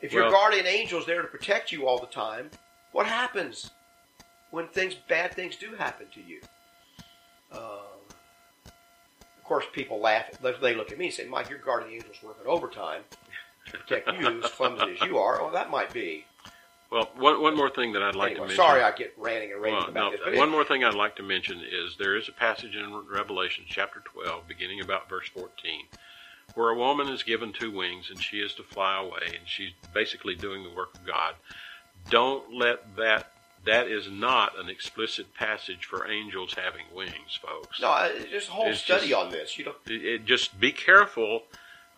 If 0.00 0.12
your 0.12 0.24
Well- 0.24 0.32
guardian 0.32 0.66
angel 0.66 1.00
is 1.00 1.06
there 1.06 1.22
to 1.22 1.28
protect 1.28 1.72
you 1.72 1.86
all 1.88 1.98
the 1.98 2.06
time, 2.06 2.50
what 2.92 3.06
happens 3.06 3.70
when 4.50 4.68
things 4.68 4.94
bad 4.94 5.34
things 5.34 5.56
do 5.56 5.74
happen 5.74 6.08
to 6.14 6.20
you? 6.20 6.40
Um, 7.50 7.58
of 9.36 9.44
course, 9.44 9.64
people 9.72 10.00
laugh. 10.00 10.30
They 10.40 10.74
look 10.74 10.92
at 10.92 10.98
me 10.98 11.06
and 11.06 11.14
say, 11.14 11.24
"Mike, 11.24 11.48
your 11.48 11.58
guardian 11.58 11.94
angel's 11.94 12.22
working 12.22 12.46
overtime 12.46 13.04
to 13.66 13.78
protect 13.78 14.08
you, 14.12 14.42
as 14.42 14.50
clumsy 14.50 14.92
as 14.92 15.00
you 15.08 15.18
are." 15.18 15.40
Well, 15.40 15.50
that 15.50 15.70
might 15.70 15.92
be. 15.92 16.26
Well, 16.94 17.10
one, 17.16 17.42
one 17.42 17.56
more 17.56 17.68
thing 17.70 17.92
that 17.94 18.02
I'd 18.04 18.14
like 18.14 18.30
anyway, 18.32 18.34
to 18.36 18.40
mention. 18.42 18.56
sorry, 18.56 18.82
I 18.84 18.92
get 18.92 19.14
ranting 19.18 19.50
and 19.50 19.60
raving 19.60 19.78
Well, 19.80 19.88
about 19.88 19.94
no, 19.94 20.10
this. 20.12 20.20
But 20.24 20.34
one 20.36 20.48
it- 20.48 20.52
more 20.52 20.64
thing 20.64 20.84
I'd 20.84 20.94
like 20.94 21.16
to 21.16 21.24
mention 21.24 21.60
is 21.60 21.96
there 21.98 22.16
is 22.16 22.28
a 22.28 22.32
passage 22.32 22.76
in 22.76 22.88
Revelation 23.08 23.64
chapter 23.68 23.98
12, 24.04 24.46
beginning 24.46 24.80
about 24.80 25.08
verse 25.08 25.28
14, 25.28 25.86
where 26.54 26.68
a 26.70 26.76
woman 26.76 27.08
is 27.08 27.24
given 27.24 27.52
two 27.52 27.72
wings 27.72 28.10
and 28.10 28.22
she 28.22 28.38
is 28.38 28.54
to 28.54 28.62
fly 28.62 29.00
away, 29.02 29.26
and 29.26 29.40
she's 29.46 29.72
basically 29.92 30.36
doing 30.36 30.62
the 30.62 30.70
work 30.70 30.94
of 30.94 31.04
God. 31.04 31.34
Don't 32.10 32.54
let 32.54 32.94
that. 32.96 33.32
That 33.66 33.88
is 33.88 34.08
not 34.08 34.56
an 34.56 34.68
explicit 34.68 35.34
passage 35.34 35.86
for 35.86 36.06
angels 36.08 36.54
having 36.54 36.84
wings, 36.94 37.34
folks. 37.42 37.80
no, 37.80 37.88
I- 37.88 38.12
there's 38.30 38.46
a 38.46 38.52
whole 38.52 38.68
It's 38.68 38.80
study 38.82 39.08
just- 39.08 39.20
on 39.20 39.30
this. 39.32 39.58
You 39.58 39.64
know, 39.64 39.74
It, 39.86 40.04
it- 40.04 40.24
just 40.26 40.60
be 40.60 40.70
careful. 40.70 41.44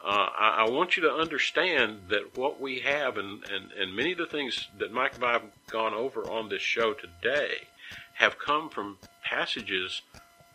Uh, 0.04 0.28
I, 0.38 0.54
I 0.60 0.68
want 0.68 0.96
you 0.96 1.02
to 1.02 1.12
understand 1.12 2.02
that 2.10 2.36
what 2.36 2.60
we 2.60 2.80
have, 2.80 3.16
and, 3.16 3.42
and, 3.44 3.72
and 3.72 3.96
many 3.96 4.12
of 4.12 4.18
the 4.18 4.26
things 4.26 4.68
that 4.78 4.92
Mike 4.92 5.14
and 5.16 5.24
I 5.24 5.32
have 5.32 5.42
gone 5.68 5.94
over 5.94 6.28
on 6.28 6.48
this 6.48 6.62
show 6.62 6.94
today, 6.94 7.68
have 8.14 8.38
come 8.38 8.68
from 8.68 8.98
passages 9.24 10.02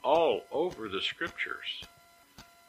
all 0.04 0.44
over 0.52 0.88
the 0.88 1.02
scriptures. 1.02 1.86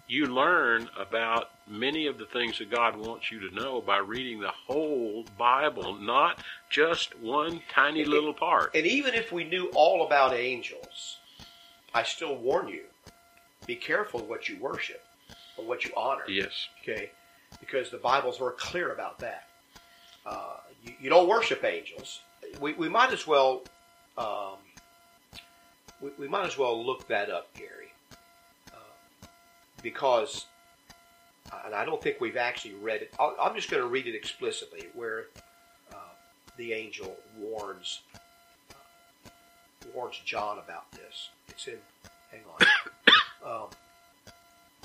You 0.09 0.27
learn 0.27 0.89
about 0.99 1.51
many 1.69 2.07
of 2.07 2.19
the 2.19 2.27
things 2.27 2.59
that 2.59 2.71
God 2.71 2.97
wants 2.97 3.31
you 3.31 3.49
to 3.49 3.55
know 3.55 3.81
by 3.81 3.99
reading 3.99 4.41
the 4.41 4.51
whole 4.51 5.25
Bible, 5.39 5.95
not 5.95 6.37
just 6.69 7.19
one 7.21 7.63
tiny 7.73 8.05
little 8.05 8.35
part. 8.35 8.75
and 8.75 8.87
even 8.87 9.15
if 9.15 9.33
we 9.33 9.45
knew 9.45 9.71
all 9.75 10.05
about 10.05 10.35
angels, 10.35 11.19
I 11.95 12.03
still 12.03 12.37
warn 12.37 12.69
you: 12.69 12.85
be 13.67 13.77
careful 13.77 14.27
what 14.27 14.49
you 14.49 14.59
worship 14.59 15.03
and 15.59 15.67
what 15.67 15.85
you 15.85 15.93
honor. 15.97 16.25
Yes. 16.29 16.69
okay? 16.83 17.11
Because 17.61 17.91
the 17.91 17.99
Bible's 17.99 18.39
very 18.39 18.55
clear 18.57 18.93
about 18.93 19.19
that. 19.19 19.49
Uh, 20.25 20.57
you, 20.85 20.95
you 21.03 21.11
don't 21.11 21.29
worship 21.29 21.65
angels. 21.65 22.21
We, 22.61 22.73
we 22.75 22.89
might 22.89 23.13
as 23.13 23.27
well 23.27 23.63
um, 24.19 24.57
we, 26.03 26.11
we 26.19 26.29
might 26.29 26.47
as 26.47 26.59
well 26.59 26.85
look 26.85 27.07
that 27.09 27.31
up, 27.31 27.53
Gary, 27.55 27.93
uh, 28.73 29.27
because 29.83 30.47
and 31.65 31.75
I 31.75 31.85
don't 31.85 32.03
think 32.03 32.21
we've 32.21 32.37
actually 32.37 32.75
read 32.75 33.03
it. 33.03 33.15
I'll, 33.19 33.37
I'm 33.41 33.55
just 33.55 33.71
going 33.71 33.83
to 33.83 33.89
read 33.89 34.07
it 34.07 34.15
explicitly, 34.15 34.89
where 34.95 35.27
uh, 35.93 36.15
the 36.57 36.73
angel 36.73 37.17
warns 37.39 38.03
uh, 38.75 39.31
warns 39.95 40.21
John 40.25 40.59
about 40.59 40.91
this. 40.93 41.31
It's 41.49 41.67
in. 41.69 41.79
Hang 42.31 42.41
on. 43.45 43.51
um, 43.63 43.69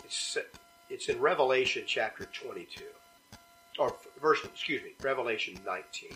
it's 0.07 0.37
it's 0.89 1.09
in 1.09 1.19
Revelation 1.19 1.83
chapter 1.85 2.25
22, 2.25 2.81
or 3.77 3.93
verse, 4.21 4.39
excuse 4.45 4.81
me, 4.81 4.91
Revelation 5.01 5.59
19. 5.65 6.15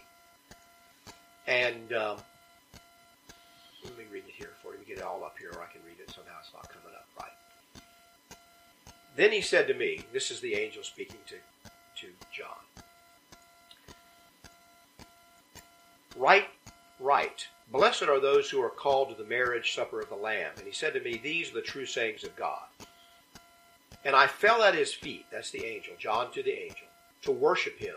And 1.47 1.91
um, 1.91 2.17
let 3.83 3.97
me 3.97 4.05
read 4.09 4.23
it 4.27 4.33
here 4.33 4.51
for 4.63 4.73
you. 4.73 4.79
Get 4.87 4.99
it 4.99 5.03
all 5.03 5.25
up 5.25 5.35
here, 5.37 5.51
or 5.53 5.61
I 5.61 5.71
can 5.71 5.81
read 5.85 5.99
it 5.99 6.09
somehow. 6.09 6.31
It's 6.39 6.53
not 6.53 6.69
coming 6.69 6.95
up 6.95 7.05
right. 7.19 7.83
Then 9.17 9.31
he 9.33 9.41
said 9.41 9.67
to 9.67 9.73
me, 9.73 10.03
"This 10.13 10.31
is 10.31 10.39
the 10.39 10.53
angel 10.55 10.83
speaking 10.83 11.19
to 11.27 11.35
to 12.01 12.07
John. 12.31 12.85
Right, 16.15 16.47
right. 16.99 17.45
Blessed 17.71 18.03
are 18.03 18.19
those 18.21 18.49
who 18.49 18.61
are 18.61 18.69
called 18.69 19.09
to 19.09 19.15
the 19.15 19.29
marriage 19.29 19.75
supper 19.75 19.99
of 19.99 20.07
the 20.07 20.15
Lamb." 20.15 20.53
And 20.57 20.65
he 20.65 20.71
said 20.71 20.93
to 20.93 21.01
me, 21.01 21.17
"These 21.17 21.51
are 21.51 21.55
the 21.55 21.61
true 21.61 21.85
sayings 21.85 22.23
of 22.23 22.33
God." 22.37 22.61
And 24.03 24.15
I 24.15 24.27
fell 24.27 24.63
at 24.63 24.75
his 24.75 24.93
feet, 24.93 25.25
that's 25.31 25.51
the 25.51 25.65
angel, 25.65 25.93
John 25.99 26.31
to 26.31 26.41
the 26.41 26.57
angel, 26.57 26.87
to 27.23 27.31
worship 27.31 27.79
him. 27.79 27.95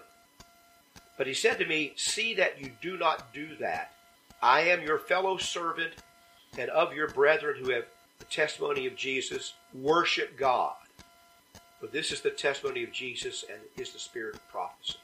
But 1.16 1.26
he 1.26 1.34
said 1.34 1.58
to 1.58 1.66
me, 1.66 1.92
See 1.96 2.34
that 2.34 2.60
you 2.60 2.72
do 2.80 2.98
not 2.98 3.32
do 3.32 3.56
that. 3.60 3.92
I 4.42 4.62
am 4.62 4.82
your 4.82 4.98
fellow 4.98 5.38
servant 5.38 5.94
and 6.58 6.70
of 6.70 6.92
your 6.92 7.08
brethren 7.08 7.56
who 7.58 7.70
have 7.70 7.84
the 8.18 8.24
testimony 8.26 8.86
of 8.86 8.96
Jesus. 8.96 9.54
Worship 9.72 10.36
God. 10.36 10.74
For 11.80 11.86
this 11.86 12.12
is 12.12 12.20
the 12.20 12.30
testimony 12.30 12.84
of 12.84 12.92
Jesus 12.92 13.44
and 13.50 13.60
is 13.76 13.92
the 13.92 13.98
spirit 13.98 14.36
of 14.36 14.48
prophecy. 14.48 14.98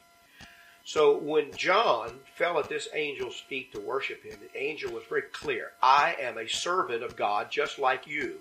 So 0.85 1.17
when 1.17 1.53
John 1.53 2.21
fell 2.35 2.59
at 2.59 2.69
this 2.69 2.89
angel's 2.89 3.39
feet 3.39 3.73
to 3.73 3.81
worship 3.81 4.25
him, 4.25 4.39
the 4.41 4.61
angel 4.61 4.93
was 4.93 5.05
very 5.09 5.23
clear. 5.23 5.73
I 5.83 6.17
am 6.21 6.39
a 6.39 6.49
servant 6.49 7.03
of 7.03 7.17
God 7.17 7.51
just 7.51 7.79
like 7.79 8.07
you 8.07 8.41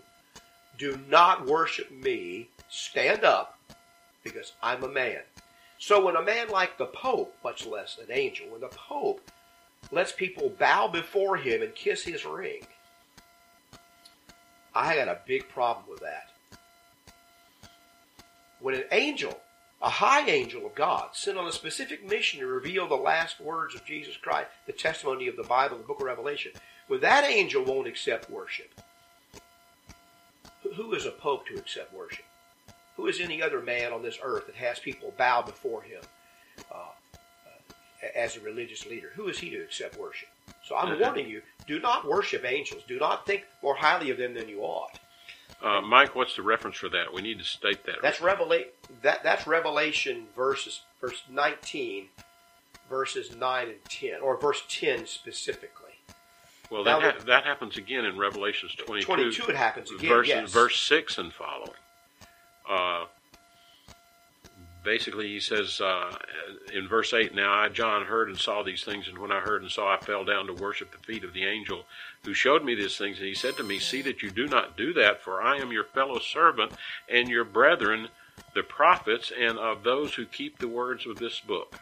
do 0.80 1.00
not 1.08 1.46
worship 1.46 1.92
me. 1.92 2.50
Stand 2.70 3.24
up, 3.24 3.60
because 4.24 4.54
I'm 4.64 4.84
a 4.84 4.90
man. 4.90 5.20
So 5.78 6.04
when 6.04 6.16
a 6.16 6.24
man 6.24 6.50
like 6.50 6.78
the 6.78 6.86
Pope, 6.86 7.36
much 7.44 7.66
less 7.66 8.00
an 8.00 8.12
angel, 8.12 8.48
when 8.50 8.62
the 8.62 8.68
Pope 8.68 9.30
lets 9.92 10.12
people 10.12 10.50
bow 10.50 10.88
before 10.88 11.38
him 11.38 11.62
and 11.62 11.76
kiss 11.76 12.04
his 12.04 12.26
ring, 12.26 12.66
I 14.74 14.96
got 14.96 15.08
a 15.08 15.20
big 15.26 15.50
problem 15.50 15.86
with 15.90 16.00
that. 16.02 16.30
When 18.60 18.76
an 18.76 18.84
angel, 18.92 19.40
a 19.82 19.90
high 19.90 20.30
angel 20.30 20.66
of 20.66 20.76
God, 20.76 21.10
sent 21.14 21.38
on 21.38 21.48
a 21.48 21.52
specific 21.52 22.06
mission 22.08 22.40
to 22.42 22.48
reveal 22.48 22.88
the 22.88 22.96
last 22.96 23.40
words 23.40 23.74
of 23.74 23.86
Jesus 23.86 24.18
Christ, 24.18 24.50
the 24.66 24.74
testimony 24.74 25.28
of 25.28 25.38
the 25.38 25.44
Bible, 25.44 25.78
the 25.78 25.84
book 25.84 26.02
of 26.02 26.06
Revelation, 26.06 26.52
when 26.88 27.00
that 27.02 27.24
angel 27.24 27.64
won't 27.64 27.88
accept 27.88 28.30
worship, 28.30 28.82
who- 30.76 30.94
is 30.94 31.06
a 31.06 31.12
pope 31.12 31.48
to 31.48 31.58
accept 31.58 31.94
worship? 31.94 32.26
Who 32.96 33.08
is 33.08 33.20
any 33.22 33.42
other 33.42 33.62
man 33.62 33.94
on 33.94 34.02
this 34.02 34.18
earth 34.22 34.48
that 34.48 34.56
has 34.56 34.80
people 34.80 35.14
bow 35.18 35.42
before 35.42 35.82
him 35.84 36.02
uh, 36.72 36.76
uh, 36.76 38.08
as 38.16 38.36
a 38.36 38.42
religious 38.42 38.86
leader? 38.86 39.12
Who 39.16 39.28
is 39.30 39.40
he 39.40 39.50
to 39.52 39.62
accept 39.62 39.98
worship? 39.98 40.30
So 40.64 40.76
I'm 40.76 40.90
Mhm. 40.96 41.00
warning 41.00 41.30
you: 41.30 41.42
do 41.68 41.80
not 41.80 42.06
worship 42.06 42.44
angels. 42.46 42.84
Do 42.88 43.00
not 43.00 43.26
think 43.26 43.46
more 43.62 43.76
highly 43.76 44.10
of 44.10 44.18
them 44.18 44.34
than 44.34 44.50
you 44.50 44.62
ought. 44.62 45.00
Uh, 45.62 45.82
Mike, 45.82 46.16
what's 46.16 46.36
the 46.36 46.42
reference 46.42 46.78
for 46.78 46.90
that? 46.90 47.12
We 47.14 47.22
need 47.22 47.38
to 47.40 47.44
state 47.46 47.84
that. 47.86 48.02
That's 48.02 48.20
Revela- 48.20 48.68
that 49.02 49.24
that's 49.24 49.46
Revelation 49.48 50.28
verses 50.36 50.82
verse 51.02 51.24
19, 51.30 52.10
verses 52.90 53.32
9 53.32 53.68
and 53.70 53.86
10, 53.86 54.22
or 54.22 54.38
verse 54.38 54.64
10 54.68 55.06
specifically. 55.08 55.89
Well, 56.72 56.84
that, 56.84 57.02
ha- 57.02 57.24
that 57.26 57.46
happens 57.46 57.78
again 57.78 58.06
in 58.06 58.18
Revelations 58.18 58.76
22. 58.76 59.06
22 59.06 59.44
it 59.48 59.56
happens 59.56 59.92
again. 59.92 60.10
verses, 60.10 60.30
yes. 60.30 60.52
verse 60.52 60.80
6 60.82 61.18
and 61.18 61.34
following. 61.34 61.72
Uh, 62.70 63.06
basically, 64.84 65.28
he 65.28 65.40
says 65.40 65.82
uh, 65.82 66.16
in 66.74 66.88
verse 66.88 67.14
8 67.14 67.34
Now 67.34 67.54
I, 67.54 67.70
John, 67.70 68.06
heard 68.06 68.30
and 68.30 68.38
saw 68.38 68.62
these 68.64 68.84
things, 68.84 69.08
and 69.08 69.18
when 69.18 69.32
I 69.32 69.40
heard 69.40 69.64
and 69.64 69.72
saw, 69.72 69.96
I 69.96 69.98
fell 69.98 70.24
down 70.24 70.46
to 70.48 70.54
worship 70.54 70.92
the 70.92 71.00
feet 71.00 71.24
of 71.24 71.34
the 71.34 71.46
angel 71.46 71.86
who 72.24 72.34
showed 72.34 72.64
me 72.64 72.76
these 72.76 72.98
things. 72.98 73.18
And 73.18 73.28
he 73.28 73.34
said 73.34 73.58
to 73.58 73.64
me, 73.64 73.80
See 73.80 74.02
that 74.04 74.22
you 74.22 74.30
do 74.30 74.48
not 74.48 74.78
do 74.78 74.94
that, 74.94 75.24
for 75.24 75.42
I 75.42 75.58
am 75.58 75.72
your 75.72 75.86
fellow 75.86 76.20
servant 76.20 76.74
and 77.08 77.30
your 77.30 77.46
brethren, 77.46 78.10
the 78.54 78.64
prophets, 78.64 79.32
and 79.38 79.58
of 79.58 79.84
those 79.84 80.14
who 80.14 80.26
keep 80.26 80.60
the 80.60 80.68
words 80.68 81.08
of 81.08 81.18
this 81.18 81.40
book. 81.40 81.80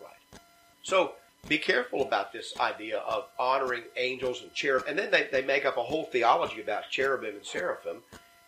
Right. 0.00 0.40
So 0.82 1.12
be 1.46 1.58
careful 1.58 2.02
about 2.02 2.32
this 2.32 2.54
idea 2.58 2.98
of 2.98 3.26
honoring 3.38 3.84
angels 3.96 4.42
and 4.42 4.52
cherub. 4.52 4.84
And 4.88 4.98
then 4.98 5.10
they, 5.10 5.28
they 5.30 5.42
make 5.42 5.64
up 5.64 5.76
a 5.76 5.82
whole 5.82 6.04
theology 6.04 6.60
about 6.60 6.90
cherubim 6.90 7.36
and 7.36 7.44
seraphim 7.44 8.02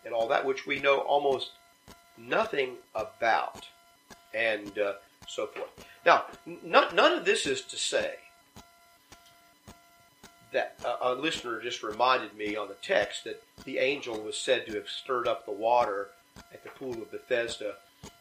and 0.05 0.15
all 0.15 0.29
that, 0.29 0.45
which 0.45 0.67
we 0.67 0.81
know 0.81 0.99
almost 0.99 1.51
nothing 2.19 2.77
about, 2.95 3.67
and 4.35 4.79
uh, 4.79 4.95
so 5.27 5.47
forth. 5.47 5.71
Now, 6.05 6.25
n- 6.47 6.59
none 6.63 7.13
of 7.13 7.25
this 7.25 7.47
is 7.47 7.63
to 7.63 7.77
say 7.77 8.15
that 10.53 10.77
uh, 10.85 10.97
a 11.03 11.15
listener 11.15 11.61
just 11.61 11.83
reminded 11.83 12.35
me 12.37 12.57
on 12.57 12.69
the 12.69 12.75
text 12.75 13.25
that 13.25 13.43
the 13.65 13.79
angel 13.79 14.21
was 14.21 14.37
said 14.37 14.67
to 14.67 14.75
have 14.75 14.89
stirred 14.89 15.29
up 15.29 15.47
the 15.47 15.53
water 15.53 16.09
at 16.53 16.63
the 16.65 16.71
pool 16.71 16.95
of 16.95 17.11
Bethesda, 17.11 17.75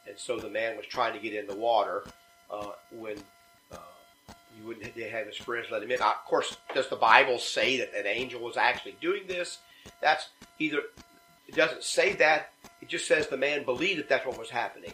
and 0.08 0.18
so 0.18 0.40
the 0.40 0.50
man 0.50 0.78
was 0.78 0.86
trying 0.86 1.14
to 1.14 1.20
get 1.20 1.34
in 1.34 1.48
the 1.48 1.56
water 1.56 2.04
uh, 2.52 2.72
when 2.92 3.18
you 4.60 4.68
wouldn't 4.68 4.86
have 4.86 5.28
his 5.28 5.38
friends 5.38 5.68
let 5.72 5.84
him 5.84 5.92
in. 5.92 6.02
of 6.02 6.26
course, 6.26 6.58
does 6.74 6.90
the 6.90 6.96
Bible 6.96 7.40
say 7.40 7.78
that 7.78 7.96
an 7.96 8.08
angel 8.08 8.42
was 8.42 8.58
actually 8.58 8.96
doing 9.00 9.24
this? 9.28 9.60
That's 10.02 10.30
either 10.60 10.82
it 11.48 11.56
doesn't 11.56 11.84
say 11.84 12.14
that. 12.14 12.52
It 12.82 12.90
just 12.90 13.08
says 13.08 13.28
the 13.28 13.38
man 13.38 13.66
believed 13.66 14.00
that 14.00 14.10
that's 14.10 14.26
what 14.26 14.38
was 14.38 14.50
happening. 14.50 14.94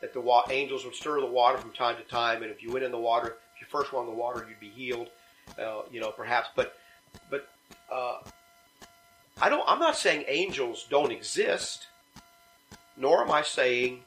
That 0.00 0.12
the 0.12 0.20
wa- 0.20 0.44
angels 0.50 0.84
would 0.84 0.94
stir 0.94 1.20
the 1.20 1.26
water 1.26 1.58
from 1.58 1.72
time 1.72 1.96
to 1.96 2.02
time, 2.02 2.42
and 2.42 2.50
if 2.50 2.62
you 2.62 2.70
went 2.70 2.84
in 2.84 2.90
the 2.90 2.98
water, 2.98 3.36
if 3.54 3.60
you 3.60 3.66
first 3.70 3.92
went 3.92 4.08
in 4.08 4.14
the 4.14 4.20
water, 4.20 4.46
you'd 4.48 4.60
be 4.60 4.68
healed. 4.68 5.08
Uh, 5.58 5.82
you 5.90 6.00
know, 6.00 6.10
perhaps, 6.10 6.48
but 6.54 6.76
but 7.30 7.48
uh, 7.90 8.18
I 9.40 9.48
don't. 9.48 9.64
I'm 9.66 9.78
not 9.78 9.96
saying 9.96 10.24
angels 10.28 10.86
don't 10.90 11.12
exist, 11.12 11.86
nor 12.96 13.22
am 13.22 13.30
I 13.30 13.42
saying 13.42 14.02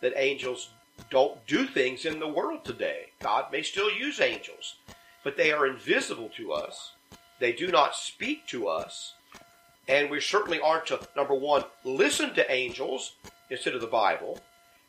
that 0.00 0.14
angels 0.16 0.70
don't 1.10 1.46
do 1.46 1.66
things 1.66 2.04
in 2.04 2.18
the 2.18 2.28
world 2.28 2.64
today. 2.64 3.10
God 3.20 3.46
may 3.52 3.62
still 3.62 3.90
use 3.90 4.20
angels, 4.20 4.76
but 5.22 5.36
they 5.36 5.52
are 5.52 5.66
invisible 5.66 6.30
to 6.36 6.52
us. 6.52 6.92
They 7.38 7.52
do 7.52 7.68
not 7.68 7.96
speak 7.96 8.46
to 8.48 8.68
us, 8.68 9.14
and 9.88 10.10
we 10.10 10.20
certainly 10.20 10.60
aren't 10.60 10.86
to 10.86 11.00
number 11.16 11.34
one 11.34 11.64
listen 11.84 12.34
to 12.34 12.50
angels 12.50 13.14
instead 13.50 13.74
of 13.74 13.80
the 13.80 13.86
Bible, 13.86 14.38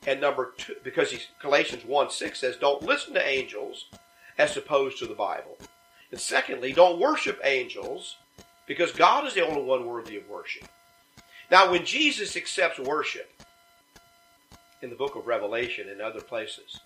and 0.08 0.22
number 0.22 0.54
two 0.58 0.76
because 0.84 1.14
Galatians 1.42 1.86
one 1.86 2.10
six 2.10 2.40
says 2.40 2.58
don't 2.58 2.84
listen 2.84 3.14
to 3.14 3.28
angels 3.28 3.86
as 4.38 4.56
opposed 4.58 5.00
to 5.00 5.08
the 5.08 5.14
Bible. 5.14 5.58
And 6.12 6.20
secondly, 6.20 6.72
don't 6.72 7.00
worship 7.00 7.40
angels 7.44 8.18
because 8.68 8.92
God 8.92 9.26
is 9.26 9.34
the 9.34 9.46
only 9.46 9.64
one 9.64 9.86
worthy 9.86 10.18
of 10.18 10.30
worship. 10.30 10.68
Now, 11.52 11.72
when 11.72 11.86
Jesus 11.86 12.36
accepts 12.36 12.80
worship 12.80 13.32
in 14.86 14.92
the 14.92 14.96
book 14.96 15.16
of 15.16 15.26
Revelation 15.28 15.90
and 15.90 16.00
other 16.00 16.22
places, 16.22 16.80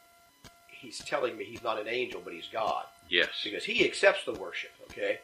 he's 0.70 0.98
telling 1.00 1.38
me 1.38 1.44
he's 1.44 1.62
not 1.62 1.80
an 1.80 1.88
angel, 1.88 2.22
but 2.24 2.34
he's 2.34 2.48
God. 2.52 2.86
Yes. 3.10 3.28
Because 3.44 3.66
he 3.66 3.86
accepts 3.86 4.24
the 4.26 4.34
worship, 4.34 4.72
okay? 4.90 5.20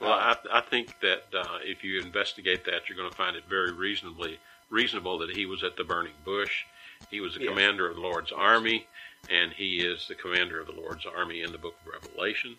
Well, 0.00 0.12
I, 0.12 0.36
I 0.52 0.60
think 0.62 0.94
that 1.02 1.24
uh, 1.34 1.58
if 1.62 1.82
you 1.84 2.00
investigate 2.00 2.64
that, 2.66 2.88
you're 2.88 2.96
going 2.96 3.10
to 3.10 3.16
find 3.16 3.36
it 3.36 3.42
very 3.48 3.72
reasonably 3.72 4.38
reasonable 4.70 5.18
that 5.18 5.36
he 5.36 5.44
was 5.44 5.64
at 5.64 5.76
the 5.76 5.82
burning 5.82 6.12
bush. 6.24 6.64
He 7.10 7.20
was 7.20 7.34
the 7.34 7.40
Yes. 7.40 7.48
commander 7.50 7.88
of 7.88 7.96
the 7.96 8.00
Lord's 8.00 8.30
army, 8.30 8.86
and 9.28 9.52
he 9.52 9.78
is 9.80 10.06
the 10.06 10.14
commander 10.14 10.60
of 10.60 10.68
the 10.68 10.80
Lord's 10.80 11.04
army 11.04 11.42
in 11.42 11.50
the 11.50 11.58
book 11.58 11.74
of 11.84 11.92
Revelation. 11.92 12.54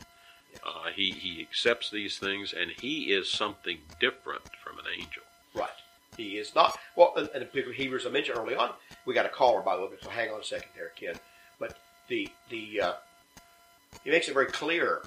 Uh, 0.66 0.90
he 0.94 1.12
he 1.12 1.42
accepts 1.42 1.90
these 1.90 2.20
things, 2.20 2.52
and 2.52 2.72
he 2.82 3.14
is 3.14 3.32
something 3.32 3.78
different 4.02 4.44
from 4.62 4.78
an 4.80 4.86
angel. 4.94 5.24
Right. 5.56 5.70
He 6.22 6.38
is 6.38 6.54
not. 6.54 6.78
Well, 6.96 7.14
and 7.16 7.30
the 7.34 7.46
book 7.46 7.68
of 7.68 7.74
Hebrews 7.74 8.06
I 8.06 8.10
mentioned 8.10 8.38
early 8.38 8.56
on, 8.56 8.72
we 9.06 9.14
got 9.14 9.26
a 9.26 9.30
caller 9.30 9.62
by 9.62 9.76
the 9.76 9.82
way, 9.82 9.90
so 10.02 10.10
hang 10.10 10.30
on 10.30 10.40
a 10.40 10.44
second 10.44 10.70
there, 10.76 10.92
kid. 10.96 11.20
But 11.60 11.78
the 12.08 12.30
the 12.50 12.82
uh, 12.82 12.94
he 14.04 14.12
makes 14.12 14.28
it 14.28 14.34
very 14.34 14.48
clear. 14.48 15.02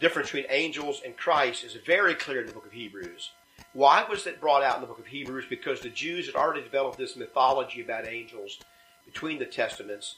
Difference 0.00 0.30
between 0.30 0.50
angels 0.50 1.02
and 1.04 1.16
Christ 1.16 1.64
is 1.64 1.74
very 1.86 2.14
clear 2.14 2.40
in 2.40 2.46
the 2.46 2.52
book 2.52 2.66
of 2.66 2.72
Hebrews. 2.72 3.30
Why 3.72 4.04
was 4.08 4.26
it 4.26 4.40
brought 4.40 4.62
out 4.62 4.76
in 4.76 4.80
the 4.82 4.86
book 4.86 4.98
of 4.98 5.06
Hebrews? 5.06 5.46
Because 5.48 5.80
the 5.80 5.88
Jews 5.88 6.26
had 6.26 6.34
already 6.34 6.62
developed 6.62 6.98
this 6.98 7.16
mythology 7.16 7.80
about 7.80 8.06
angels 8.06 8.58
between 9.04 9.38
the 9.38 9.46
testaments, 9.46 10.16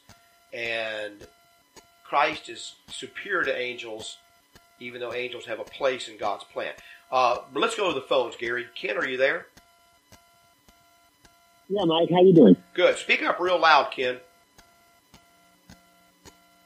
and 0.52 1.26
Christ 2.04 2.48
is 2.48 2.74
superior 2.90 3.44
to 3.44 3.56
angels, 3.56 4.18
even 4.80 5.00
though 5.00 5.12
angels 5.12 5.46
have 5.46 5.60
a 5.60 5.64
place 5.64 6.08
in 6.08 6.16
God's 6.16 6.44
plan. 6.44 6.72
Uh, 7.10 7.38
but 7.52 7.60
let's 7.60 7.74
go 7.76 7.88
to 7.88 7.94
the 7.94 8.06
phones, 8.06 8.36
Gary. 8.36 8.66
Ken, 8.74 8.96
are 8.96 9.06
you 9.06 9.16
there? 9.16 9.46
Yeah, 11.68 11.84
Mike, 11.84 12.10
how 12.10 12.20
you 12.20 12.32
doing? 12.32 12.56
Good. 12.74 12.96
Speak 12.98 13.22
up 13.22 13.40
real 13.40 13.58
loud, 13.60 13.90
Ken. 13.90 14.18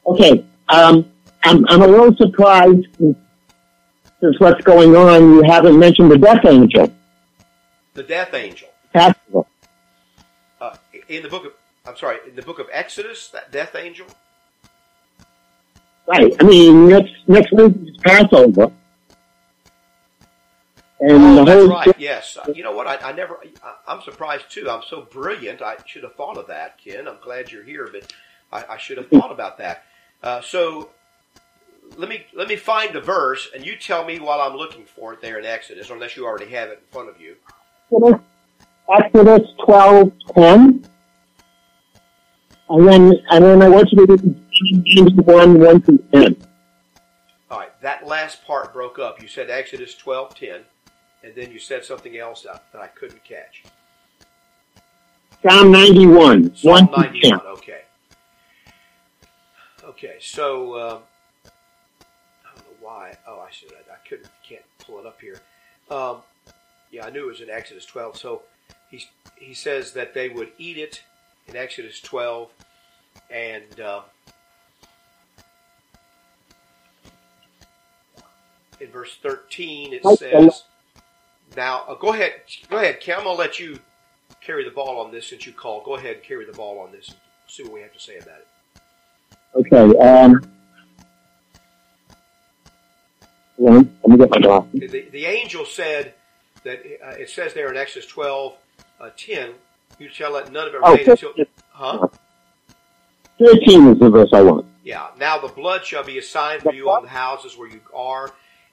Okay, 0.07 0.45
um, 0.69 1.11
I'm 1.45 1.65
I'm 1.69 1.83
a 1.83 1.87
little 1.87 2.15
surprised 2.17 2.87
since 2.99 4.39
what's 4.41 4.63
going 4.65 4.97
on. 4.97 5.35
You 5.35 5.43
haven't 5.43 5.79
mentioned 5.79 6.11
the 6.11 6.19
Death 6.19 6.45
Angel 6.47 6.93
The 7.95 8.03
death 8.03 8.35
angel. 8.35 8.69
festival. 8.93 9.47
Uh, 10.61 10.77
in 11.09 11.23
the 11.23 11.29
book 11.29 11.45
of, 11.47 11.53
I'm 11.87 11.97
sorry, 11.97 12.19
in 12.29 12.35
the 12.35 12.43
book 12.43 12.59
of 12.59 12.67
Exodus, 12.73 13.29
that 13.29 13.53
death 13.53 13.75
angel. 13.77 14.07
Right. 16.07 16.35
I 16.41 16.45
mean, 16.45 16.89
next 16.89 17.13
next 17.29 17.53
week 17.53 17.75
is 17.85 17.97
Passover, 18.03 18.73
and 21.01 21.39
Oh, 21.39 21.45
that's 21.45 21.67
right. 21.69 21.95
Yes. 21.99 22.37
Uh, 22.37 22.53
You 22.55 22.63
know 22.63 22.73
what? 22.73 22.87
I, 22.87 22.97
I 22.97 23.13
never. 23.13 23.39
I, 23.63 23.75
I'm 23.87 24.03
surprised 24.03 24.51
too. 24.51 24.69
I'm 24.71 24.83
so 24.89 25.03
brilliant. 25.03 25.63
I 25.63 25.77
should 25.87 26.03
have 26.03 26.15
thought 26.15 26.37
of 26.37 26.47
that, 26.49 26.79
Ken. 26.83 27.09
I'm 27.09 27.19
glad 27.23 27.51
you're 27.51 27.65
here, 27.65 27.89
but 27.91 28.13
I, 28.53 28.75
I 28.75 28.79
should 28.79 28.99
have 28.99 29.09
thought 29.09 29.33
about 29.33 29.59
that. 29.59 29.85
Uh, 30.23 30.41
so 30.43 30.91
let 31.97 32.09
me 32.09 32.27
let 32.35 32.49
me 32.49 32.57
find 32.57 32.95
the 32.95 33.01
verse, 33.01 33.49
and 33.55 33.65
you 33.65 33.77
tell 33.77 34.05
me 34.05 34.19
while 34.19 34.41
I'm 34.41 34.57
looking 34.57 34.85
for 34.85 35.15
it 35.15 35.21
there 35.23 35.39
in 35.39 35.45
Exodus, 35.45 35.91
unless 35.91 36.17
you 36.17 36.27
already 36.27 36.51
have 36.51 36.69
it 36.69 36.83
in 36.85 36.93
front 36.93 37.09
of 37.09 37.21
you. 37.21 37.37
Exodus, 38.93 39.49
twelve 39.65 40.13
ten, 40.35 40.85
and 42.69 42.89
then 42.89 43.13
and 43.31 43.45
then 43.45 43.63
I 43.63 43.69
want 43.69 43.91
you 43.93 44.07
to 44.07 44.13
read 44.13 44.85
James 44.85 45.13
one 45.15 45.59
one 45.59 45.81
through 45.81 46.05
ten. 46.13 46.37
All 47.51 47.59
right, 47.59 47.81
that 47.83 48.07
last 48.07 48.45
part 48.45 48.73
broke 48.73 48.99
up. 48.99 49.21
You 49.21 49.27
said 49.29 49.51
Exodus 49.51 49.97
12:10, 49.97 50.63
and 51.23 51.35
then 51.35 51.51
you 51.51 51.59
said 51.59 51.85
something 51.85 52.17
else 52.17 52.43
that 52.43 52.65
that 52.73 52.81
I 52.81 52.89
couldn't 52.89 53.23
catch. 53.25 53.65
Psalm 55.43 55.71
ninety 55.73 56.07
one 56.07 56.55
Psalm 56.55 56.91
91. 56.97 57.41
Okay. 57.47 57.83
Okay, 59.83 60.17
so 60.21 60.79
um, 60.79 61.03
I 61.47 62.55
don't 62.55 62.59
know 62.67 62.77
why. 62.81 63.17
Oh, 63.27 63.41
I 63.41 63.51
should. 63.51 63.73
I, 63.73 63.95
I 63.95 64.09
couldn't. 64.09 64.29
Can't 64.47 64.63
pull 64.79 64.99
it 65.01 65.07
up 65.07 65.21
here. 65.21 65.41
Um, 65.91 66.19
yeah, 66.91 67.07
I 67.07 67.11
knew 67.11 67.25
it 67.25 67.27
was 67.27 67.41
in 67.41 67.51
Exodus 67.51 67.87
12. 67.87 68.17
So 68.17 68.43
he 68.91 69.05
he 69.37 69.55
says 69.55 69.93
that 69.95 70.15
they 70.15 70.29
would 70.29 70.53
eat 70.59 70.77
it 70.77 71.03
in 71.49 71.57
Exodus 71.57 72.01
12, 72.01 72.51
and 73.31 73.81
uh, 73.81 74.03
in 78.81 78.91
verse 78.91 79.17
13 79.23 79.95
it 79.95 80.05
says. 80.19 80.65
Now, 81.57 81.85
uh, 81.89 81.95
go 81.95 82.13
ahead. 82.13 82.35
Go 82.69 82.79
ahead, 82.79 83.01
Kim. 83.01 83.19
I'm 83.19 83.25
gonna 83.25 83.39
let 83.39 83.59
you 83.59 83.79
carry 84.41 84.65
the 84.65 84.71
ball 84.71 85.01
on 85.01 85.11
this 85.11 85.29
since 85.29 85.47
you 85.47 85.53
called. 85.53 85.85
Go 85.85 85.97
ahead 85.97 86.17
and 86.17 86.23
carry 86.25 86.45
the 86.45 86.53
ball 86.53 86.79
on 86.79 86.93
this 86.93 87.09
and 87.09 87.19
see 87.49 87.63
what 87.63 87.73
we 87.73 87.81
have 87.81 87.93
to 87.93 88.01
say 88.01 88.19
about 88.19 88.39
it. 88.39 88.47
Okay. 89.57 89.99
Um, 89.99 90.41
let 93.59 93.85
me 94.09 94.17
get 94.17 94.31
my 94.31 94.39
glasses. 94.39 94.71
The, 94.73 95.09
the 95.11 95.27
angel 95.27 95.65
said 95.65 96.15
that 96.65 96.81
uh, 97.05 97.11
it 97.11 97.29
says 97.31 97.53
there 97.53 97.71
in 97.71 97.77
Exodus 97.77 98.09
12, 98.09 98.55
uh, 99.01 99.11
10, 99.17 99.51
you 99.99 100.09
shall 100.09 100.33
let 100.33 100.51
none 100.53 100.69
of 100.69 100.75
it 100.75 100.81
Oh, 100.83 100.93
remain 100.93 101.11
until. 101.11 101.29
15. 101.31 101.47
Huh? 101.71 102.09
Thirteen 103.39 103.89
is 103.89 103.99
the 103.99 104.11
verse 104.11 104.29
I 104.35 104.43
want. 104.43 104.67
Yeah. 104.85 105.09
Now 105.19 105.39
the 105.39 105.49
blood 105.49 105.85
shall 105.85 106.05
be 106.05 106.19
a 106.19 106.23
sign 106.23 106.61
for 106.61 106.75
you 106.75 106.91
on 106.91 107.03
the 107.03 107.09
houses 107.09 107.57
where 107.57 107.69
you 107.71 107.81
are. 107.95 108.31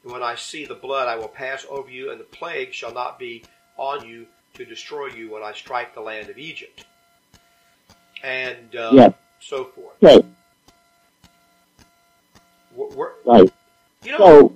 And 0.07 0.13
when 0.13 0.23
I 0.23 0.35
see 0.35 0.63
the 0.63 0.73
blood, 0.73 1.09
I 1.09 1.17
will 1.17 1.27
pass 1.27 1.65
over 1.69 1.89
you, 1.89 2.11
and 2.11 2.17
the 2.17 2.23
plague 2.23 2.73
shall 2.73 2.93
not 2.93 3.19
be 3.19 3.43
on 3.75 4.07
you 4.07 4.25
to 4.53 4.63
destroy 4.63 5.07
you 5.07 5.29
when 5.33 5.43
I 5.43 5.51
strike 5.51 5.93
the 5.93 5.99
land 5.99 6.29
of 6.29 6.37
Egypt. 6.37 6.85
And 8.23 8.73
uh, 8.73 8.91
Yes. 8.93 9.13
so 9.41 9.65
forth. 9.65 10.01
Okay. 10.01 10.25
We're, 12.73 13.09
Right. 13.25 13.51
you 14.05 14.11
know, 14.13 14.17
So 14.17 14.53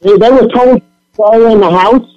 they, 0.00 0.16
they 0.16 0.30
were 0.30 0.48
told 0.48 0.80
to 0.80 0.82
stay 1.12 1.52
in 1.52 1.60
the 1.60 1.70
house, 1.70 2.08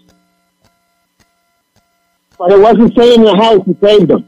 but 2.37 2.49
it 2.53 2.59
wasn't 2.61 2.93
staying 2.93 3.19
in 3.19 3.25
the 3.25 3.35
house 3.35 3.59
to 3.65 3.75
save 3.83 4.07
them. 4.07 4.25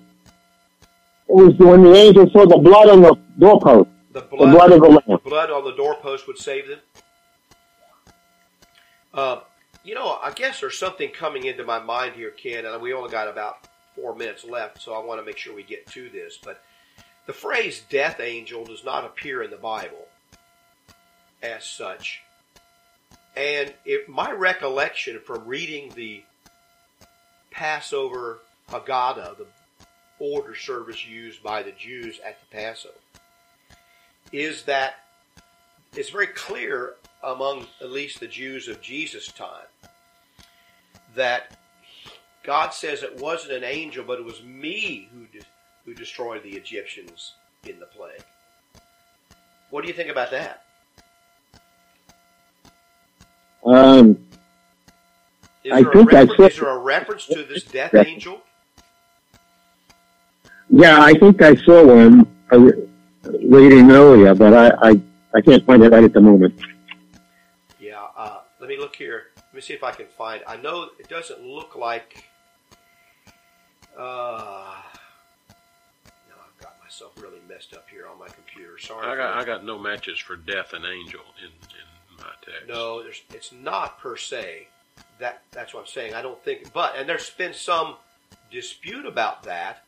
It 1.30 1.36
was 1.36 1.54
when 1.58 1.84
the 1.84 1.93
angel 1.95 2.30
saw 2.34 2.45
the 2.45 2.58
blood 2.58 2.89
on 2.89 3.02
the 3.02 3.16
doorpost, 3.39 3.89
the 4.12 4.20
the 4.20 4.28
blood 4.28 4.52
blood, 4.52 4.72
of 4.74 4.82
the 4.82 4.89
lamb. 4.89 5.02
The 5.08 5.18
blood 5.20 5.52
on 5.52 5.64
the 5.64 5.74
doorpost 5.78 6.28
would 6.28 6.38
save 6.38 6.68
them. 6.68 6.80
Uh, 9.14 9.39
you 9.84 9.95
know, 9.95 10.18
I 10.22 10.32
guess 10.32 10.59
there's 10.62 10.78
something 10.78 11.09
coming 11.12 11.45
into 11.45 11.64
my 11.64 11.80
mind 11.80 12.16
here, 12.16 12.32
Ken, 12.32 12.66
and 12.66 12.82
we 12.82 12.93
only 12.93 13.12
got 13.12 13.28
about 13.28 13.68
four 13.95 14.16
minutes 14.16 14.45
left, 14.45 14.82
so 14.82 14.93
I 14.93 14.99
want 15.03 15.20
to 15.20 15.26
make 15.26 15.38
sure 15.38 15.55
we 15.55 15.64
get 15.64 15.86
to 15.88 16.09
this. 16.09 16.38
But 16.41 16.64
the 17.26 17.34
phrase 17.34 17.84
death 17.89 18.20
angel 18.20 18.64
does 18.66 18.84
not 18.86 19.05
appear 19.05 19.43
in 19.43 19.51
the 19.51 19.57
Bible. 19.57 20.07
as 21.41 21.66
such. 21.66 22.22
And 23.36 23.74
if 23.86 24.07
my 24.07 24.32
recollection 24.32 25.20
from 25.26 25.45
reading 25.47 25.91
the 25.95 26.24
Passover 27.49 28.39
Haggadah, 28.70 29.38
the 29.38 29.47
order 30.20 30.55
service 30.55 31.05
used 31.05 31.41
by 31.41 31.64
the 31.64 31.72
Jews 31.72 32.20
at 32.26 32.39
the 32.39 32.55
Passover, 32.55 32.95
is 34.32 34.64
that 34.64 34.95
it's 35.95 36.09
very 36.09 36.28
clear 36.28 36.95
among 37.24 37.67
at 37.82 37.91
least 37.91 38.19
the 38.19 38.28
Jews 38.28 38.67
of 38.67 38.82
Jesus' 38.82 39.28
time 39.32 39.67
that 41.15 41.55
God 42.43 42.74
says 42.74 43.03
it 43.03 43.17
wasn't 43.19 43.53
an 43.53 43.63
angel, 43.63 44.03
but 44.03 44.19
it 44.19 44.26
was 44.26 44.41
me 44.43 45.09
who 45.13 45.26
de- 45.39 45.45
who 45.86 45.93
destroyed 45.93 46.43
the 46.43 46.49
Egyptians 46.51 47.34
in 47.67 47.80
the 47.80 47.86
plague. 47.88 48.24
What 49.69 49.82
do 49.82 49.88
you 49.88 49.93
think 49.93 50.09
about 50.09 50.32
that? 50.32 50.63
Um, 53.65 54.17
Is 55.63 55.72
I 55.74 55.82
there, 55.84 55.91
a 55.91 55.93
think 55.93 56.13
I 56.13 56.26
said- 56.28 56.51
is 56.51 56.57
there 56.59 56.69
a 56.69 56.78
reference 56.80 57.26
to 57.28 57.43
this 57.43 57.63
death 57.63 57.93
angel? 57.93 58.41
yeah, 60.69 61.01
I 61.01 61.13
think 61.13 61.41
I 61.41 61.53
saw 61.55 61.86
one 61.86 62.26
uh, 62.51 62.57
reading 63.43 63.91
earlier, 63.91 64.34
but 64.34 64.53
I, 64.53 64.89
I, 64.91 65.01
I 65.36 65.41
can't 65.41 65.63
find 65.65 65.84
it 65.84 65.91
right 65.91 66.03
at 66.03 66.13
the 66.13 66.22
moment. 66.22 66.59
Let 68.62 68.70
me 68.70 68.78
look 68.78 68.95
here. 68.95 69.24
Let 69.36 69.53
me 69.55 69.62
see 69.62 69.74
if 69.74 69.84
I 69.84 69.91
can 69.91 70.05
find. 70.05 70.43
I 70.47 70.55
know 70.55 70.89
it 70.99 71.09
doesn't 71.09 71.43
look 71.43 71.76
like. 71.76 72.26
Uh, 73.97 74.76
no, 76.30 76.36
I've 76.45 76.62
got 76.62 76.76
myself 76.82 77.12
really 77.20 77.41
messed 77.49 77.74
up 77.74 77.88
here 77.89 78.05
on 78.07 78.20
my 78.20 78.28
computer. 78.28 78.78
Sorry. 78.78 79.07
I 79.07 79.16
got. 79.16 79.36
I 79.36 79.43
got 79.43 79.66
no 79.66 79.80
matches 79.80 80.20
for 80.20 80.36
death 80.36 80.74
and 80.74 80.86
angel 80.86 81.22
in, 81.41 81.47
in 81.47 82.18
my 82.18 82.32
text. 82.45 82.68
No, 82.68 83.01
there's, 83.01 83.24
it's 83.34 83.51
not 83.51 83.99
per 83.99 84.16
se. 84.16 84.68
That 85.18 85.41
that's 85.51 85.74
what 85.74 85.82
I'm 85.82 85.88
saying. 85.88 86.14
I 86.14 86.22
don't 86.22 86.41
think, 86.43 86.72
but 86.72 86.95
and 86.95 87.09
there's 87.09 87.32
been 87.32 87.55
some 87.55 87.95
dispute 88.51 89.07
about 89.07 89.41
that, 89.43 89.84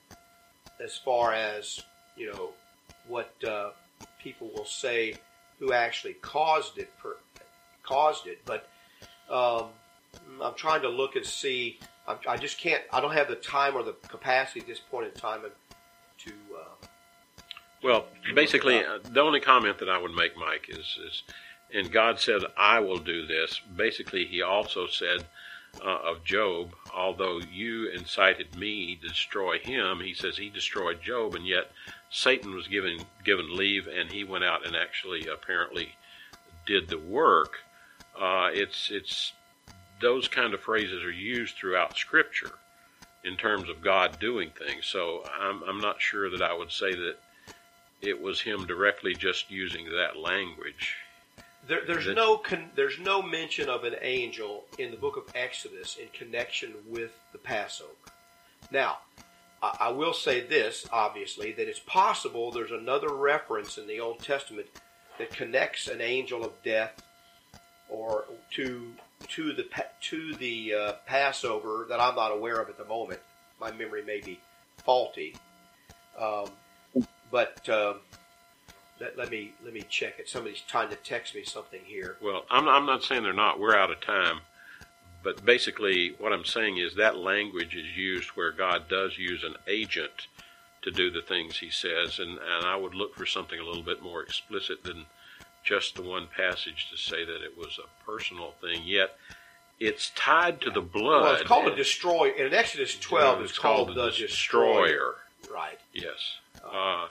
as 0.84 0.97
far 0.97 1.32
as 1.34 1.80
you 2.17 2.32
know 2.32 2.49
what 3.07 3.32
uh, 3.47 3.69
people 4.19 4.49
will 4.55 4.65
say 4.65 5.15
who 5.59 5.74
actually 5.74 6.13
caused 6.13 6.78
it 6.80 6.91
per, 6.97 7.17
caused 7.84 8.27
it. 8.27 8.41
But 8.45 8.67
um, 9.29 9.69
I'm 10.41 10.55
trying 10.55 10.81
to 10.81 10.89
look 10.89 11.15
and 11.15 11.25
see. 11.25 11.79
I'm, 12.07 12.17
I 12.27 12.38
just 12.38 12.57
can't. 12.59 12.84
I 12.91 13.01
don't 13.01 13.13
have 13.13 13.27
the 13.27 13.36
time 13.36 13.75
or 13.75 13.84
the 13.84 13.93
capacity 14.07 14.61
at 14.61 14.67
this 14.67 14.79
point 14.79 15.07
in 15.07 15.13
time 15.13 15.41
to. 16.19 16.31
Uh, 16.31 16.88
Well, 17.84 18.05
basically, 18.34 18.84
uh, 18.84 18.99
the 19.03 19.21
only 19.21 19.39
comment 19.39 19.77
that 19.79 19.89
I 19.89 19.97
would 19.97 20.13
make, 20.13 20.38
Mike, 20.38 20.67
is, 20.69 20.97
is 21.05 21.23
and 21.73 21.91
God 21.91 22.19
said, 22.19 22.43
I 22.55 22.79
will 22.79 22.97
do 22.97 23.25
this. 23.25 23.59
Basically, 23.75 24.25
he 24.25 24.41
also 24.41 24.86
said 24.88 25.25
uh, 25.84 25.97
of 26.03 26.23
Job, 26.23 26.75
although 26.95 27.39
you 27.39 27.89
incited 27.89 28.55
me 28.55 28.95
to 29.01 29.07
destroy 29.07 29.57
him, 29.57 29.99
he 29.99 30.13
says 30.13 30.38
he 30.38 30.49
destroyed 30.49 31.01
Job, 31.01 31.34
and 31.34 31.47
yet 31.47 31.71
Satan 32.11 32.53
was 32.53 32.67
given, 32.67 32.99
given 33.25 33.57
leave, 33.57 33.88
and 33.88 34.11
he 34.11 34.23
went 34.23 34.43
out 34.43 34.65
and 34.65 34.75
actually 34.75 35.27
apparently 35.27 35.95
did 36.67 36.89
the 36.89 36.99
work. 36.99 37.57
Uh, 38.20 38.49
it's, 38.53 38.89
it's, 38.91 39.34
those 40.01 40.28
kind 40.28 40.53
of 40.53 40.59
phrases 40.59 41.03
are 41.03 41.11
used 41.11 41.55
throughout 41.55 41.97
Scripture 41.97 42.51
in 43.24 43.38
terms 43.38 43.70
of 43.70 43.82
God 43.82 44.20
doing 44.20 44.51
things. 44.57 44.86
So 44.86 45.24
I'm, 45.39 45.64
I'm 45.64 45.80
not 45.80 46.01
sure 46.01 46.30
that 46.30 46.41
I 46.41 46.53
would 46.53 46.72
say 46.72 46.93
that 46.93 47.16
it 48.01 48.22
was 48.22 48.41
him 48.41 48.66
directly 48.66 49.16
just 49.16 49.49
using 49.49 49.86
that 49.91 50.18
language. 50.18 50.95
There, 51.68 51.82
there's 51.88 52.05
That- 52.05 52.16
no 52.16 52.38
con, 52.38 52.70
there's 52.76 52.99
no 52.99 53.22
mention 53.22 53.70
of 53.70 53.86
an 53.86 53.95
angel 54.01 54.66
in 54.78 54.91
the 54.91 54.97
book 54.97 55.16
of 55.16 55.24
Exodus 55.34 55.95
in 55.95 56.09
connection 56.09 56.74
with 56.88 57.11
the 57.32 57.38
Passover. 57.38 57.91
Now, 58.70 58.97
I, 59.61 59.78
I 59.80 59.89
will 59.91 60.14
say 60.14 60.45
this 60.45 60.86
obviously 60.91 61.53
that 61.53 61.70
it's 61.70 61.80
possible 61.80 62.51
there's 62.51 62.72
another 62.72 63.14
reference 63.14 63.78
in 63.78 63.88
the 63.88 64.01
Old 64.01 64.20
Testament 64.20 64.68
that 65.18 65.30
connects 65.32 65.88
an 65.88 66.01
angel 66.01 66.43
of 66.43 66.51
death 66.64 67.01
or 67.94 68.26
to 68.52 68.91
to 69.30 69.54
the 69.54 69.66
to 70.02 70.36
the 70.36 70.74
uh, 70.74 70.94
Passover 71.06 71.86
that 71.89 72.00
I'm 72.00 72.16
not 72.16 72.32
aware 72.32 72.60
of 72.60 72.68
at 72.68 72.78
the 72.78 72.86
moment. 72.86 73.22
My 73.62 73.72
memory 73.72 74.04
may 74.04 74.20
be 74.20 74.39
faulty, 74.84 75.36
um, 76.20 76.50
but. 77.32 77.68
Um, 77.70 78.00
let, 79.00 79.18
let 79.18 79.32
me 79.32 79.54
let 79.66 79.74
me 79.74 79.84
check 79.89 80.20
it. 80.20 80.30
Somebody's 80.30 80.62
trying 80.62 80.89
to 80.89 80.96
text 80.96 81.34
me 81.34 81.44
something 81.44 81.82
here. 81.84 82.16
Well, 82.22 82.46
I'm, 82.50 82.70
I'm 82.70 82.86
not 82.86 83.04
saying 83.04 83.24
they're 83.24 83.34
not. 83.34 83.60
We're 83.60 83.76
out 83.76 83.91
of 83.91 84.00
time. 84.00 84.41
But 85.24 85.46
basically, 85.46 86.16
what 86.20 86.34
I'm 86.34 86.46
saying 86.46 86.78
is 86.78 86.96
that 86.96 87.18
language 87.18 87.76
is 87.76 87.98
used 87.98 88.30
where 88.30 88.52
God 88.52 88.89
does 88.89 89.18
use 89.18 89.44
an 89.44 89.56
agent 89.68 90.28
to 90.82 90.91
do 90.91 91.10
the 91.10 91.22
things 91.22 91.58
he 91.58 91.70
says. 91.70 92.20
And, 92.20 92.32
and 92.32 92.66
I 92.66 92.76
would 92.76 92.94
look 92.94 93.16
for 93.16 93.26
something 93.26 93.58
a 93.58 93.64
little 93.64 93.84
bit 93.84 94.04
more 94.04 94.22
explicit 94.22 94.84
than 94.84 95.06
just 95.64 95.95
the 95.95 96.01
one 96.01 96.28
passage 96.36 96.89
to 96.91 96.97
say 96.97 97.24
that 97.26 97.41
it 97.43 97.57
was 97.57 97.80
a 97.80 98.05
personal 98.05 98.53
thing. 98.61 98.82
Yet, 98.84 99.16
it's 99.80 100.11
tied 100.16 100.61
to 100.61 100.70
the 100.70 100.82
blood. 100.82 101.24
Well, 101.24 101.34
it's 101.34 101.43
called 101.43 101.68
a 101.68 101.76
destroyer. 101.76 102.32
In 102.32 102.53
Exodus 102.53 102.97
12, 102.99 103.41
it's, 103.41 103.57
called, 103.57 103.95
the 103.95 104.11
destroyer. 104.11 105.16
Right. 105.51 105.80
Yes. 105.93 106.38
Uh, 106.64 107.07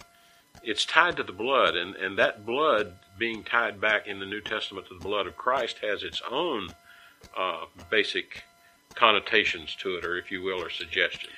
it's 0.63 0.87
tied 0.87 1.17
to 1.17 1.23
the 1.23 1.33
blood, 1.33 1.77
and, 1.77 1.97
and 1.97 2.19
that 2.19 2.47
blood 2.47 2.95
being 3.19 3.43
tied 3.45 3.81
back 3.81 4.07
in 4.07 4.21
the 4.21 4.27
New 4.27 4.41
Testament 4.41 4.87
to 4.89 4.95
the 4.95 5.05
blood 5.05 5.27
of 5.27 5.37
Christ 5.37 5.79
has 5.79 6.03
its 6.03 6.23
own 6.31 6.69
uh, 7.37 7.67
basic 7.91 8.45
connotations 8.95 9.75
to 9.77 9.97
it, 9.97 10.05
or 10.05 10.17
if 10.17 10.31
you 10.31 10.43
will, 10.43 10.63
or 10.63 10.71
suggestions. 10.71 11.35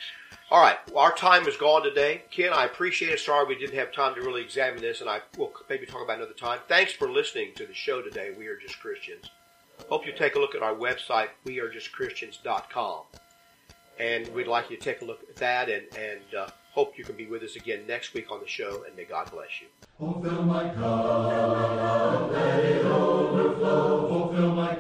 All 0.51 0.61
right. 0.61 0.77
Our 0.95 1.15
time 1.15 1.47
is 1.49 1.57
gone 1.57 1.83
today. 1.83 2.23
Ken, 2.31 2.53
I 2.53 2.65
appreciate 2.67 3.13
it. 3.13 3.21
Sorry 3.21 3.47
we 3.47 3.57
didn't 3.57 3.79
have 3.79 3.93
time 3.93 4.15
to 4.15 4.21
really 4.21 4.43
examine 4.43 4.81
this, 4.81 5.01
and 5.01 5.09
I 5.09 5.21
will 5.37 5.53
maybe 5.69 5.87
talk 5.87 6.03
about 6.03 6.19
another 6.19 6.35
time. 6.35 6.61
Thanks 6.69 6.93
for 6.93 7.11
listening 7.11 7.53
to 7.57 7.67
the 7.67 7.75
show 7.75 8.03
today. 8.03 8.35
We 8.37 8.47
are 8.49 8.57
just 8.57 8.79
Christians. 8.79 9.31
Hope 9.89 10.07
you 10.07 10.13
take 10.13 10.37
a 10.37 10.39
look 10.39 10.55
at 10.55 10.63
our 10.63 10.75
website, 10.75 11.29
wearejustchristians.com. 11.47 13.03
And 13.99 14.29
we'd 14.29 14.47
like 14.47 14.71
you 14.71 14.77
to 14.77 14.83
take 14.83 15.03
a 15.03 15.05
look 15.05 15.23
at 15.29 15.37
that 15.37 15.69
and, 15.69 15.85
and 15.97 16.35
uh, 16.39 16.49
hope 16.73 16.99
you 16.99 17.05
can 17.05 17.17
be 17.17 17.27
with 17.27 17.43
us 17.43 17.57
again 17.57 17.87
next 17.87 18.13
week 18.15 18.31
on 18.31 18.41
the 18.41 18.49
show, 18.49 18.85
and 18.85 18.95
may 18.97 19.05
God 19.05 19.31
bless 19.31 19.61
you. 19.61 19.69
Oh, 20.01 20.21
fill 20.21 20.43
my 20.43 20.69
cup, 20.75 22.31
let 22.33 22.65
it 22.65 22.85
overflow. 22.85 24.09
Oh, 24.11 24.35
fill 24.35 24.55
my 24.55 24.75